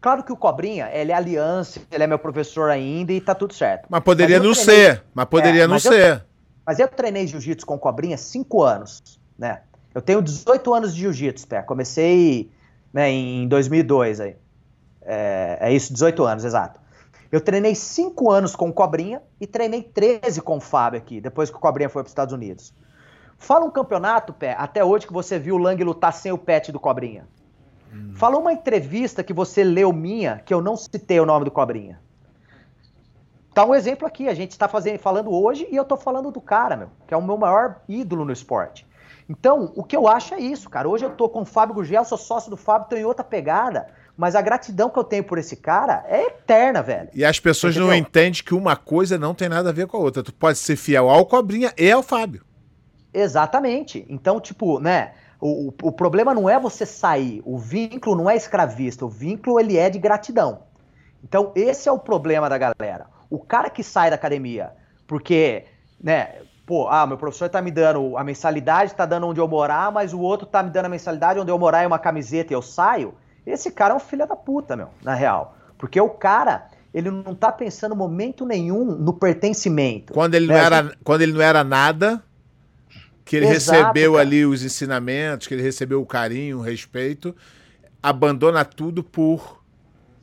[0.00, 3.52] Claro que o Cobrinha, ele é aliança, ele é meu professor ainda e tá tudo
[3.54, 3.86] certo.
[3.88, 4.84] Mas poderia mas não treinei...
[4.86, 6.16] ser, mas poderia é, não mas ser.
[6.16, 6.20] Eu,
[6.64, 9.62] mas eu treinei jiu-jitsu com o Cobrinha cinco anos, né?
[9.94, 11.62] Eu tenho 18 anos de jiu-jitsu, pé.
[11.62, 12.50] Comecei
[12.92, 14.36] né, em 2002 aí.
[15.02, 16.78] É, é isso, 18 anos, exato.
[17.30, 21.50] Eu treinei cinco anos com o Cobrinha e treinei 13 com o Fábio aqui, depois
[21.50, 22.72] que o Cobrinha foi para os Estados Unidos.
[23.36, 26.72] Fala um campeonato, Pé, até hoje que você viu o Lang lutar sem o pet
[26.72, 27.28] do Cobrinha.
[27.92, 28.12] Hum.
[28.14, 32.00] Fala uma entrevista que você leu minha, que eu não citei o nome do Cobrinha.
[33.54, 36.40] Tá um exemplo aqui, a gente está fazendo, falando hoje e eu tô falando do
[36.40, 38.86] cara, meu, que é o meu maior ídolo no esporte.
[39.28, 40.88] Então, o que eu acho é isso, cara.
[40.88, 43.88] Hoje eu tô com o Fábio Gugel, sou sócio do Fábio, tô em outra pegada.
[44.18, 47.08] Mas a gratidão que eu tenho por esse cara é eterna, velho.
[47.14, 47.86] E as pessoas Entendeu?
[47.86, 50.24] não entendem que uma coisa não tem nada a ver com a outra.
[50.24, 52.44] Tu pode ser fiel ao Cobrinha e ao Fábio.
[53.14, 54.04] Exatamente.
[54.08, 55.12] Então, tipo, né?
[55.40, 59.60] O, o, o, problema não é você sair, o vínculo não é escravista, o vínculo
[59.60, 60.64] ele é de gratidão.
[61.22, 63.06] Então, esse é o problema da galera.
[63.30, 64.72] O cara que sai da academia,
[65.06, 65.64] porque,
[66.02, 69.92] né, pô, ah, meu professor tá me dando a mensalidade, tá dando onde eu morar,
[69.92, 72.56] mas o outro tá me dando a mensalidade onde eu morar é uma camiseta e
[72.56, 73.14] eu saio.
[73.50, 75.56] Esse cara é um filho da puta, meu, na real.
[75.76, 80.12] Porque o cara, ele não tá pensando momento nenhum no pertencimento.
[80.12, 80.54] Quando ele, né?
[80.54, 82.22] não, era, quando ele não era nada,
[83.24, 84.22] que ele Exato, recebeu cara.
[84.22, 87.34] ali os ensinamentos, que ele recebeu o carinho, o respeito,
[88.02, 89.62] abandona tudo por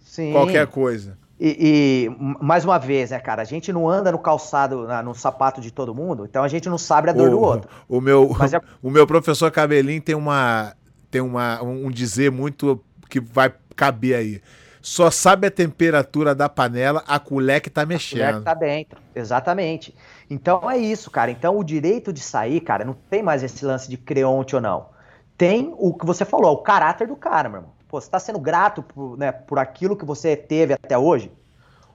[0.03, 0.31] Sim.
[0.31, 1.17] qualquer coisa.
[1.39, 5.13] E, e, mais uma vez, né, cara, a gente não anda no calçado, na, no
[5.13, 7.69] sapato de todo mundo, então a gente não sabe a dor o, do outro.
[7.89, 8.61] O meu, é...
[8.81, 10.73] o meu professor Cabelinho tem uma
[11.11, 14.41] tem uma, um dizer muito que vai caber aí.
[14.81, 18.21] Só sabe a temperatura da panela, a colher que tá mexendo.
[18.21, 19.95] A colher que tá dentro, exatamente.
[20.29, 21.31] Então é isso, cara.
[21.31, 24.89] Então o direito de sair, cara, não tem mais esse lance de creonte ou não.
[25.37, 27.73] Tem o que você falou, o caráter do cara, meu irmão.
[27.87, 31.31] Pô, você tá sendo grato por, né, por aquilo que você teve até hoje?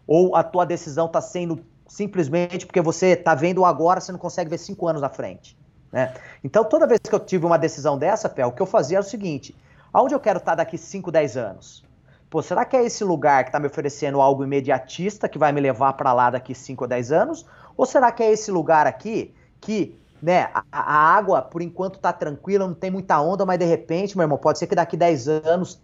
[0.06, 4.50] Ou a tua decisão tá sendo simplesmente porque você tá vendo agora, você não consegue
[4.50, 5.56] ver cinco anos na frente?
[5.92, 6.14] Né?
[6.42, 9.06] Então, toda vez que eu tive uma decisão dessa, Pé, o que eu fazia era
[9.06, 9.54] o seguinte:
[9.92, 11.84] aonde eu quero estar daqui 5, 10 anos?
[12.28, 15.60] Pô, será que é esse lugar que está me oferecendo algo imediatista que vai me
[15.60, 17.46] levar para lá daqui 5 ou 10 anos?
[17.76, 22.12] Ou será que é esse lugar aqui que né, a, a água, por enquanto, está
[22.12, 25.28] tranquila, não tem muita onda, mas de repente, meu irmão, pode ser que daqui 10
[25.28, 25.82] anos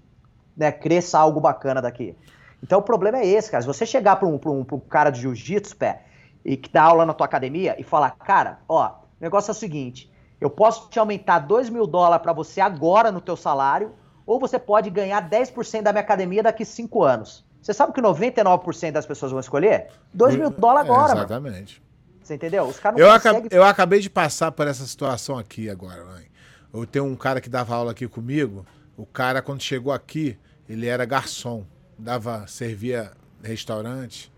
[0.56, 2.16] né, cresça algo bacana daqui.
[2.62, 3.62] Então o problema é esse, cara.
[3.62, 6.04] Se você chegar para um, um, um cara de jiu-jitsu, pé,
[6.44, 9.54] e que dá aula na tua academia e falar, cara, ó, o negócio é o
[9.54, 10.10] seguinte:
[10.40, 13.92] eu posso te aumentar 2 mil dólares para você agora no teu salário,
[14.26, 17.44] ou você pode ganhar 10% da minha academia daqui 5 anos.
[17.62, 19.88] Você sabe que 99% das pessoas vão escolher?
[20.12, 21.80] 2 mil dólares agora, é, Exatamente.
[21.80, 21.86] Mano.
[22.22, 22.64] Você entendeu?
[22.64, 23.48] Os caras eu, conseguem...
[23.50, 26.26] eu acabei de passar por essa situação aqui agora, mãe.
[26.72, 28.66] Eu tenho um cara que dava aula aqui comigo.
[28.96, 30.36] O cara, quando chegou aqui,
[30.68, 31.64] ele era garçom.
[31.96, 33.12] Dava, servia
[33.42, 34.32] restaurante.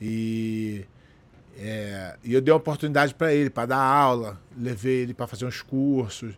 [0.00, 0.86] E
[1.60, 5.44] é, e eu dei uma oportunidade para ele, para dar aula, levei ele para fazer
[5.44, 6.32] uns cursos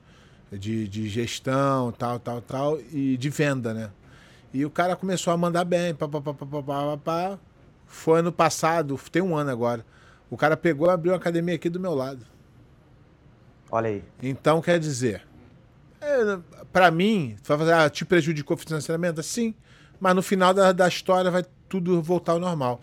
[0.51, 3.91] de, de gestão, tal, tal, tal, e de venda, né?
[4.53, 7.39] E o cara começou a mandar bem, pá, pá, pá, pá, pá, pá, pá.
[7.87, 9.85] Foi ano passado, tem um ano agora.
[10.31, 12.25] O cara pegou e abriu uma academia aqui do meu lado.
[13.71, 14.05] Olha aí.
[14.23, 15.23] Então, quer dizer,
[16.01, 16.39] é,
[16.73, 19.23] para mim, vai fazer, ah, te prejudicou financeiramente?
[19.23, 19.55] Sim,
[20.01, 22.81] mas no final da, da história vai tudo voltar ao normal.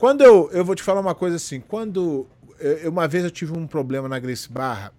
[0.00, 2.26] Quando eu, eu vou te falar uma coisa assim, quando
[2.58, 4.94] eu, uma vez eu tive um problema na Grace Barra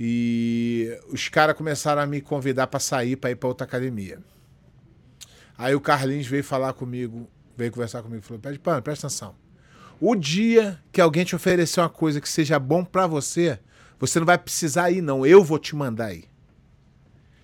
[0.00, 4.18] e os caras começaram a me convidar para sair para ir para outra academia.
[5.58, 9.34] Aí o Carlinhos veio falar comigo, veio conversar comigo, falou: "Pede pano, presta atenção.
[10.00, 13.58] O dia que alguém te oferecer uma coisa que seja bom para você,
[13.98, 16.24] você não vai precisar ir não, eu vou te mandar ir.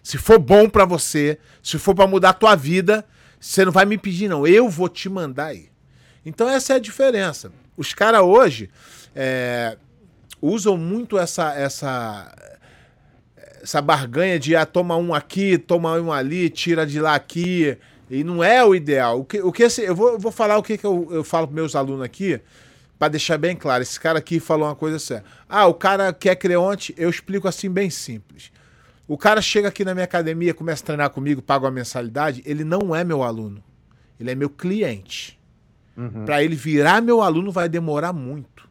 [0.03, 3.07] Se for bom para você, se for para mudar a tua vida,
[3.39, 5.70] você não vai me pedir não, eu vou te mandar ir.
[6.25, 7.53] Então essa é a diferença.
[7.77, 8.71] Os caras hoje
[9.15, 9.77] é,
[10.41, 12.35] usam muito essa, essa,
[13.63, 17.77] essa barganha de ah, toma um aqui, toma um ali, tira de lá aqui.
[18.11, 19.21] E não é o ideal.
[19.21, 21.25] O que, o que esse, eu, vou, eu vou falar o que, que eu, eu
[21.25, 22.41] falo para meus alunos aqui,
[22.99, 23.83] para deixar bem claro.
[23.83, 25.25] Esse cara aqui falou uma coisa séria.
[25.49, 28.51] Ah, o cara quer creonte, eu explico assim bem simples.
[29.07, 32.63] O cara chega aqui na minha academia, começa a treinar comigo, paga uma mensalidade, ele
[32.63, 33.63] não é meu aluno.
[34.19, 35.40] Ele é meu cliente.
[35.97, 36.25] Uhum.
[36.25, 38.69] Para ele virar meu aluno vai demorar muito.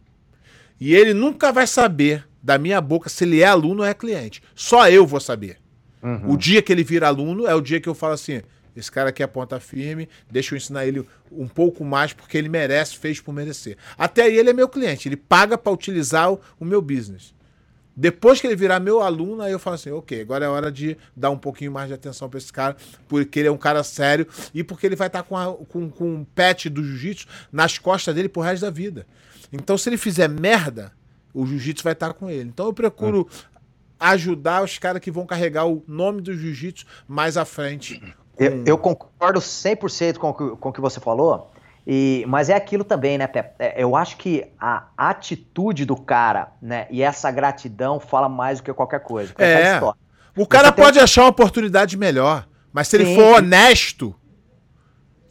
[0.80, 4.42] E ele nunca vai saber da minha boca se ele é aluno ou é cliente.
[4.56, 5.58] Só eu vou saber.
[6.02, 6.32] Uhum.
[6.32, 8.42] O dia que ele vira aluno é o dia que eu falo assim:
[8.76, 12.50] esse cara aqui é ponta firme, deixa eu ensinar ele um pouco mais porque ele
[12.50, 13.78] merece, fez por merecer.
[13.98, 17.34] Até aí ele é meu cliente, ele paga para utilizar o, o meu business.
[18.00, 20.96] Depois que ele virar meu aluno, aí eu falo assim, ok, agora é hora de
[21.14, 22.78] dar um pouquinho mais de atenção para esse cara,
[23.10, 25.90] porque ele é um cara sério e porque ele vai estar tá com, a, com,
[25.90, 29.06] com um pet do jiu-jitsu nas costas dele pro resto da vida.
[29.52, 30.94] Então, se ele fizer merda,
[31.34, 32.48] o jiu-jitsu vai estar tá com ele.
[32.48, 33.28] Então, eu procuro
[34.00, 38.02] ajudar os caras que vão carregar o nome do jiu-jitsu mais à frente.
[38.38, 41.52] Eu, eu, concordo 100% com o, com o que você falou.
[41.92, 43.56] E, mas é aquilo também, né, Pepe?
[43.58, 48.64] É, eu acho que a atitude do cara, né, e essa gratidão fala mais do
[48.64, 49.34] que qualquer coisa.
[49.40, 49.82] É.
[50.38, 53.04] O cara pode achar uma oportunidade melhor, mas se Sim.
[53.04, 54.14] ele for honesto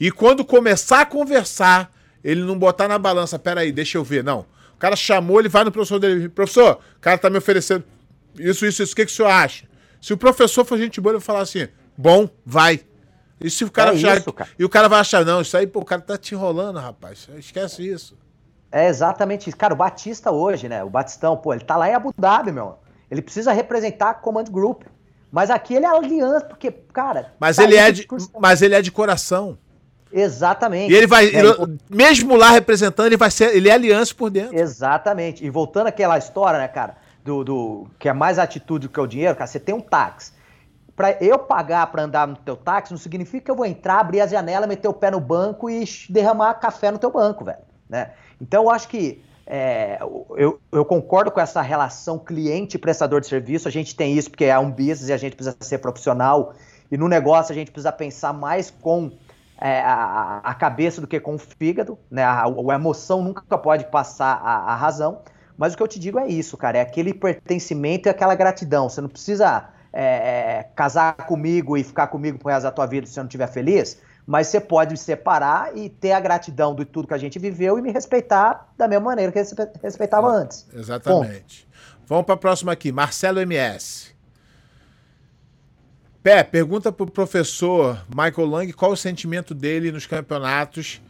[0.00, 1.92] e quando começar a conversar,
[2.24, 4.44] ele não botar na balança, peraí, deixa eu ver, não.
[4.74, 7.84] O cara chamou, ele vai no professor dele, professor, o cara tá me oferecendo
[8.36, 9.64] isso, isso, isso, o que, que o senhor acha?
[10.00, 12.80] Se o professor for gente boa, ele vai falar assim, bom, vai.
[13.41, 14.51] E se o cara, é achar, isso, cara.
[14.59, 17.28] E o cara vai achar, não, isso aí, pô, o cara tá te enrolando, rapaz.
[17.36, 18.16] Esquece isso.
[18.70, 19.57] É exatamente isso.
[19.57, 20.82] Cara, o Batista hoje, né?
[20.84, 22.78] O Batistão, pô, ele tá lá em Abu Dhabi, meu.
[23.11, 24.82] Ele precisa representar a Command Group.
[25.30, 27.32] Mas aqui ele é aliança, porque, cara.
[27.39, 28.07] Mas, tá ele, é de,
[28.39, 29.59] mas ele é de coração.
[30.11, 30.91] Exatamente.
[30.91, 34.30] E ele vai, é, ele, mesmo lá representando, ele vai ser, ele é aliança por
[34.30, 34.59] dentro.
[34.59, 35.45] Exatamente.
[35.45, 39.07] E voltando àquela história, né, cara, do, do que é mais atitude do que o
[39.07, 40.32] dinheiro, cara, você tem um táxi
[40.99, 44.20] para eu pagar para andar no teu táxi não significa que eu vou entrar, abrir
[44.20, 47.61] a janela, meter o pé no banco e derramar café no teu banco, velho.
[47.88, 48.11] Né?
[48.40, 49.99] Então eu acho que é,
[50.36, 53.68] eu, eu, concordo com essa relação cliente-prestador de serviço.
[53.68, 56.53] A gente tem isso porque é um business e a gente precisa ser profissional.
[56.90, 59.12] E no negócio a gente precisa pensar mais com
[59.61, 61.96] é, a, a, cabeça do que com o fígado.
[62.11, 62.24] Né?
[62.24, 65.20] A, a emoção nunca pode passar a, a razão.
[65.57, 66.78] Mas o que eu te digo é isso, cara.
[66.78, 68.88] É aquele pertencimento e aquela gratidão.
[68.88, 73.07] Você não precisa é, é, casar comigo e ficar comigo pro resto da tua vida
[73.07, 76.84] se você não estiver feliz, mas você pode me separar e ter a gratidão de
[76.84, 79.39] tudo que a gente viveu e me respeitar da mesma maneira que
[79.82, 80.66] respeitava é, antes.
[80.74, 81.66] Exatamente.
[81.66, 81.78] Ponto.
[82.07, 84.14] Vamos para a próxima aqui, Marcelo MS.
[86.22, 91.01] Pé, pergunta para o professor Michael Lang qual o sentimento dele nos campeonatos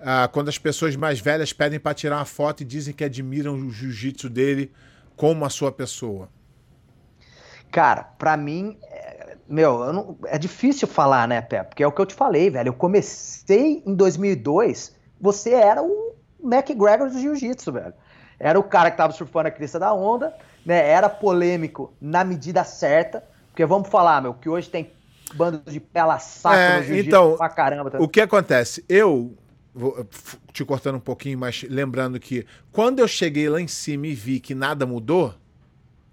[0.00, 3.54] ah, quando as pessoas mais velhas pedem para tirar uma foto e dizem que admiram
[3.54, 4.70] o jiu-jitsu dele
[5.16, 6.28] como a sua pessoa.
[7.74, 11.64] Cara, para mim, é, meu, não, é difícil falar, né, Pé?
[11.64, 12.68] Porque é o que eu te falei, velho.
[12.68, 17.92] Eu comecei em 2002, você era o McGregor do jiu-jitsu, velho.
[18.38, 20.32] Era o cara que tava surfando a crista da onda,
[20.64, 20.88] né?
[20.88, 23.24] Era polêmico na medida certa.
[23.48, 24.92] Porque vamos falar, meu, que hoje tem
[25.34, 27.90] bando de pela saco é, no jiu-jitsu então, pra caramba.
[27.90, 27.98] Tá?
[27.98, 28.84] O que acontece?
[28.88, 29.36] Eu,
[29.74, 30.06] vou
[30.52, 34.38] te cortando um pouquinho, mas lembrando que quando eu cheguei lá em cima e vi
[34.38, 35.34] que nada mudou,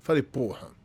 [0.02, 0.81] falei, porra,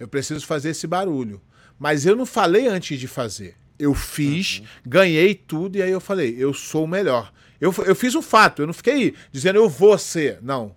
[0.00, 1.40] eu preciso fazer esse barulho.
[1.78, 3.54] Mas eu não falei antes de fazer.
[3.78, 4.64] Eu fiz, uhum.
[4.86, 7.32] ganhei tudo e aí eu falei, eu sou o melhor.
[7.60, 10.38] Eu, eu fiz um fato, eu não fiquei dizendo eu vou ser.
[10.42, 10.74] Não.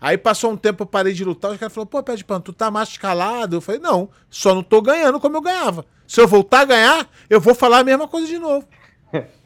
[0.00, 2.40] Aí passou um tempo, eu parei de lutar, os caras falaram, pô, pé de pano,
[2.40, 3.56] tu tá mais escalado?
[3.56, 5.84] Eu falei, não, só não tô ganhando como eu ganhava.
[6.06, 8.66] Se eu voltar a ganhar, eu vou falar a mesma coisa de novo.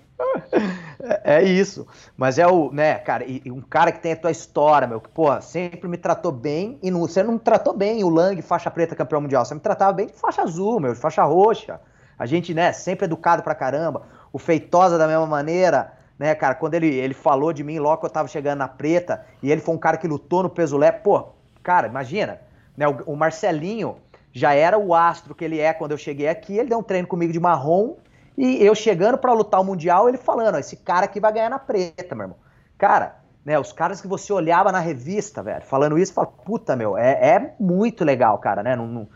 [1.03, 1.87] É, é isso.
[2.17, 5.09] Mas é o, né, cara, e, um cara que tem a tua história, meu, que,
[5.09, 8.71] pô, sempre me tratou bem, e não, você não me tratou bem, o Lang, faixa
[8.71, 11.81] preta, campeão mundial, você me tratava bem de faixa azul, meu, de faixa roxa.
[12.19, 14.03] A gente, né, sempre educado pra caramba.
[14.33, 18.07] O Feitosa da mesma maneira, né, cara, quando ele, ele falou de mim logo que
[18.07, 20.99] eu tava chegando na preta, e ele foi um cara que lutou no peso leve,
[21.01, 21.31] pô,
[21.63, 22.41] cara, imagina,
[22.77, 23.97] né, o, o Marcelinho
[24.33, 27.07] já era o astro que ele é quando eu cheguei aqui, ele deu um treino
[27.07, 27.97] comigo de marrom,
[28.37, 31.59] e eu chegando para lutar o Mundial, ele falando, esse cara aqui vai ganhar na
[31.59, 32.39] preta, meu irmão.
[32.79, 36.97] Cara, né, os caras que você olhava na revista, velho, falando isso, fala, puta, meu,
[36.97, 38.77] é, é muito legal, cara, né?
[38.77, 39.09] Não, não,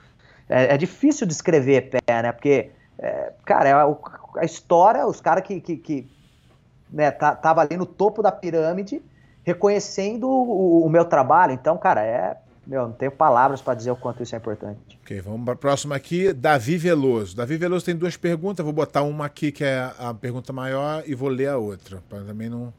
[0.49, 2.33] é, é, difícil descrever pé, né?
[2.33, 3.87] Porque, é, cara, é a,
[4.39, 6.11] a, história, os caras que, que, que
[6.91, 9.03] né, tá, tava ali no topo da pirâmide,
[9.45, 11.53] reconhecendo o, o meu trabalho.
[11.53, 12.37] Então, cara, é,
[12.67, 14.99] meu, não tenho palavras para dizer o quanto isso é importante.
[15.03, 17.37] Ok, vamos para a próxima aqui, Davi Veloso.
[17.37, 21.15] Davi Veloso tem duas perguntas, vou botar uma aqui que é a pergunta maior e
[21.15, 22.75] vou ler a outra, para também não...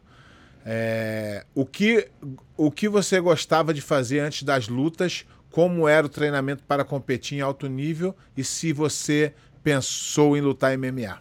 [0.66, 2.10] É, o, que,
[2.58, 5.26] o que você gostava de fazer antes das lutas?
[5.50, 8.14] Como era o treinamento para competir em alto nível?
[8.36, 9.34] E se você
[9.64, 11.20] pensou em lutar MMA?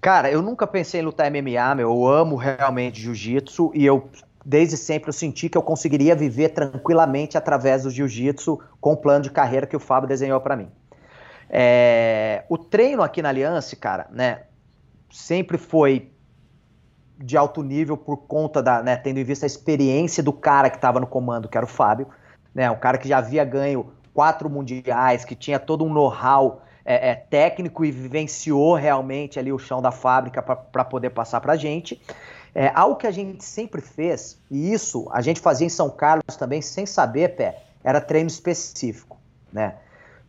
[0.00, 1.90] Cara, eu nunca pensei em lutar MMA, meu.
[1.90, 4.08] Eu amo realmente jiu-jitsu e eu
[4.48, 9.24] desde sempre eu senti que eu conseguiria viver tranquilamente através do jiu-jitsu com o plano
[9.24, 10.70] de carreira que o Fábio desenhou para mim.
[11.50, 14.44] É, o treino aqui na Aliança, cara, né,
[15.10, 16.10] sempre foi
[17.18, 20.76] de alto nível por conta da, né, tendo em vista a experiência do cara que
[20.76, 22.08] estava no comando, que era o Fábio,
[22.54, 27.10] né, um cara que já havia ganho quatro mundiais, que tinha todo um know-how é,
[27.10, 31.56] é, técnico e vivenciou realmente ali o chão da fábrica para poder passar para a
[31.56, 32.00] gente.
[32.58, 36.36] É, algo que a gente sempre fez, e isso a gente fazia em São Carlos
[36.36, 39.16] também, sem saber, pé, era treino específico,
[39.52, 39.76] né?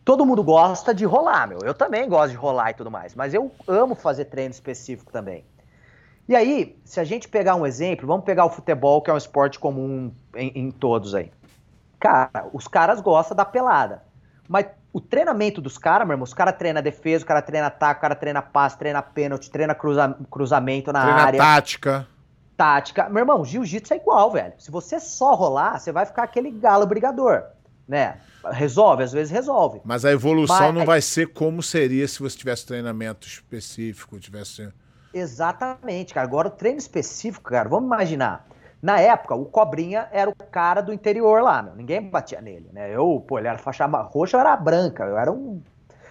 [0.04, 1.58] Todo mundo gosta de rolar, meu.
[1.64, 5.44] Eu também gosto de rolar e tudo mais, mas eu amo fazer treino específico também.
[6.28, 9.18] E aí, se a gente pegar um exemplo, vamos pegar o futebol, que é um
[9.18, 11.32] esporte comum em, em todos aí.
[11.98, 14.04] Cara, os caras gostam da pelada.
[14.48, 17.98] Mas o treinamento dos caras, meu irmão, os caras treinam defesa, o cara treina ataque,
[17.98, 21.38] o cara treina passe, treina pênalti, treina cruza, cruzamento na treina área.
[21.38, 22.06] tática.
[22.60, 23.08] Tática.
[23.08, 24.52] Meu irmão, jiu-jitsu é igual, velho.
[24.58, 27.44] Se você só rolar, você vai ficar aquele galo brigador,
[27.88, 28.18] né?
[28.50, 29.80] Resolve, às vezes resolve.
[29.82, 34.70] Mas a evolução Mas, não vai ser como seria se você tivesse treinamento específico, tivesse...
[35.14, 36.26] Exatamente, cara.
[36.26, 38.46] Agora o treino específico, cara, vamos imaginar.
[38.82, 41.74] Na época, o Cobrinha era o cara do interior lá, meu.
[41.74, 42.94] Ninguém batia nele, né?
[42.94, 45.62] Eu, pô, ele era faixa roxa, eu era branca, eu era um.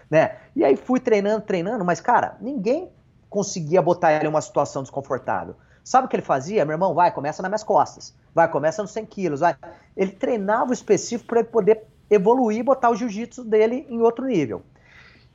[0.09, 0.35] Né?
[0.55, 2.89] E aí fui treinando, treinando, mas, cara, ninguém
[3.29, 5.55] conseguia botar ele em uma situação desconfortável.
[5.83, 6.65] Sabe o que ele fazia?
[6.65, 8.13] Meu irmão, vai, começa nas minhas costas.
[8.33, 9.55] Vai, começa nos 100 quilos, vai.
[9.95, 14.25] Ele treinava o específico para ele poder evoluir e botar o jiu-jitsu dele em outro
[14.25, 14.61] nível.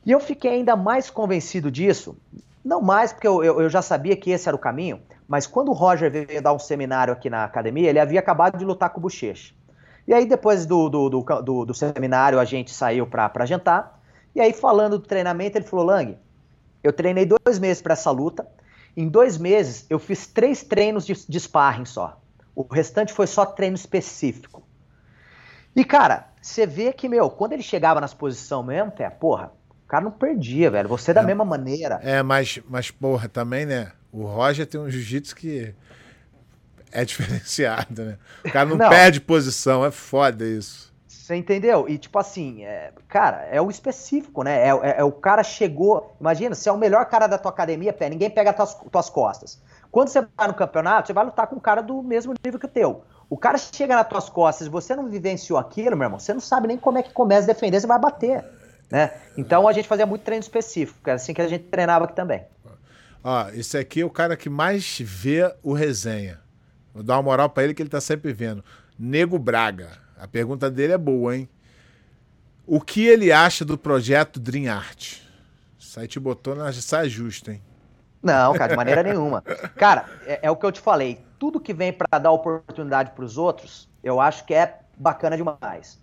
[0.05, 2.15] E eu fiquei ainda mais convencido disso,
[2.63, 5.69] não mais porque eu, eu, eu já sabia que esse era o caminho, mas quando
[5.69, 8.99] o Roger veio dar um seminário aqui na academia, ele havia acabado de lutar com
[8.99, 9.53] o Bochecha.
[10.07, 13.99] E aí, depois do, do, do, do, seminário, a gente saiu para jantar.
[14.35, 16.15] E aí, falando do treinamento, ele falou: Lang,
[16.83, 18.45] eu treinei dois meses para essa luta.
[18.95, 22.21] Em dois meses, eu fiz três treinos de, de sparring só.
[22.55, 24.65] O restante foi só treino específico.
[25.75, 29.51] E, cara, você vê que, meu, quando ele chegava nas posições mesmo, é, porra,
[29.83, 30.87] o cara não perdia, velho.
[30.87, 31.99] Você da é, mesma maneira.
[32.01, 33.91] É, mas, mas, porra, também, né?
[34.11, 35.75] O Roger tem um jiu-jitsu que
[36.91, 38.17] é diferenciado, né?
[38.45, 40.94] O cara não, não, perde posição, é foda isso.
[41.25, 41.89] Você entendeu?
[41.89, 44.67] E tipo assim, é, cara, é o específico, né?
[44.67, 46.15] É, é, é, o cara chegou.
[46.21, 49.09] Imagina, você é o melhor cara da tua academia, pé, ninguém pega as tuas, tuas
[49.09, 49.59] costas.
[49.89, 52.67] Quando você vai no campeonato, você vai lutar com um cara do mesmo nível que
[52.67, 53.03] o teu.
[53.27, 56.67] O cara chega nas tuas costas, você não vivenciou aquilo, meu irmão, você não sabe
[56.67, 58.45] nem como é que começa a defender, você vai bater.
[58.91, 59.11] Né?
[59.35, 62.43] Então a gente fazia muito treino específico, era assim que a gente treinava aqui também.
[63.23, 66.39] Ó, esse aqui é o cara que mais vê o resenha.
[66.93, 68.63] Vou dar uma moral para ele que ele tá sempre vendo.
[68.99, 70.04] Nego Braga.
[70.25, 71.47] A pergunta dele é boa, hein?
[72.65, 75.19] O que ele acha do projeto Dream Art?
[75.97, 77.61] Aí te botou na saia justa, hein?
[78.23, 79.43] Não, cara, de maneira nenhuma.
[79.77, 81.23] Cara, é, é, o que eu te falei.
[81.37, 86.01] Tudo que vem para dar oportunidade para os outros, eu acho que é bacana demais.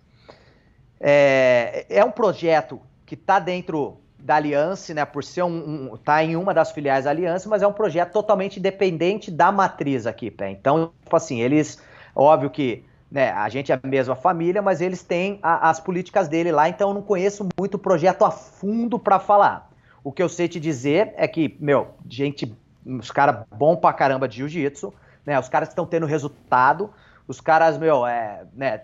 [1.01, 6.23] É, é um projeto que está dentro da Aliança, né, por ser um, um, tá
[6.23, 10.31] em uma das filiais da Aliança, mas é um projeto totalmente independente da matriz aqui,
[10.31, 10.49] pé.
[10.49, 11.77] Então, tipo assim, eles,
[12.15, 16.27] óbvio que né, a gente é a mesma família, mas eles têm a, as políticas
[16.27, 19.69] dele lá, então eu não conheço muito o projeto a fundo para falar.
[20.03, 22.51] O que eu sei te dizer é que, meu, gente,
[22.83, 24.91] os caras bom pra caramba de jiu-jitsu,
[25.23, 26.89] né, os caras estão tendo resultado,
[27.27, 28.81] os caras, meu, é, né,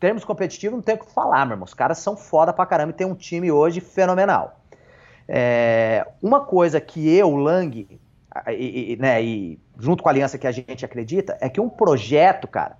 [0.00, 1.66] termos competitivos, não tem o que falar, meu irmão.
[1.66, 4.60] Os caras são foda pra caramba e tem um time hoje fenomenal.
[5.28, 7.86] É, uma coisa que eu, Lang,
[8.48, 11.68] e, e, né, e junto com a aliança que a gente acredita, é que um
[11.68, 12.76] projeto, cara,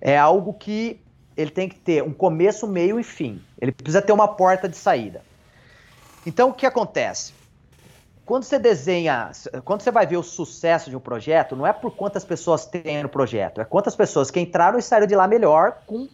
[0.00, 1.00] é algo que
[1.36, 3.42] ele tem que ter um começo, meio e fim.
[3.60, 5.22] Ele precisa ter uma porta de saída.
[6.26, 7.32] Então, o que acontece?
[8.24, 9.32] Quando você desenha,
[9.64, 13.02] quando você vai ver o sucesso de um projeto, não é por quantas pessoas tem
[13.02, 16.08] no projeto, é quantas pessoas que entraram e saíram de lá melhor com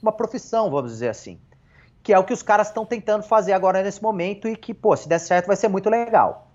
[0.00, 1.40] uma profissão, vamos dizer assim.
[2.02, 4.96] Que é o que os caras estão tentando fazer agora nesse momento e que, pô,
[4.96, 6.48] se der certo vai ser muito legal.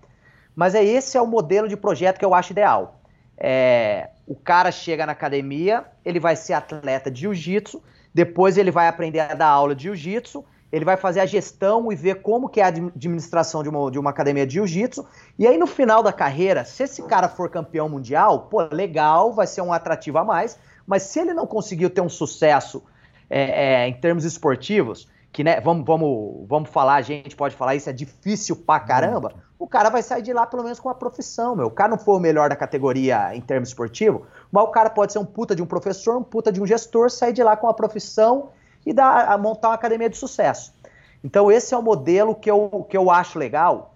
[0.54, 3.00] Mas é esse é o modelo de projeto que eu acho ideal.
[3.36, 8.86] É, o cara chega na academia, ele vai ser atleta de jiu-jitsu, depois ele vai
[8.86, 12.60] aprender a dar aula de jiu-jitsu, ele vai fazer a gestão e ver como que
[12.60, 15.06] é a administração de uma, de uma academia de jiu-jitsu,
[15.38, 19.46] e aí no final da carreira, se esse cara for campeão mundial, pô, legal, vai
[19.46, 22.82] ser um atrativo a mais, mas se ele não conseguiu ter um sucesso
[23.30, 27.74] é, é, em termos esportivos, que né, vamos, vamos, vamos falar, a gente pode falar
[27.74, 30.94] isso, é difícil pra caramba, o cara vai sair de lá pelo menos com uma
[30.94, 31.66] profissão, meu.
[31.66, 35.12] O cara não foi o melhor da categoria em termos esportivos, mas o cara pode
[35.12, 37.66] ser um puta de um professor, um puta de um gestor, sair de lá com
[37.66, 38.50] uma profissão
[38.86, 40.72] e dar, a montar uma academia de sucesso.
[41.22, 43.94] Então esse é o modelo que eu, que eu acho legal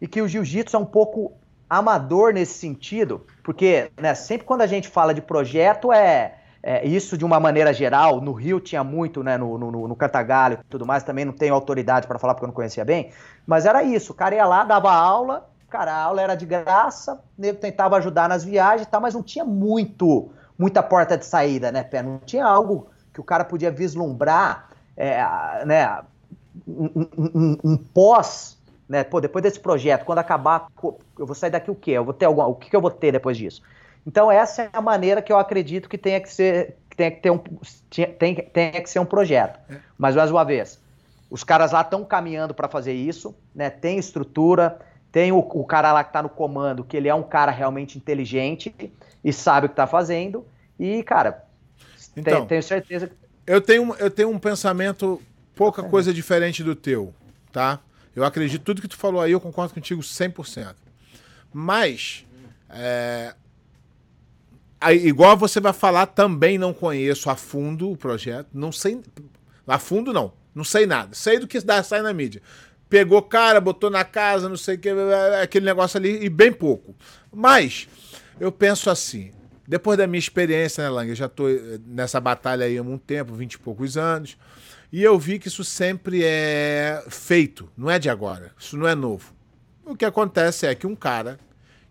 [0.00, 1.32] e que o jiu-jitsu é um pouco
[1.68, 7.16] amador nesse sentido, porque né, sempre quando a gente fala de projeto é é, isso
[7.16, 10.84] de uma maneira geral, no Rio tinha muito, né, no, no, no Cantagalho e tudo
[10.84, 13.10] mais, também não tenho autoridade para falar porque eu não conhecia bem,
[13.46, 17.20] mas era isso, o cara ia lá, dava aula, cara, a aula era de graça,
[17.38, 21.72] ele tentava ajudar nas viagens e tal, mas não tinha muito, muita porta de saída,
[21.72, 22.02] né, Pé?
[22.02, 26.02] Não tinha algo que o cara podia vislumbrar, é, né,
[26.68, 30.66] um, um, um, pós, né, pô, depois desse projeto, quando acabar,
[31.18, 31.92] eu vou sair daqui o quê?
[31.92, 33.62] Eu vou ter alguma, o que, que eu vou ter depois disso?
[34.06, 37.20] Então essa é a maneira que eu acredito que tenha que ser, que tenha que
[37.20, 37.38] ter um,
[38.18, 39.58] tem, tenha que ser um projeto.
[39.70, 39.78] É.
[39.98, 40.80] Mas mais uma vez,
[41.30, 43.70] os caras lá estão caminhando para fazer isso, né?
[43.70, 44.78] Tem estrutura,
[45.12, 47.98] tem o, o cara lá que está no comando, que ele é um cara realmente
[47.98, 48.74] inteligente
[49.22, 50.44] e sabe o que está fazendo.
[50.78, 51.44] E cara,
[52.16, 53.10] então, tenho, tenho certeza.
[53.46, 55.20] Eu tenho, eu tenho um pensamento
[55.54, 57.12] pouca coisa diferente do teu,
[57.52, 57.80] tá?
[58.14, 60.74] Eu acredito tudo que tu falou aí, eu concordo contigo 100%.
[61.52, 62.24] Mas
[62.68, 63.34] é,
[64.88, 68.48] Igual você vai falar, também não conheço a fundo o projeto.
[68.54, 69.00] Não sei.
[69.66, 70.32] A fundo, não.
[70.54, 71.14] Não sei nada.
[71.14, 72.40] Sei do que dá, sai na mídia.
[72.88, 74.88] Pegou cara, botou na casa, não sei o que,
[75.40, 76.96] aquele negócio ali, e bem pouco.
[77.32, 77.88] Mas,
[78.40, 79.30] eu penso assim.
[79.68, 81.08] Depois da minha experiência, né, Lang?
[81.08, 84.36] Eu já tô eh, nessa batalha aí há um tempo, vinte e poucos anos.
[84.92, 88.50] E eu vi que isso sempre é feito, não é de agora.
[88.58, 89.32] Isso não é novo.
[89.84, 91.38] O que acontece é que um cara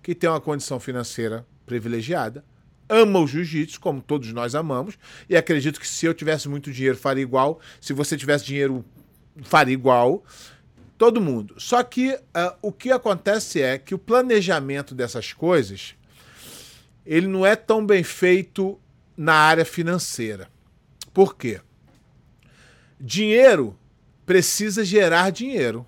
[0.04, 2.44] que tem uma condição financeira privilegiada
[2.90, 4.98] ama o jiu-jitsu, como todos nós amamos,
[5.30, 8.84] e acredito que se eu tivesse muito dinheiro faria igual, se você tivesse dinheiro
[9.44, 10.24] faria igual,
[10.98, 11.56] todo mundo.
[11.58, 15.96] Só que uh, o que acontece é que o planejamento dessas coisas
[17.06, 18.80] ele não é tão bem feito
[19.16, 20.48] na área financeira.
[21.14, 21.62] Por quê?
[23.00, 23.78] Dinheiro
[24.26, 25.86] precisa gerar dinheiro.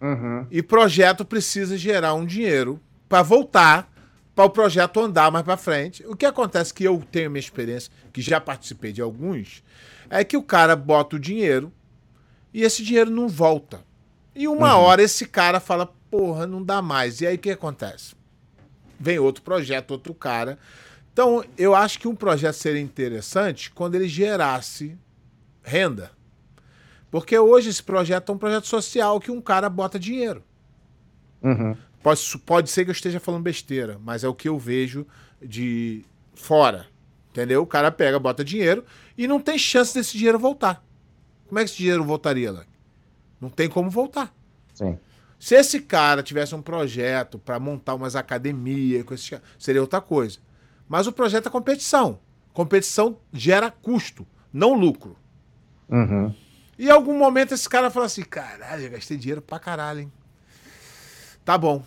[0.00, 0.46] Uhum.
[0.50, 3.91] E projeto precisa gerar um dinheiro para voltar
[4.34, 6.04] para o projeto andar mais para frente.
[6.06, 9.62] O que acontece que eu tenho minha experiência, que já participei de alguns,
[10.08, 11.72] é que o cara bota o dinheiro
[12.52, 13.80] e esse dinheiro não volta.
[14.34, 14.82] E uma uhum.
[14.82, 17.20] hora esse cara fala, porra, não dá mais.
[17.20, 18.14] E aí o que acontece?
[18.98, 20.58] Vem outro projeto, outro cara.
[21.12, 24.96] Então, eu acho que um projeto seria interessante quando ele gerasse
[25.62, 26.10] renda.
[27.10, 30.42] Porque hoje esse projeto é um projeto social que um cara bota dinheiro.
[31.42, 31.76] Uhum.
[32.02, 35.06] Pode, pode ser que eu esteja falando besteira, mas é o que eu vejo
[35.40, 36.04] de
[36.34, 36.86] fora.
[37.30, 37.62] Entendeu?
[37.62, 38.84] O cara pega, bota dinheiro
[39.16, 40.84] e não tem chance desse dinheiro voltar.
[41.48, 42.64] Como é que esse dinheiro voltaria lá?
[43.40, 44.34] Não tem como voltar.
[44.74, 44.98] Sim.
[45.38, 49.04] Se esse cara tivesse um projeto para montar umas academias,
[49.58, 50.38] seria outra coisa.
[50.88, 52.20] Mas o projeto é competição.
[52.52, 55.16] Competição gera custo, não lucro.
[55.88, 56.34] Uhum.
[56.78, 60.12] E em algum momento esse cara fala assim: caralho, eu gastei dinheiro pra caralho, hein?
[61.44, 61.84] Tá bom.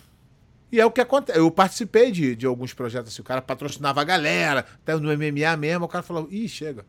[0.70, 1.38] E é o que acontece.
[1.38, 3.22] Eu participei de, de alguns projetos assim.
[3.22, 5.84] O cara patrocinava a galera, até no MMA mesmo.
[5.84, 6.84] O cara falou: ih, chega.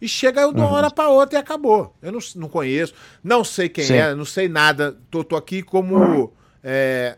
[0.00, 0.74] E chega eu de uma uhum.
[0.74, 1.94] hora para outra e acabou.
[2.02, 3.94] Eu não, não conheço, não sei quem Sim.
[3.94, 4.98] é, não sei nada.
[5.10, 6.32] Tô, tô aqui como
[6.62, 7.16] é,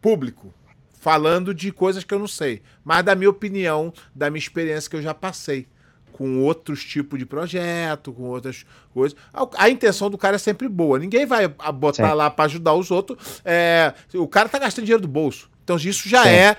[0.00, 0.52] público,
[0.92, 2.62] falando de coisas que eu não sei.
[2.84, 5.66] Mas da minha opinião, da minha experiência que eu já passei
[6.12, 9.16] com outros tipos de projeto, com outras coisas.
[9.32, 10.98] A, a, intenção do cara é sempre boa.
[10.98, 12.14] Ninguém vai botar Sim.
[12.14, 13.42] lá para ajudar os outros.
[13.44, 15.50] É, o cara tá gastando dinheiro do bolso.
[15.64, 16.56] Então isso já é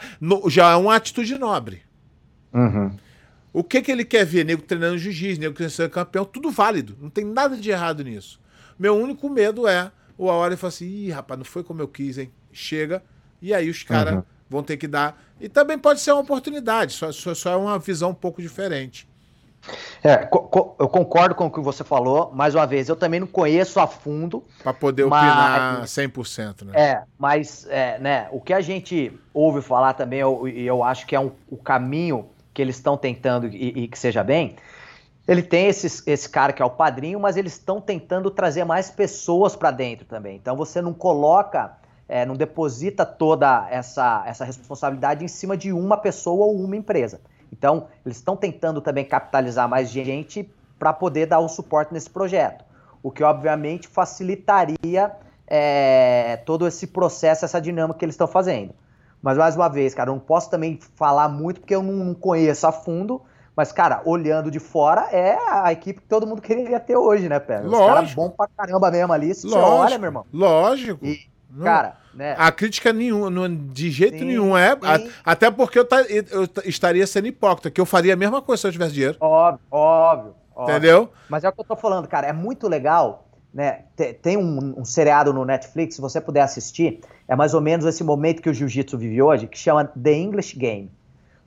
[0.47, 1.81] já é uma atitude nobre.
[2.53, 2.95] Uhum.
[3.53, 4.45] O que que ele quer ver?
[4.45, 6.97] Nego treinando jiu-jitsu, nego querendo ser campeão, tudo válido.
[7.01, 8.39] Não tem nada de errado nisso.
[8.79, 11.81] Meu único medo é o a hora e fala assim, ih, rapaz, não foi como
[11.81, 12.31] eu quis, hein?
[12.53, 13.03] Chega.
[13.41, 14.23] E aí os caras uhum.
[14.49, 15.21] vão ter que dar.
[15.39, 19.07] E também pode ser uma oportunidade, só, só, só é uma visão um pouco diferente.
[20.03, 22.31] É, co co eu concordo com o que você falou.
[22.33, 24.43] Mais uma vez, eu também não conheço a fundo.
[24.63, 26.71] Para poder mas, opinar 100%, né?
[26.73, 31.05] É, mas é, né, o que a gente ouve falar também, e eu, eu, acho
[31.05, 34.55] que é um, o caminho que eles estão tentando e, e, que seja bem.
[35.27, 38.89] Ele tem esse, esse cara que é o padrinho, mas eles estão tentando trazer mais
[38.89, 40.35] pessoas para dentro também.
[40.35, 41.77] Então você não coloca,
[42.09, 47.21] é, não deposita toda essa, essa responsabilidade em cima de uma pessoa ou uma empresa.
[47.51, 50.49] Então, eles estão tentando também capitalizar mais gente
[50.79, 52.65] para poder dar o suporte nesse projeto,
[53.03, 55.11] o que obviamente facilitaria
[55.45, 58.73] é, todo esse processo, essa dinâmica que eles estão fazendo.
[59.21, 62.65] Mas mais uma vez, cara, eu não posso também falar muito porque eu não, conheço
[62.65, 63.21] a fundo.
[63.55, 67.39] Mas, cara, olhando de fora, é a equipe que todo mundo queria ter hoje, né,
[67.39, 67.67] Pega?
[67.67, 69.35] Os caras bom pra caramba mesmo ali.
[69.35, 70.25] Se lógico, você olha, meu irmão.
[70.33, 71.05] Lógico.
[71.05, 71.19] E,
[71.63, 72.35] Cara, né?
[72.37, 74.71] A crítica nenhuma, de jeito sim, nenhum é.
[74.71, 75.87] A, até porque eu,
[76.29, 79.17] eu, estaria sendo hipócrita, que eu faria a mesma coisa se eu tivesse dinheiro.
[79.19, 80.35] Óbvio, óbvio.
[80.57, 81.01] Entendeu?
[81.01, 81.15] Óbvio.
[81.29, 82.27] Mas é o que eu tô falando, cara.
[82.27, 83.83] É muito legal, né?
[84.21, 88.03] Tem um, um seriado no Netflix, se você puder assistir, é mais ou menos esse
[88.03, 90.91] momento que o jiu-jitsu vive hoje, que chama The English Game.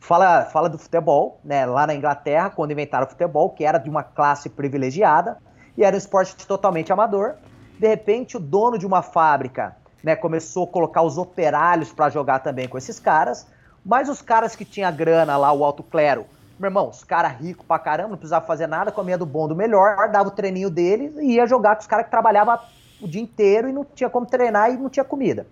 [0.01, 1.65] Fala, fala do futebol, né?
[1.65, 5.39] Lá na Inglaterra, quando inventaram o futebol, que era de uma classe privilegiada
[5.77, 7.35] e era um esporte totalmente amador.
[7.79, 12.41] De repente, o dono de uma fábrica né, começou a colocar os operários para jogar
[12.41, 13.47] também com esses caras,
[13.85, 16.27] mas os caras que tinha grana lá, o alto clero,
[16.59, 19.57] meu irmão, os caras ricos pra caramba, não precisava fazer nada, comia do bom do
[19.57, 22.59] melhor, dava o treininho deles e ia jogar com os caras que trabalhavam
[23.01, 25.47] o dia inteiro e não tinha como treinar e não tinha comida.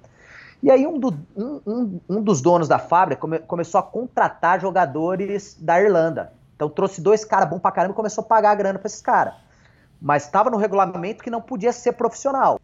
[0.62, 4.60] E aí um, do, um, um, um dos donos da fábrica come, começou a contratar
[4.60, 6.32] jogadores da Irlanda.
[6.54, 9.00] Então trouxe dois caras bons pra caramba e começou a pagar a grana pra esses
[9.00, 9.34] caras.
[10.00, 12.60] Mas estava no regulamento que não podia ser profissional.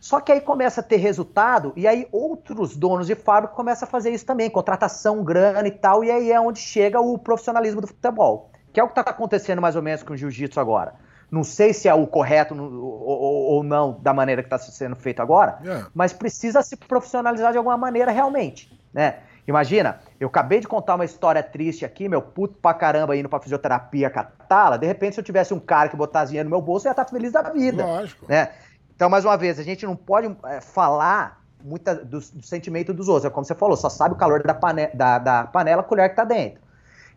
[0.00, 3.90] Só que aí começa a ter resultado, e aí outros donos de fábrica começam a
[3.90, 7.86] fazer isso também, contratação, grana e tal, e aí é onde chega o profissionalismo do
[7.86, 8.50] futebol.
[8.72, 10.94] Que é o que está acontecendo mais ou menos com o jiu-jitsu agora.
[11.30, 15.58] Não sei se é o correto ou, não da maneira que está sendo feito agora,
[15.62, 15.86] yeah.
[15.86, 15.90] É.
[15.92, 19.16] mas precisa se profissionalizar de alguma maneira realmente, né?
[19.46, 23.38] Imagina, eu acabei de contar uma história triste aqui, meu puto pra caramba indo pra
[23.38, 24.76] fisioterapia catala.
[24.76, 26.92] De repente, se eu tivesse um cara que botasse dinheiro no meu bolso, eu ia
[26.92, 27.84] estar feliz da vida.
[27.84, 28.26] Lógico.
[28.28, 28.50] Né?
[28.96, 33.08] Então, mais uma vez, a gente não pode é, falar muita, do, do, sentimento dos
[33.08, 33.26] outros.
[33.26, 36.08] É como você falou, só sabe o calor da, pane, da, da panela, a colher
[36.08, 36.60] que tá dentro.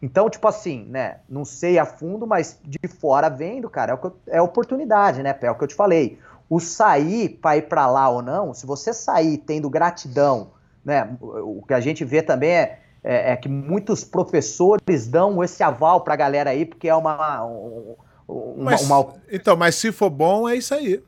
[0.02, 1.18] Então, tipo assim, né?
[1.28, 5.38] Não sei a fundo, mas de fora vendo, cara, é, o é oportunidade, né?
[5.42, 6.20] É o que eu te falei.
[6.50, 10.52] O sair para ir para lá ou não, se você sair tendo gratidão,
[10.84, 11.16] né?
[11.22, 16.02] O que a gente vê também é, é, é que muitos professores dão esse aval
[16.02, 17.44] pra galera aí, porque é uma.
[17.46, 17.98] uma,
[18.58, 19.14] mas, uma...
[19.32, 21.02] Então, mas se for bom, é isso aí.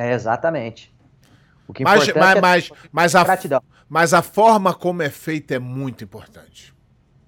[0.00, 0.90] É, exatamente.
[1.68, 5.58] O que mas, mas, é mas, mas, a, mas a forma como é feita é
[5.58, 6.74] muito importante.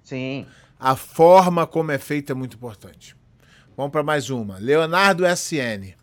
[0.03, 0.47] Sim.
[0.79, 3.15] A forma como é feita é muito importante.
[3.77, 4.57] Vamos para mais uma.
[4.57, 5.93] Leonardo SN.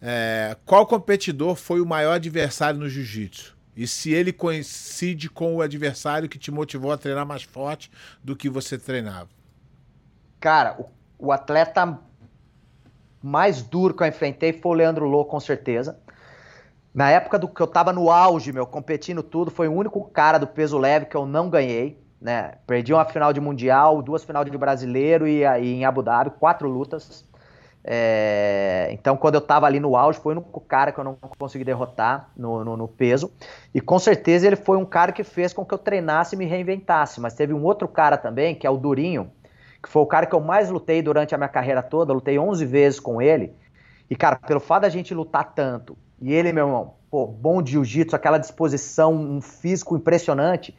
[0.00, 3.54] É, qual competidor foi o maior adversário no jiu-jitsu?
[3.76, 7.90] E se ele coincide com o adversário que te motivou a treinar mais forte
[8.24, 9.28] do que você treinava?
[10.40, 12.00] Cara, o, o atleta
[13.22, 15.98] mais duro que eu enfrentei foi o Leandro Lô, com certeza.
[16.94, 20.38] Na época do que eu tava no auge, meu, competindo tudo, foi o único cara
[20.38, 22.54] do peso leve que eu não ganhei, né?
[22.66, 26.68] Perdi uma final de mundial, duas final de brasileiro e aí em Abu Dhabi, quatro
[26.68, 27.28] lutas.
[27.84, 31.16] É, então, quando eu tava ali no auge, foi o único cara que eu não
[31.38, 33.32] consegui derrotar no, no, no, peso.
[33.74, 36.44] E com certeza ele foi um cara que fez com que eu treinasse e me
[36.44, 37.20] reinventasse.
[37.20, 39.30] Mas teve um outro cara também, que é o Durinho,
[39.82, 42.12] que foi o cara que eu mais lutei durante a minha carreira toda.
[42.12, 43.52] Lutei 11 vezes com ele.
[44.10, 47.72] E, cara, pelo fato da gente lutar tanto, e ele, meu irmão, pô, bom de
[47.72, 50.74] jiu-jitsu, aquela disposição, um físico impressionante,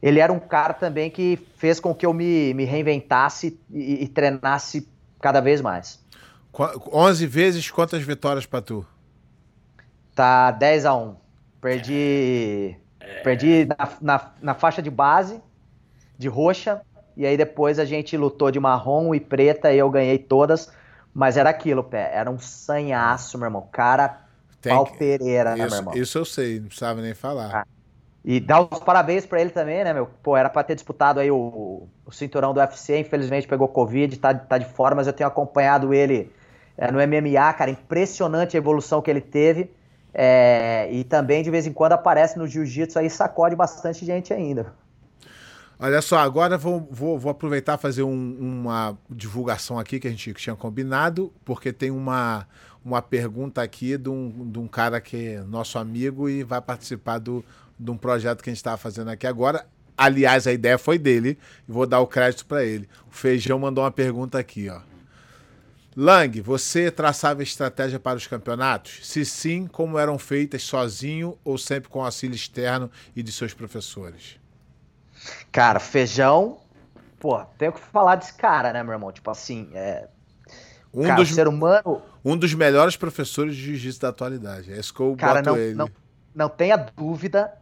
[0.00, 4.08] ele era um cara também que fez com que eu me, me reinventasse e, e
[4.08, 4.88] treinasse
[5.20, 6.04] cada vez mais.
[6.92, 8.86] 11 vezes, quantas vitórias pra tu?
[10.14, 11.16] Tá 10 a 1.
[11.60, 12.76] Perdi.
[13.00, 13.20] É...
[13.22, 15.40] Perdi na, na, na, faixa de base,
[16.16, 16.80] de roxa,
[17.18, 20.70] e aí depois a gente lutou de marrom e preta e eu ganhei todas.
[21.12, 22.12] Mas era aquilo, pé.
[22.14, 23.66] Era um sanhaço, meu irmão.
[23.72, 24.20] Cara,
[24.60, 24.96] Tem pau que...
[24.96, 25.94] Pereira, isso, né, meu irmão?
[25.96, 27.50] Isso eu sei, não precisava nem falar.
[27.52, 27.66] Ah.
[28.24, 30.08] E dar os parabéns para ele também, né, meu?
[30.22, 34.32] Pô, era para ter disputado aí o, o, cinturão do UFC, infelizmente pegou Covid, tá,
[34.32, 36.30] tá de fora, mas eu tenho acompanhado ele
[36.76, 39.72] é, no MMA, cara, impressionante a evolução que ele teve.
[40.14, 44.72] É, e também de vez em quando aparece no jiu-jitsu aí, sacode bastante gente ainda.
[45.80, 50.34] Olha só, agora vou, vou, vou aproveitar fazer um, uma divulgação aqui que a gente
[50.34, 52.48] tinha combinado, porque tem uma,
[52.84, 57.18] uma pergunta aqui de um, de um cara que é nosso amigo e vai participar
[57.18, 57.44] do,
[57.78, 59.68] de um projeto que a gente estava fazendo aqui agora.
[59.96, 61.38] Aliás, a ideia foi dele
[61.68, 62.88] e vou dar o crédito para ele.
[63.08, 64.80] O Feijão mandou uma pergunta aqui, ó.
[65.96, 69.00] Lang, você traçava estratégia para os campeonatos?
[69.04, 74.38] Se sim, como eram feitas sozinho ou sempre com auxílio externo e de seus professores?
[75.50, 76.58] Cara, feijão,
[77.18, 79.12] pô, tenho que falar desse cara, né, meu irmão?
[79.12, 80.08] Tipo assim, é.
[80.92, 82.02] Um cara, dos, ser humano.
[82.24, 84.72] Um dos melhores professores de jiu-jitsu da atualidade.
[84.72, 85.74] É isso que eu cara, boto não, ele.
[85.74, 85.90] Não,
[86.34, 87.52] não tenha dúvida.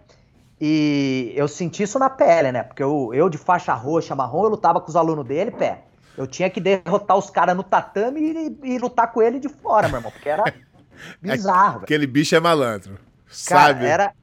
[0.60, 2.62] E eu senti isso na pele, né?
[2.62, 5.82] Porque eu, eu de faixa roxa, marrom, eu lutava com os alunos dele, pé.
[6.16, 9.86] Eu tinha que derrotar os caras no tatame e, e, lutar com ele de fora,
[9.86, 10.44] meu irmão, porque era
[11.20, 11.82] bizarro.
[11.82, 12.94] Aquele bicho é malandro.
[12.94, 13.84] Cara, sabe?
[13.84, 14.14] Era,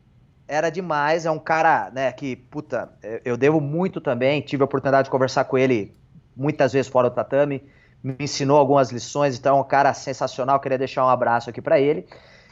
[0.48, 1.26] era demais.
[1.26, 2.90] É um cara, né, que, puta,
[3.24, 4.41] eu devo muito também.
[4.41, 5.95] Tive a oportunidade de conversar com ele
[6.36, 7.64] muitas vezes fora do tatame.
[8.03, 10.60] Me ensinou algumas lições, então é um cara sensacional.
[10.60, 12.06] Queria deixar um abraço aqui para ele.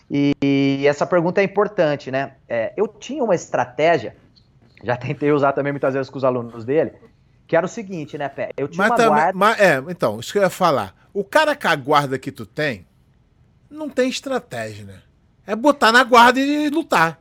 [0.09, 2.33] E, e, essa pergunta é importante, né?
[2.47, 4.15] É, eu tinha uma estratégia,
[4.83, 6.91] já tentei usar também muitas vezes com os alunos dele,
[7.47, 8.51] que era o seguinte, né, Pé?
[8.57, 9.37] Eu tinha mas uma também, guarda...
[9.37, 10.93] Mas, é, então, isso que eu ia falar.
[11.13, 12.85] O cara com a guarda que tu tem,
[13.69, 15.01] não tem estratégia, né?
[15.47, 17.20] É botar na guarda e lutar.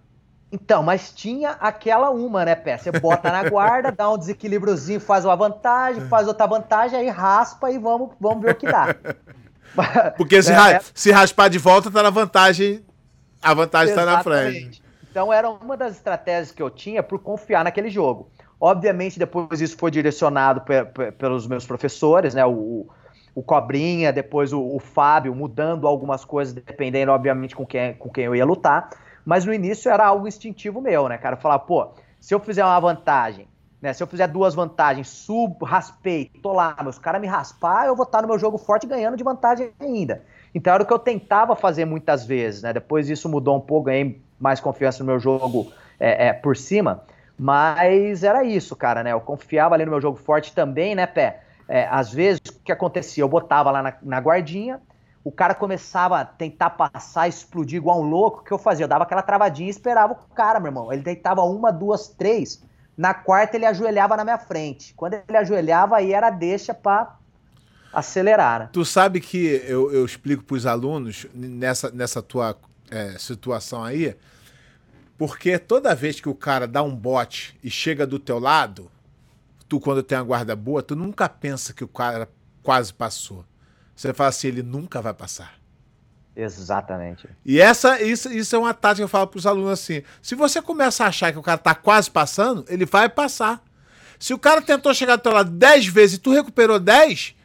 [0.52, 2.76] Então, mas tinha aquela uma, né, Pé?
[2.76, 7.70] Você bota na guarda, dá um desequilíbriozinho, faz uma vantagem, faz outra vantagem, aí raspa
[7.70, 8.94] e vamos, vamos ver o que dá.
[10.16, 12.84] Porque se, é, se raspar de volta, tá na vantagem.
[13.40, 14.24] A vantagem Exatamente.
[14.24, 14.82] tá na frente.
[15.10, 18.28] Então era uma das estratégias que eu tinha por confiar naquele jogo.
[18.60, 20.62] Obviamente, depois isso foi direcionado
[21.16, 22.44] pelos meus professores, né?
[22.44, 22.86] O,
[23.34, 28.24] o Cobrinha, depois o, o, Fábio, mudando algumas coisas, dependendo, obviamente, com quem, com quem
[28.24, 28.90] eu ia lutar.
[29.24, 31.36] Mas no início era algo instintivo meu, né, cara?
[31.36, 31.88] Falar, pô,
[32.20, 33.48] se eu fizer uma vantagem,
[33.80, 33.92] né?
[33.92, 38.04] Se eu fizer duas vantagens, subo, raspei, tô lá, meus caras me raspar, eu vou
[38.04, 40.22] estar no meu jogo forte ganhando de vantagem ainda.
[40.54, 42.72] Então era o que eu tentava fazer muitas vezes, né?
[42.72, 47.04] Depois isso mudou um pouco, ganhei mais confiança no meu jogo é, é, por cima.
[47.38, 49.12] Mas era isso, cara, né?
[49.12, 51.40] Eu confiava ali no meu jogo forte também, né, Pé?
[51.66, 53.22] É, às vezes, o que acontecia?
[53.22, 54.80] Eu botava lá na, na, guardinha,
[55.22, 58.84] o cara começava a tentar passar, explodir igual um louco, o que eu fazia?
[58.84, 60.92] Eu dava aquela travadinha e esperava o cara, meu irmão.
[60.92, 62.62] Ele deitava uma, duas, três.
[62.96, 64.94] Na quarta, ele ajoelhava na minha frente.
[64.94, 67.18] Quando ele ajoelhava, aí era deixa pra
[67.92, 68.60] acelerar.
[68.60, 68.68] Né?
[68.72, 72.56] Tu sabe que eu, eu explico pros alunos, nessa, nessa tua
[72.90, 74.16] é, situação aí,
[75.18, 78.90] porque toda vez que o cara dá um bote e chega do teu lado,
[79.68, 82.28] tu quando tem uma guarda boa, tu nunca pensa que o cara
[82.62, 83.44] quase passou.
[84.00, 85.52] Você fala assim, ele nunca vai passar.
[86.34, 87.28] Exatamente.
[87.44, 90.34] E essa, isso, isso é uma tática que eu falo para os alunos assim: se
[90.34, 93.62] você começa a achar que o cara está quase passando, ele vai passar.
[94.18, 97.36] Se o cara tentou chegar do teu lado 10 vezes e tu recuperou 10,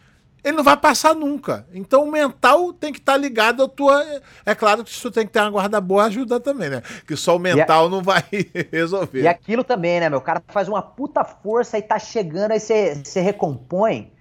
[0.45, 1.68] ele não vai passar nunca.
[1.73, 4.02] Então o mental tem que estar tá ligado à tua.
[4.45, 6.82] É claro que isso tem que ter uma guarda boa ajuda também, né?
[7.06, 7.90] Que só o mental a...
[7.90, 8.23] não vai
[8.72, 9.23] resolver.
[9.23, 10.19] E aquilo também, né, meu?
[10.19, 14.15] O cara faz uma puta força e tá chegando, aí você recompõe.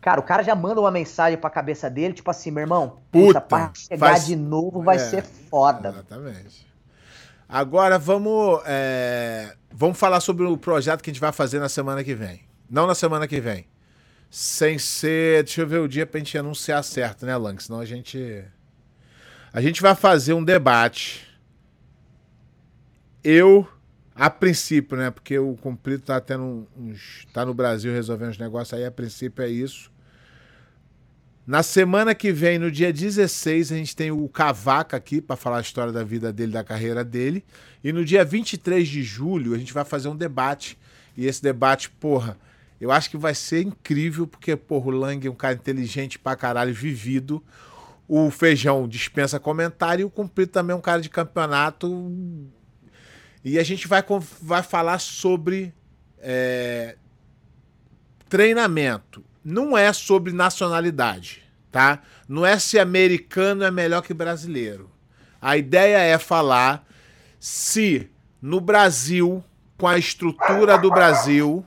[0.00, 3.40] Cara, o cara já manda uma mensagem pra cabeça dele, tipo assim, meu irmão, puta,
[3.40, 4.26] pra chegar faz...
[4.26, 5.90] de novo vai é, ser foda.
[5.90, 6.66] Exatamente.
[7.46, 12.02] Agora vamos, é, vamos falar sobre o projeto que a gente vai fazer na semana
[12.02, 12.40] que vem.
[12.70, 13.66] Não na semana que vem.
[14.30, 15.42] Sem ser.
[15.42, 17.60] Deixa eu ver o dia pra gente anunciar certo, né, Lang?
[17.60, 18.44] Senão a gente.
[19.52, 21.26] A gente vai fazer um debate.
[23.24, 23.68] Eu,
[24.14, 25.10] a princípio, né?
[25.10, 27.26] Porque o Cumprido tá tendo uns.
[27.32, 29.89] tá no Brasil resolvendo os negócios aí, a princípio é isso.
[31.50, 35.58] Na semana que vem, no dia 16, a gente tem o Cavaca aqui para falar
[35.58, 37.44] a história da vida dele, da carreira dele.
[37.82, 40.78] E no dia 23 de julho, a gente vai fazer um debate.
[41.16, 42.38] E esse debate, porra,
[42.80, 46.36] eu acho que vai ser incrível, porque, porra, o Lang é um cara inteligente pra
[46.36, 47.42] caralho, vivido.
[48.06, 52.12] O Feijão dispensa comentário e o Cumprido também é um cara de campeonato.
[53.44, 54.04] E a gente vai,
[54.40, 55.74] vai falar sobre
[56.20, 56.94] é,
[58.28, 59.28] treinamento.
[59.50, 62.02] Não é sobre nacionalidade, tá?
[62.28, 64.90] Não é se americano é melhor que brasileiro.
[65.42, 66.86] A ideia é falar
[67.38, 68.08] se
[68.40, 69.42] no Brasil,
[69.76, 71.66] com a estrutura do Brasil,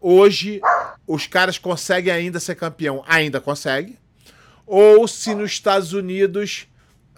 [0.00, 0.60] hoje
[1.06, 3.98] os caras conseguem ainda ser campeão, ainda consegue,
[4.66, 6.68] ou se nos Estados Unidos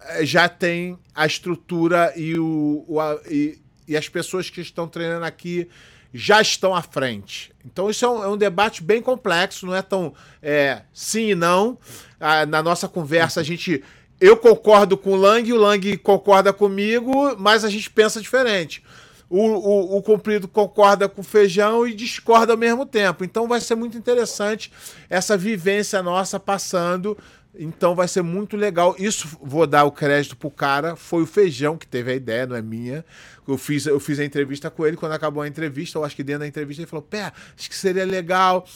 [0.00, 4.88] eh, já tem a estrutura e, o, o a, e, e, as pessoas que estão
[4.88, 5.68] treinando aqui
[6.12, 7.52] já estão à frente.
[7.64, 11.34] Então isso é um, é um debate bem complexo, não é tão é, sim e
[11.34, 11.78] não.
[12.18, 13.82] Ah, na nossa conversa a gente
[14.20, 18.82] eu concordo com o Lang, o Lang concorda comigo, mas a gente pensa diferente
[19.28, 23.24] o, o, o comprido concorda com o feijão e discorda ao mesmo tempo.
[23.24, 24.72] Então vai ser muito interessante
[25.10, 27.16] essa vivência nossa passando.
[27.58, 28.94] Então vai ser muito legal.
[28.98, 30.96] Isso vou dar o crédito pro cara.
[30.96, 33.04] Foi o Feijão que teve a ideia, não é minha.
[33.46, 34.96] Eu fiz, eu fiz a entrevista com ele.
[34.96, 37.76] Quando acabou a entrevista, eu acho que dentro da entrevista ele falou: Pé, acho que
[37.76, 38.66] seria legal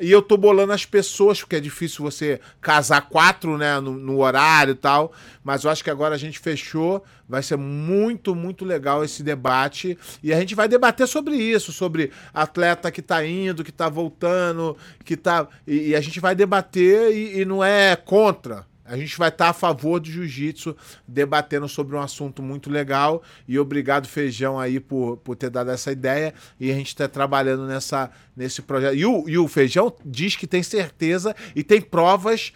[0.00, 4.18] e eu tô bolando as pessoas, porque é difícil você casar quatro, né, no, no,
[4.18, 5.12] horário e tal.
[5.42, 7.04] Mas eu acho que agora a gente fechou.
[7.28, 9.96] Vai ser muito, muito legal esse debate.
[10.20, 14.76] E a gente vai debater sobre isso, sobre atleta que tá indo, que tá voltando,
[15.04, 15.46] que tá.
[15.64, 18.66] E, e a gente vai debater e, e não é contra.
[18.84, 20.76] A gente vai estar tá a favor do jiu-jitsu,
[21.08, 23.22] debatendo sobre um assunto muito legal.
[23.48, 26.34] E obrigado, Feijão, aí, por, por ter dado essa ideia.
[26.60, 28.94] E a gente está trabalhando nessa, nesse projeto.
[28.94, 32.52] E o, e o Feijão diz que tem certeza e tem provas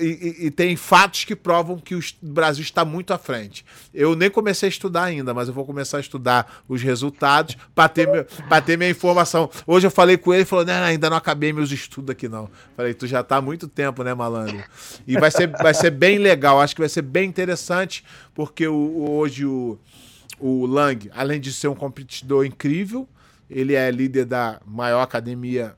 [0.00, 3.64] e, e, tem fatos que provam que o Brasil está muito à frente.
[3.92, 7.88] Eu nem comecei a estudar ainda, mas eu vou começar a estudar os resultados para
[7.88, 8.26] ter,
[8.64, 9.50] ter minha informação.
[9.66, 12.48] Hoje eu falei com ele e falou: não, ainda não acabei meus estudos aqui, não.
[12.76, 14.62] Falei, tu já está há muito tempo, né, malandro?
[15.06, 18.04] E vai ser, vai ser bem legal, acho que vai ser bem interessante,
[18.34, 19.78] porque o, hoje o,
[20.38, 23.08] o Lang, além de ser um competidor incrível,
[23.50, 25.74] ele é líder da maior academia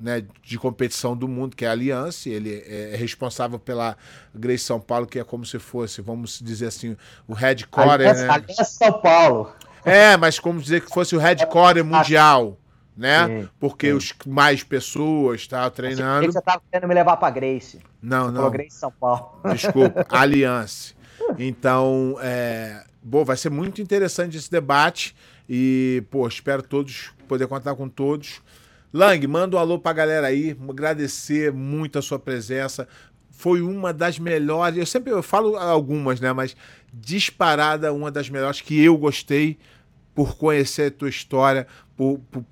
[0.00, 2.28] né, de competição do mundo, que é a Aliança.
[2.28, 3.96] Ele é responsável pela
[4.34, 6.96] Grace São Paulo, que é como se fosse, vamos dizer assim,
[7.26, 8.08] o headquarter.
[8.08, 8.32] Aliança, né?
[8.32, 9.52] Aliança São Paulo.
[9.84, 12.58] É, mas como dizer que fosse o headquarter mundial,
[12.96, 13.26] né?
[13.26, 13.92] Sim, Porque sim.
[13.94, 16.30] os mais pessoas estavam treinando.
[16.30, 17.80] Você estava querendo me levar para Grace.
[18.02, 18.50] Não, você não.
[18.50, 19.40] Grace São Paulo.
[19.52, 20.94] Desculpa, Aliança.
[21.38, 25.14] Então, é, bom, vai ser muito interessante esse debate
[25.48, 28.40] e, pô, espero todos poder contar com todos.
[28.92, 32.88] Lang, manda um alô pra galera aí, agradecer muito a sua presença.
[33.30, 36.56] Foi uma das melhores, eu sempre eu falo algumas, né, mas
[36.92, 39.58] disparada uma das melhores que eu gostei
[40.14, 41.66] por conhecer a tua história,
[41.96, 42.44] por, por,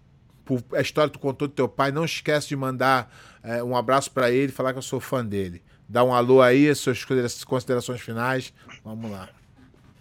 [0.44, 1.90] por a história que tu contou do teu pai.
[1.90, 5.62] Não esquece de mandar é, um abraço para ele, falar que eu sou fã dele.
[5.88, 7.04] Dá um alô aí, suas
[7.44, 8.52] considerações finais.
[8.84, 9.28] Vamos lá.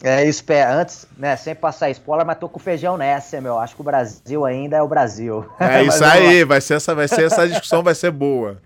[0.05, 0.63] É isso, pé.
[0.63, 3.57] Antes, né, sem passar spoiler, mas tô com feijão nessa, meu.
[3.57, 5.45] Acho que o Brasil ainda é o Brasil.
[5.59, 8.61] É isso aí, vai ser, essa, vai ser essa discussão, vai ser boa.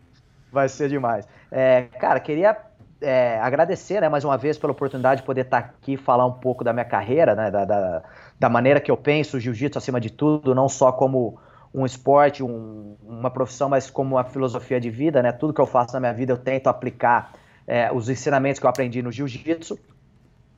[0.51, 1.25] Vai ser demais.
[1.49, 2.57] É, cara, queria
[3.01, 6.33] é, agradecer, né, mais uma vez pela oportunidade de poder estar tá aqui falar um
[6.33, 8.03] pouco da minha carreira, né, da, da,
[8.37, 11.39] da maneira que eu penso o jiu-jitsu acima de tudo, não só como
[11.73, 15.31] um esporte, um, uma profissão, mas como uma filosofia de vida, né?
[15.31, 17.31] Tudo que eu faço na minha vida eu tento aplicar
[17.67, 19.77] é, os ensinamentos que eu aprendi no jiu-jitsu.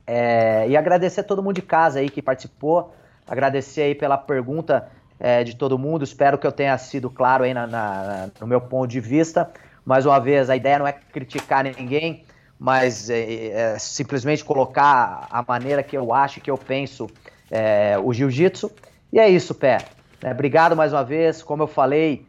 [0.06, 2.94] É, e agradecer a todo mundo de casa aí que participou,
[3.28, 7.53] agradecer aí pela pergunta é, de todo mundo, espero que eu tenha sido claro aí
[7.53, 9.49] na, na, no meu ponto de vista.
[9.86, 12.23] Mais uma vez, a ideia não é criticar ninguém,
[12.60, 17.07] mas é, é simplesmente colocar a maneira que eu acho, que eu penso
[17.49, 18.72] é, o jiu-jitsu.
[19.14, 19.80] E é isso, Pé.
[20.23, 21.44] É, obrigado mais uma vez.
[21.44, 22.26] Como eu falei,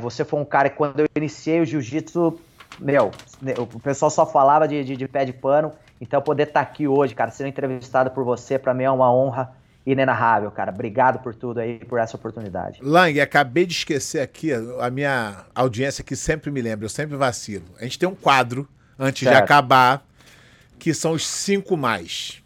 [0.00, 2.40] você foi um cara que quando eu iniciei o jiu-jitsu,
[2.78, 3.10] meu,
[3.58, 5.72] o pessoal só falava de, de, de pé de pano.
[6.00, 9.12] Então, poder estar tá aqui hoje, cara, sendo entrevistado por você, para mim é uma
[9.12, 9.54] honra
[9.84, 10.72] inenarrável, cara.
[10.72, 12.80] Obrigado por tudo aí, por essa oportunidade.
[12.82, 17.64] Lang, acabei de esquecer aqui, a minha audiência que sempre me lembra, eu sempre vacilo.
[17.78, 18.68] A gente tem um quadro,
[18.98, 19.36] antes certo.
[19.36, 20.04] de acabar,
[20.78, 22.42] que são os cinco mais.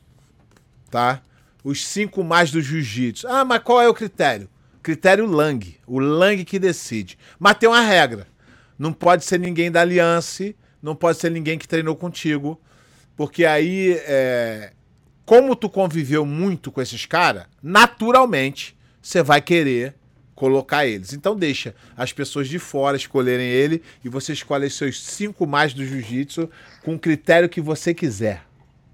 [0.90, 1.20] Tá?
[1.62, 3.26] Os cinco mais do jiu-jitsu.
[3.26, 4.48] Ah, mas qual é o critério?
[4.82, 5.76] Critério Lang.
[5.86, 7.18] O Lang que decide.
[7.38, 8.26] Mas tem uma regra.
[8.78, 10.52] Não pode ser ninguém da aliança,
[10.82, 12.60] não pode ser ninguém que treinou contigo.
[13.16, 14.72] Porque aí, é...
[15.24, 19.94] como tu conviveu muito com esses caras, naturalmente você vai querer
[20.34, 21.12] colocar eles.
[21.12, 25.72] Então deixa as pessoas de fora escolherem ele e você escolhe os seus cinco mais
[25.72, 26.50] do jiu-jitsu
[26.84, 28.42] com o critério que você quiser.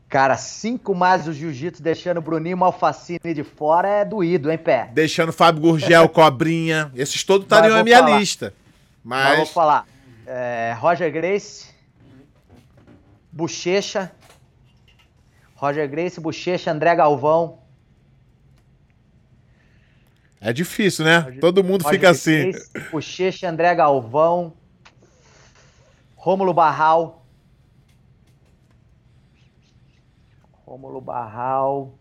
[0.08, 4.90] Cara, cinco mais do jiu-jitsu, deixando o Bruninho Malfacine de fora é doído, hein, pé?
[4.92, 6.90] Deixando o Fábio Gurgel, Cobrinha.
[6.96, 8.18] Esses todos estariam na minha falar.
[8.18, 8.52] lista.
[9.04, 9.28] Mas...
[9.28, 9.36] mas...
[9.38, 9.86] vou falar.
[10.26, 11.66] É, Roger Grace,
[13.32, 14.10] Bochecha,
[15.54, 17.58] Roger Grace, Bochecha, André Galvão.
[20.40, 21.18] É difícil, né?
[21.18, 22.50] Roger, Todo mundo Roger fica assim.
[22.50, 24.54] Grace, Bochecha, André Galvão,
[26.16, 27.26] Rômulo Barral.
[30.64, 31.94] Rômulo Barral.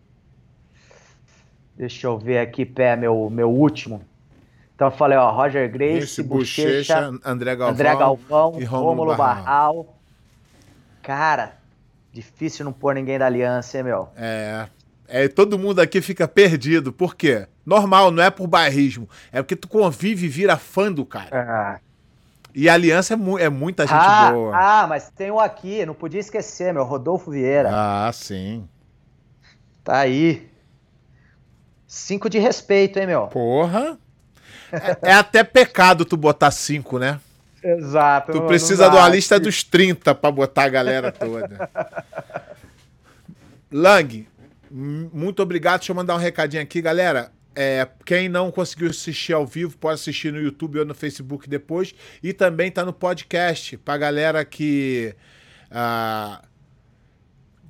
[1.76, 4.04] Deixa eu ver aqui, pé, meu, meu último.
[4.74, 9.44] Então eu falei, ó, Roger Grace, Bochecha, André Galvão, André Galvão e Rômulo Barral.
[9.44, 9.99] Barral.
[11.02, 11.56] Cara,
[12.12, 14.08] difícil não pôr ninguém da aliança, hein, meu?
[14.16, 14.66] É.
[15.12, 16.92] É, todo mundo aqui fica perdido.
[16.92, 17.48] Por quê?
[17.66, 19.08] Normal, não é por bairrismo.
[19.32, 21.28] É porque tu convive e vira fã do cara.
[21.32, 21.90] É.
[22.54, 24.56] E a aliança é, mu é muita gente ah, boa.
[24.56, 27.68] Ah, mas tem um aqui, não podia esquecer, meu, Rodolfo Vieira.
[27.72, 28.68] Ah, sim.
[29.84, 30.48] Tá aí.
[31.86, 33.26] Cinco de respeito, hein, meu?
[33.28, 33.98] Porra.
[34.72, 37.20] É, é até pecado tu botar cinco, né?
[37.62, 38.32] Exato.
[38.32, 41.68] Tu precisa de uma lista dos 30 pra botar a galera toda.
[43.70, 44.26] Lang,
[44.70, 45.80] muito obrigado.
[45.80, 47.30] Deixa eu mandar um recadinho aqui, galera.
[47.54, 51.94] É, quem não conseguiu assistir ao vivo pode assistir no YouTube ou no Facebook depois.
[52.22, 55.14] E também tá no podcast pra galera que
[55.70, 56.42] ah,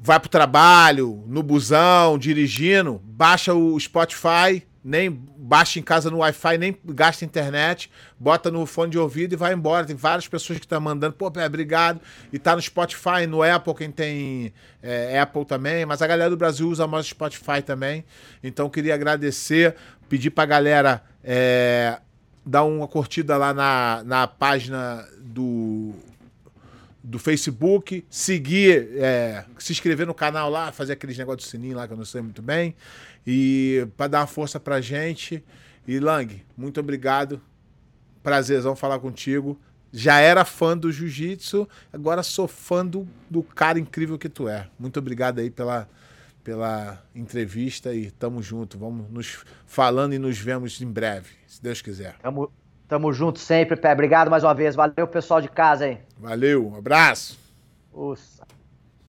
[0.01, 3.01] vai pro trabalho, no busão, dirigindo.
[3.05, 8.91] Baixa o Spotify, nem baixa em casa no Wi-Fi, nem gasta internet, bota no fone
[8.91, 9.87] de ouvido e vai embora.
[9.87, 12.01] Tem várias pessoas que estão tá mandando, pô, pé, obrigado.
[12.33, 14.53] E tá no Spotify, no Apple, quem tem
[14.83, 18.05] é, Apple também, mas a galera do Brasil usa mais o Spotify também.
[18.43, 19.77] Então queria agradecer,
[20.09, 21.99] pedir pra galera é,
[22.45, 25.95] dar uma curtida lá na, na página do
[27.03, 31.87] do Facebook, seguir, é, se inscrever no canal lá, fazer aqueles negócios de sininho lá
[31.87, 32.75] que eu não sei muito bem.
[33.27, 35.45] E para dar uma força pra gente.
[35.87, 37.41] E Lang, muito obrigado.
[38.23, 39.59] Prazerzão falar contigo.
[39.93, 44.69] Já era fã do jiu-jitsu, agora sou fã do, do cara incrível que tu é.
[44.79, 45.89] Muito obrigado aí pela,
[46.45, 48.79] pela entrevista e tamo junto.
[48.79, 52.15] Vamos nos falando e nos vemos em breve, se Deus quiser.
[52.23, 52.53] Tamo,
[52.87, 53.93] tamo junto sempre, Pé.
[53.93, 54.77] Obrigado mais uma vez.
[54.77, 55.99] Valeu, pessoal de casa aí.
[56.17, 57.37] Valeu, um abraço.
[57.93, 58.47] Ufa.